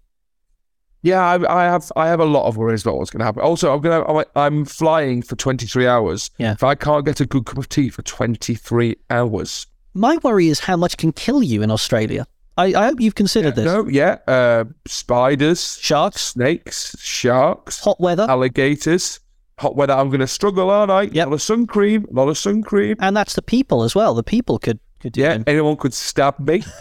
Yeah, 1.03 1.22
I, 1.22 1.61
I 1.61 1.63
have 1.65 1.91
I 1.95 2.07
have 2.07 2.20
a 2.20 2.26
lot 2.26 2.47
of 2.47 2.57
worries 2.57 2.82
about 2.82 2.97
what's 2.97 3.11
going 3.11 3.20
to 3.20 3.26
happen. 3.26 3.43
Also, 3.43 3.72
I'm 3.72 3.82
gonna 3.82 4.03
I'm, 4.05 4.26
I'm 4.36 4.65
flying 4.65 5.22
for 5.22 5.36
23 5.36 5.86
hours. 5.86 6.32
Yeah. 6.39 6.53
If 6.53 6.63
I 6.63 6.74
can't 6.74 7.05
get 7.05 7.22
a 7.22 7.26
good 7.28 7.45
cup 7.45 7.59
of 7.59 7.70
tea 7.70 7.89
for 7.89 8.01
23 8.01 8.95
hours, 9.11 9.68
My 9.93 10.18
worry 10.24 10.47
is 10.47 10.59
how 10.61 10.76
much 10.76 10.97
can 10.97 11.11
kill 11.11 11.43
you 11.43 11.61
in 11.61 11.70
Australia. 11.70 12.26
I, 12.58 12.74
I 12.74 12.86
hope 12.88 12.99
you've 12.99 13.16
considered 13.16 13.55
this. 13.55 13.66
no, 13.66 13.88
yeah, 13.88 14.18
uh, 14.28 14.66
spiders, 14.88 15.78
Sharks, 15.80 16.22
snakes, 16.22 16.95
sharks, 16.99 17.80
hot 17.80 17.99
weather, 17.99 18.26
alligators, 18.30 19.20
hot 19.60 19.76
weather. 19.76 19.93
I'm 19.93 20.10
going 20.10 20.22
to 20.22 20.28
struggle, 20.28 20.70
aren't 20.72 20.91
I? 20.91 21.03
Yep. 21.03 21.28
A 21.28 21.30
lot 21.30 21.34
of 21.36 21.41
sun 21.41 21.68
cream, 21.68 22.05
a 22.10 22.14
lot 22.14 22.30
of 22.30 22.38
sun 22.38 22.64
cream. 22.64 22.95
and 22.99 23.16
that's 23.16 23.36
the 23.36 23.41
people 23.43 23.84
as 23.84 23.93
well. 23.95 24.14
The 24.16 24.24
people 24.24 24.58
could 24.60 24.80
could 24.99 25.14
do 25.14 25.22
Yeah, 25.22 25.38
anyone 25.45 25.76
could 25.78 25.93
stab 25.93 26.39
me. 26.39 26.64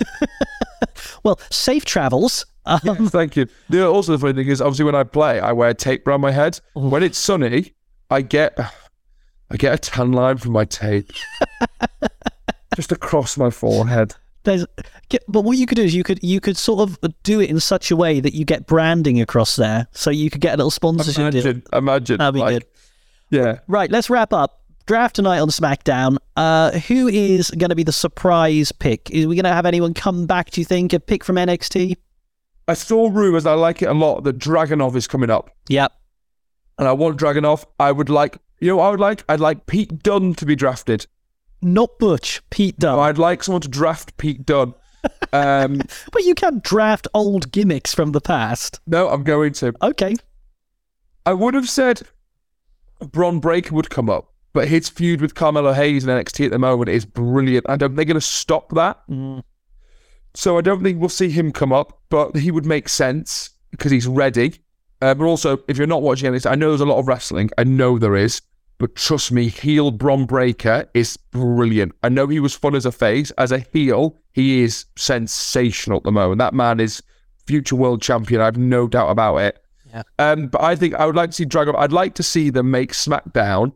Well, 1.23 1.41
safe 1.51 1.85
travels. 1.85 2.47
Um, 2.67 2.81
Yes, 2.85 3.11
thank 3.11 3.37
you. 3.37 3.47
The 3.69 3.87
also 3.87 4.13
the 4.13 4.19
funny 4.19 4.33
thing 4.35 4.49
is, 4.49 4.61
obviously, 4.61 4.85
when 4.85 4.95
I 4.95 5.03
play, 5.05 5.41
I 5.41 5.53
wear 5.53 5.75
tape 5.75 6.07
around 6.07 6.21
my 6.21 6.31
head. 6.31 6.61
Oof. 6.77 6.91
When 6.93 7.03
it's 7.03 7.19
sunny, 7.19 7.75
I 8.11 8.23
get 8.23 8.57
I 9.51 9.57
get 9.57 9.75
a 9.75 9.79
tan 9.79 10.13
line 10.13 10.37
from 10.39 10.53
my 10.53 10.65
tape 10.65 11.11
just 12.77 12.93
across 12.93 13.37
my 13.37 13.51
forehead. 13.51 14.15
There's, 14.47 14.65
but 15.29 15.43
what 15.43 15.59
you 15.59 15.67
could 15.67 15.77
do 15.77 15.83
is 15.83 15.95
you 15.95 16.03
could 16.03 16.23
you 16.23 16.41
could 16.41 16.57
sort 16.57 16.81
of 16.81 16.99
do 17.23 17.41
it 17.41 17.51
in 17.51 17.61
such 17.61 17.91
a 17.91 17.97
way 17.97 18.21
that 18.21 18.33
you 18.33 18.45
get 18.45 18.67
branding 18.67 19.21
across 19.21 19.57
there, 19.57 19.87
so 19.93 20.11
you 20.11 20.31
could 20.31 20.41
get 20.41 20.55
a 20.55 20.57
little 20.57 20.71
sponsorship 20.71 21.33
deal. 21.33 21.43
Imagine, 21.43 21.63
imagine. 21.73 22.19
That'd 22.19 22.35
be 22.35 22.41
like, 22.41 22.53
good. 22.55 22.65
Yeah. 23.31 23.59
Right, 23.69 23.91
let's 23.91 24.09
wrap 24.09 24.33
up. 24.33 24.63
Draft 24.87 25.17
tonight 25.17 25.41
on 25.41 25.49
SmackDown. 25.49 26.17
Uh, 26.37 26.71
who 26.79 27.09
is 27.09 27.51
going 27.51 27.71
to 27.71 27.75
be 27.75 27.83
the 27.83 27.93
surprise 27.93 28.71
pick? 28.71 29.11
Is 29.11 29.27
we 29.27 29.35
going 29.35 29.45
to 29.45 29.53
have 29.53 29.67
anyone 29.67 29.95
come 29.95 30.27
back? 30.27 30.51
Do 30.53 30.61
you 30.61 30.65
think 30.65 30.93
a 30.93 31.01
pick 31.01 31.25
from 31.25 31.35
NXT? 31.37 31.97
I 32.69 32.75
saw 32.75 33.09
rumors. 33.13 33.47
I 33.47 33.55
like 33.55 33.83
it 33.83 33.87
a 33.87 33.95
lot 33.95 34.21
that 34.23 34.39
Dragunov 34.39 34.95
is 34.95 35.07
coming 35.09 35.29
up, 35.31 35.51
Yep. 35.69 35.93
and 36.79 36.87
I 36.87 36.93
want 36.93 37.19
Dragunov. 37.19 37.65
I 37.81 37.91
would 37.91 38.09
like, 38.09 38.39
you 38.61 38.69
know, 38.69 38.77
what 38.77 38.87
I 38.87 38.91
would 38.91 39.01
like. 39.01 39.25
I'd 39.29 39.41
like 39.41 39.67
Pete 39.67 40.03
Dunne 40.05 40.35
to 40.35 40.47
be 40.47 40.55
drafted. 40.55 41.07
Not 41.63 41.99
Butch, 41.99 42.43
Pete 42.51 42.79
Dunne. 42.79 42.99
I'd 42.99 43.19
like 43.19 43.43
someone 43.43 43.63
to 43.63 43.69
draft 43.69 44.17
Pete 44.17 44.45
Dunne. 44.47 44.75
Um, 45.33 45.81
But 46.13 46.25
you 46.25 46.35
can't 46.35 46.63
draft 46.63 47.07
old 47.15 47.53
gimmicks 47.53 47.95
from 47.95 48.13
the 48.13 48.21
past. 48.21 48.81
no, 48.87 49.09
I'm 49.09 49.23
going 49.23 49.53
to. 49.55 49.73
Okay. 49.83 50.15
I 51.25 51.33
would 51.33 51.55
have 51.55 51.69
said 51.69 52.03
Bron 53.01 53.41
Breakker 53.41 53.75
would 53.75 53.91
come 53.91 54.09
up, 54.09 54.33
but 54.53 54.69
his 54.69 54.89
feud 54.89 55.21
with 55.21 55.35
Carmelo 55.35 55.73
Hayes 55.73 56.05
in 56.05 56.11
NXT 56.11 56.47
at 56.47 56.51
the 56.53 56.59
moment 56.59 56.89
is 56.89 57.05
brilliant. 57.05 57.69
I 57.69 57.77
don't 57.77 57.95
they're 57.97 58.05
going 58.05 58.15
to 58.15 58.21
stop 58.21 58.71
that. 58.75 59.01
Mm. 59.09 59.43
So 60.35 60.59
I 60.59 60.61
don't 60.61 60.83
think 60.83 61.01
we'll 61.01 61.09
see 61.09 61.31
him 61.31 61.51
come 61.51 61.73
up, 61.73 62.01
but 62.11 62.37
he 62.37 62.51
would 62.51 62.67
make 62.67 62.89
sense 62.89 63.51
because 63.71 63.91
he's 63.91 64.07
ready. 64.07 64.55
Uh, 65.03 65.15
but 65.15 65.25
also, 65.25 65.59
if 65.69 65.77
you're 65.79 65.87
not 65.87 66.03
watching 66.03 66.33
NXT, 66.33 66.51
I 66.51 66.55
know 66.55 66.69
there's 66.71 66.81
a 66.81 66.87
lot 66.87 66.99
of 66.99 67.09
wrestling. 67.09 67.51
I 67.59 67.65
know 67.65 67.99
there 67.99 68.17
is. 68.17 68.41
But 68.79 68.95
trust 68.95 69.33
me, 69.33 69.49
heel 69.49 69.91
Bron 69.91 70.27
Breakker 70.27 70.89
is 70.93 71.17
brilliant. 71.17 71.93
I 72.03 72.11
know 72.11 72.27
he 72.27 72.41
was 72.41 72.55
fun 72.55 72.75
as 72.75 72.85
a 72.85 72.93
face. 72.93 73.31
As 73.39 73.51
a 73.51 73.61
heel, 73.73 74.19
he 74.33 74.63
is 74.63 74.85
sensational 74.97 75.99
at 75.99 76.05
the 76.05 76.13
moment. 76.13 76.39
That 76.39 76.53
man 76.53 76.79
is 76.79 77.03
future 77.47 77.77
world 77.77 78.03
champion. 78.03 78.41
I 78.41 78.47
have 78.47 78.59
no 78.59 78.87
doubt 78.87 79.09
about 79.09 79.39
it. 79.39 79.63
Yeah. 79.91 80.03
Um, 80.19 80.49
but 80.49 80.63
I 80.63 80.77
think 80.77 80.95
I 80.95 81.07
would 81.07 81.17
like 81.17 81.31
to 81.31 81.37
see 81.37 81.45
Dragon. 81.47 81.75
I'd 81.77 81.93
like 81.93 82.15
to 82.17 82.23
see 82.23 82.51
them 82.51 82.71
make 82.71 82.93
SmackDown 82.93 83.73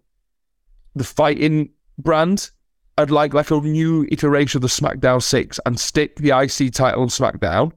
the 0.94 1.04
fighting 1.04 1.70
brand. 1.98 2.50
I'd 2.98 3.10
like 3.10 3.32
like 3.32 3.50
a 3.50 3.60
new 3.60 4.06
iteration 4.10 4.58
of 4.58 4.62
the 4.62 4.68
SmackDown 4.68 5.22
Six 5.22 5.58
and 5.64 5.80
stick 5.80 6.16
the 6.16 6.38
IC 6.38 6.74
title 6.74 7.02
on 7.02 7.08
SmackDown, 7.08 7.72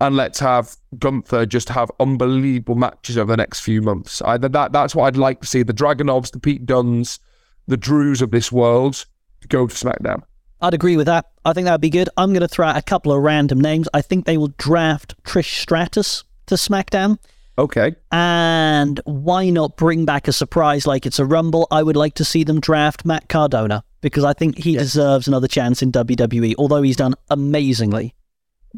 and 0.00 0.16
let's 0.16 0.38
have 0.40 0.76
Gunther 0.98 1.46
just 1.46 1.68
have 1.70 1.90
unbelievable 2.00 2.74
matches 2.74 3.16
over 3.16 3.32
the 3.32 3.36
next 3.36 3.60
few 3.60 3.82
months. 3.82 4.20
I, 4.22 4.36
that 4.38 4.72
that's 4.72 4.94
what 4.94 5.04
I'd 5.04 5.16
like 5.16 5.40
to 5.40 5.46
see. 5.46 5.62
The 5.62 5.72
Dragunovs, 5.72 6.32
the 6.32 6.40
Pete 6.40 6.66
Dunnes, 6.66 7.18
the 7.66 7.76
Drews 7.76 8.22
of 8.22 8.30
this 8.30 8.52
world 8.52 9.06
go 9.48 9.66
to 9.66 9.74
SmackDown. 9.74 10.22
I'd 10.60 10.74
agree 10.74 10.96
with 10.96 11.06
that. 11.06 11.26
I 11.44 11.52
think 11.52 11.66
that'd 11.66 11.80
be 11.80 11.90
good. 11.90 12.08
I'm 12.16 12.30
going 12.30 12.40
to 12.40 12.48
throw 12.48 12.66
out 12.66 12.76
a 12.76 12.82
couple 12.82 13.12
of 13.12 13.22
random 13.22 13.60
names. 13.60 13.88
I 13.92 14.02
think 14.02 14.24
they 14.24 14.38
will 14.38 14.54
draft 14.58 15.14
Trish 15.22 15.60
Stratus 15.60 16.24
to 16.46 16.54
SmackDown. 16.54 17.18
Okay. 17.58 17.94
And 18.10 19.00
why 19.04 19.50
not 19.50 19.76
bring 19.76 20.04
back 20.04 20.28
a 20.28 20.32
surprise 20.32 20.86
like 20.86 21.06
it's 21.06 21.18
a 21.18 21.24
Rumble? 21.24 21.66
I 21.70 21.82
would 21.82 21.96
like 21.96 22.14
to 22.14 22.24
see 22.24 22.44
them 22.44 22.60
draft 22.60 23.04
Matt 23.04 23.28
Cardona 23.28 23.84
because 24.00 24.24
I 24.24 24.32
think 24.32 24.58
he 24.58 24.76
deserves 24.76 25.28
another 25.28 25.48
chance 25.48 25.82
in 25.82 25.92
WWE, 25.92 26.54
although 26.58 26.82
he's 26.82 26.96
done 26.96 27.14
amazingly. 27.30 28.14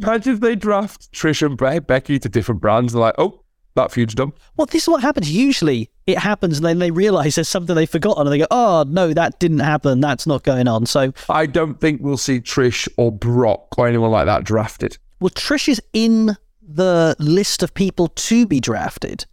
Imagine 0.03 0.34
if 0.34 0.40
they 0.40 0.57
draft 0.57 1.12
Trish 1.12 1.44
and 1.44 1.57
Be- 1.57 1.80
Becky 1.80 2.18
to 2.18 2.28
different 2.28 2.61
brands. 2.61 2.92
They're 2.92 3.01
like, 3.03 3.14
oh, 3.18 3.42
that 3.74 3.92
feud's 3.92 4.14
done. 4.14 4.32
Well, 4.57 4.66
this 4.66 4.82
is 4.84 4.88
what 4.88 5.03
happens. 5.03 5.30
Usually 5.30 5.90
it 6.07 6.18
happens 6.18 6.59
and 6.59 6.66
then 6.66 6.78
they 6.78 6.90
realize 6.90 7.34
there's 7.36 7.49
something 7.49 7.74
they've 7.76 7.88
forgotten 7.88 8.26
and 8.26 8.32
they 8.32 8.38
go, 8.38 8.46
oh, 8.51 8.84
no, 8.88 9.12
that 9.12 9.38
didn't 9.38 9.61
happen. 9.61 10.01
That's 10.01 10.26
not 10.26 10.42
going 10.42 10.66
on. 10.68 10.86
So, 10.86 11.12
I 11.28 11.46
don't 11.46 11.80
think 11.80 12.01
we'll 12.03 12.16
see 12.16 12.40
Trish 12.40 12.88
or 12.96 13.12
Brock 13.12 13.78
or 13.78 13.86
anyone 13.86 14.11
like 14.11 14.26
that 14.26 14.44
drafted. 14.44 14.99
well, 15.20 15.30
Trish 15.30 15.68
is 15.68 15.80
in 15.92 16.36
the 16.62 17.14
list 17.18 17.62
of 17.62 17.72
people 17.72 18.09
to 18.09 18.46
be 18.46 18.61
drafted. 18.61 19.26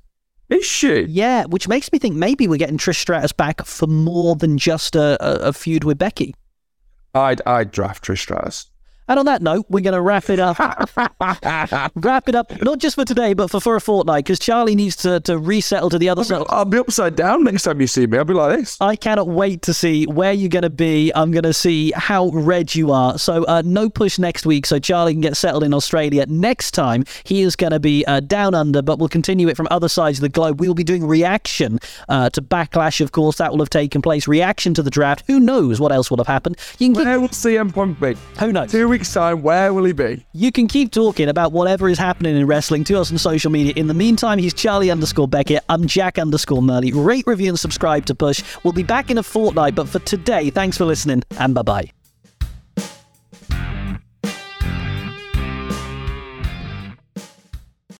Is 0.48 0.64
she? 0.66 1.02
Yeah, 1.04 1.46
which 1.46 1.68
makes 1.68 1.92
me 1.92 1.98
think 1.98 2.16
maybe 2.16 2.48
we're 2.48 2.58
getting 2.58 2.78
Trish 2.78 3.00
Stratus 3.00 3.32
back 3.32 3.66
for 3.66 3.88
more 3.88 4.36
than 4.36 4.58
just 4.60 4.96
a, 4.96 5.18
a, 5.20 5.50
a 5.50 5.54
feud 5.54 5.84
with 5.84 5.98
Becky. 5.98 6.36
I'd 7.16 7.42
I'd 7.48 7.72
draft 7.72 8.06
Trish 8.06 8.20
Stratus. 8.20 8.70
And 9.08 9.20
on 9.20 9.26
that 9.26 9.42
note, 9.42 9.66
we're 9.70 9.82
going 9.82 9.94
to 9.94 10.02
wrap 10.02 10.30
it 10.30 10.40
up. 10.40 10.58
wrap 11.96 12.28
it 12.30 12.36
up, 12.36 12.62
not 12.62 12.80
just 12.80 12.96
for 12.96 13.06
today, 13.06 13.34
but 13.34 13.50
for, 13.52 13.60
for 13.60 13.76
a 13.76 13.82
fortnight, 13.82 14.26
because 14.26 14.40
Charlie 14.40 14.76
needs 14.76 14.96
to, 14.98 15.20
to 15.22 15.38
resettle 15.38 15.90
to 15.92 16.00
the 16.00 16.10
other 16.10 16.24
side. 16.24 16.44
I'll 16.50 16.66
be 16.66 16.78
upside 16.78 17.16
down 17.16 17.44
next 17.44 17.64
time 17.64 17.80
you 17.82 17.88
see 17.88 18.08
me. 18.08 18.18
I'll 18.18 18.26
be 18.26 18.34
like 18.34 18.60
this. 18.60 18.78
I 18.82 18.96
cannot 18.96 19.28
wait 19.28 19.62
to 19.64 19.74
see 19.74 20.06
where 20.06 20.34
you're 20.34 20.50
going 20.50 20.64
to 20.64 20.70
be. 20.70 21.12
I'm 21.14 21.32
going 21.32 21.44
to 21.44 21.54
see 21.54 21.92
how 21.96 22.30
red 22.30 22.74
you 22.74 22.92
are. 22.92 23.18
So, 23.18 23.44
uh, 23.46 23.62
no 23.66 23.90
push 23.90 24.18
next 24.18 24.46
week, 24.46 24.66
so 24.66 24.80
Charlie 24.80 25.14
can 25.14 25.22
get 25.22 25.38
settled 25.38 25.64
in 25.64 25.74
Australia. 25.74 26.26
Next 26.28 26.72
time, 26.72 27.04
he 27.24 27.42
is 27.42 27.56
going 27.56 27.72
to 27.72 27.80
be 27.80 28.06
uh, 28.06 28.20
down 28.22 28.56
under, 28.56 28.82
but 28.82 29.00
we'll 29.00 29.10
continue 29.10 29.48
it 29.48 29.58
from 29.58 29.68
other 29.72 29.90
sides 29.90 30.18
of 30.18 30.22
the 30.24 30.30
globe. 30.30 30.60
We 30.60 30.68
will 30.68 30.76
be 30.76 30.84
doing 30.84 31.06
reaction 31.06 31.80
uh, 32.10 32.30
to 32.32 32.42
Backlash, 32.42 33.02
of 33.02 33.12
course. 33.12 33.38
That 33.38 33.52
will 33.52 33.60
have 33.60 33.70
taken 33.70 34.02
place. 34.02 34.28
Reaction 34.28 34.74
to 34.74 34.84
the 34.84 34.90
draft. 34.90 35.24
Who 35.28 35.40
knows 35.40 35.80
what 35.80 35.92
else 35.92 36.10
will 36.10 36.18
have 36.18 36.28
happened? 36.28 36.58
You 36.80 36.88
can 36.88 36.96
keep, 36.96 37.06
Where 37.06 37.20
will 37.20 37.30
CM 37.30 37.74
Punk 37.74 38.00
be? 38.00 38.16
who 38.40 38.52
knows? 38.52 38.72
Two 38.72 38.88
weeks' 38.96 39.14
time, 39.14 39.42
where 39.42 39.74
will 39.74 39.84
he 39.84 39.92
be? 39.92 40.26
You 40.32 40.54
can 40.54 40.68
keep 40.68 40.90
talking 40.90 41.28
about 41.28 41.52
whatever 41.52 41.90
is 41.90 41.98
happening 41.98 42.38
in 42.38 42.48
wrestling 42.48 42.86
to 42.86 42.98
us 42.98 43.12
on 43.12 43.18
social 43.18 43.52
media. 43.52 43.74
In 43.76 43.88
the 43.88 43.94
meantime, 43.94 44.40
he's 44.40 44.54
Charlie 44.54 44.90
underscore 44.90 45.28
Beckett. 45.28 45.64
I'm 45.68 45.86
Jack 45.86 46.18
underscore 46.18 46.64
Murley. 46.64 46.94
Rate, 46.94 47.28
review, 47.28 47.50
and 47.50 47.60
subscribe 47.60 48.06
to 48.06 48.16
Push. 48.16 48.42
We'll 48.64 48.72
be 48.72 48.84
back 48.84 49.12
in 49.12 49.18
a 49.18 49.24
fortnight, 49.24 49.76
but 49.76 49.90
for 49.90 50.00
today, 50.00 50.50
thanks 50.50 50.78
for 50.78 50.86
listening 50.86 51.24
and 51.38 51.54
bye 51.54 51.62
bye. 51.62 51.92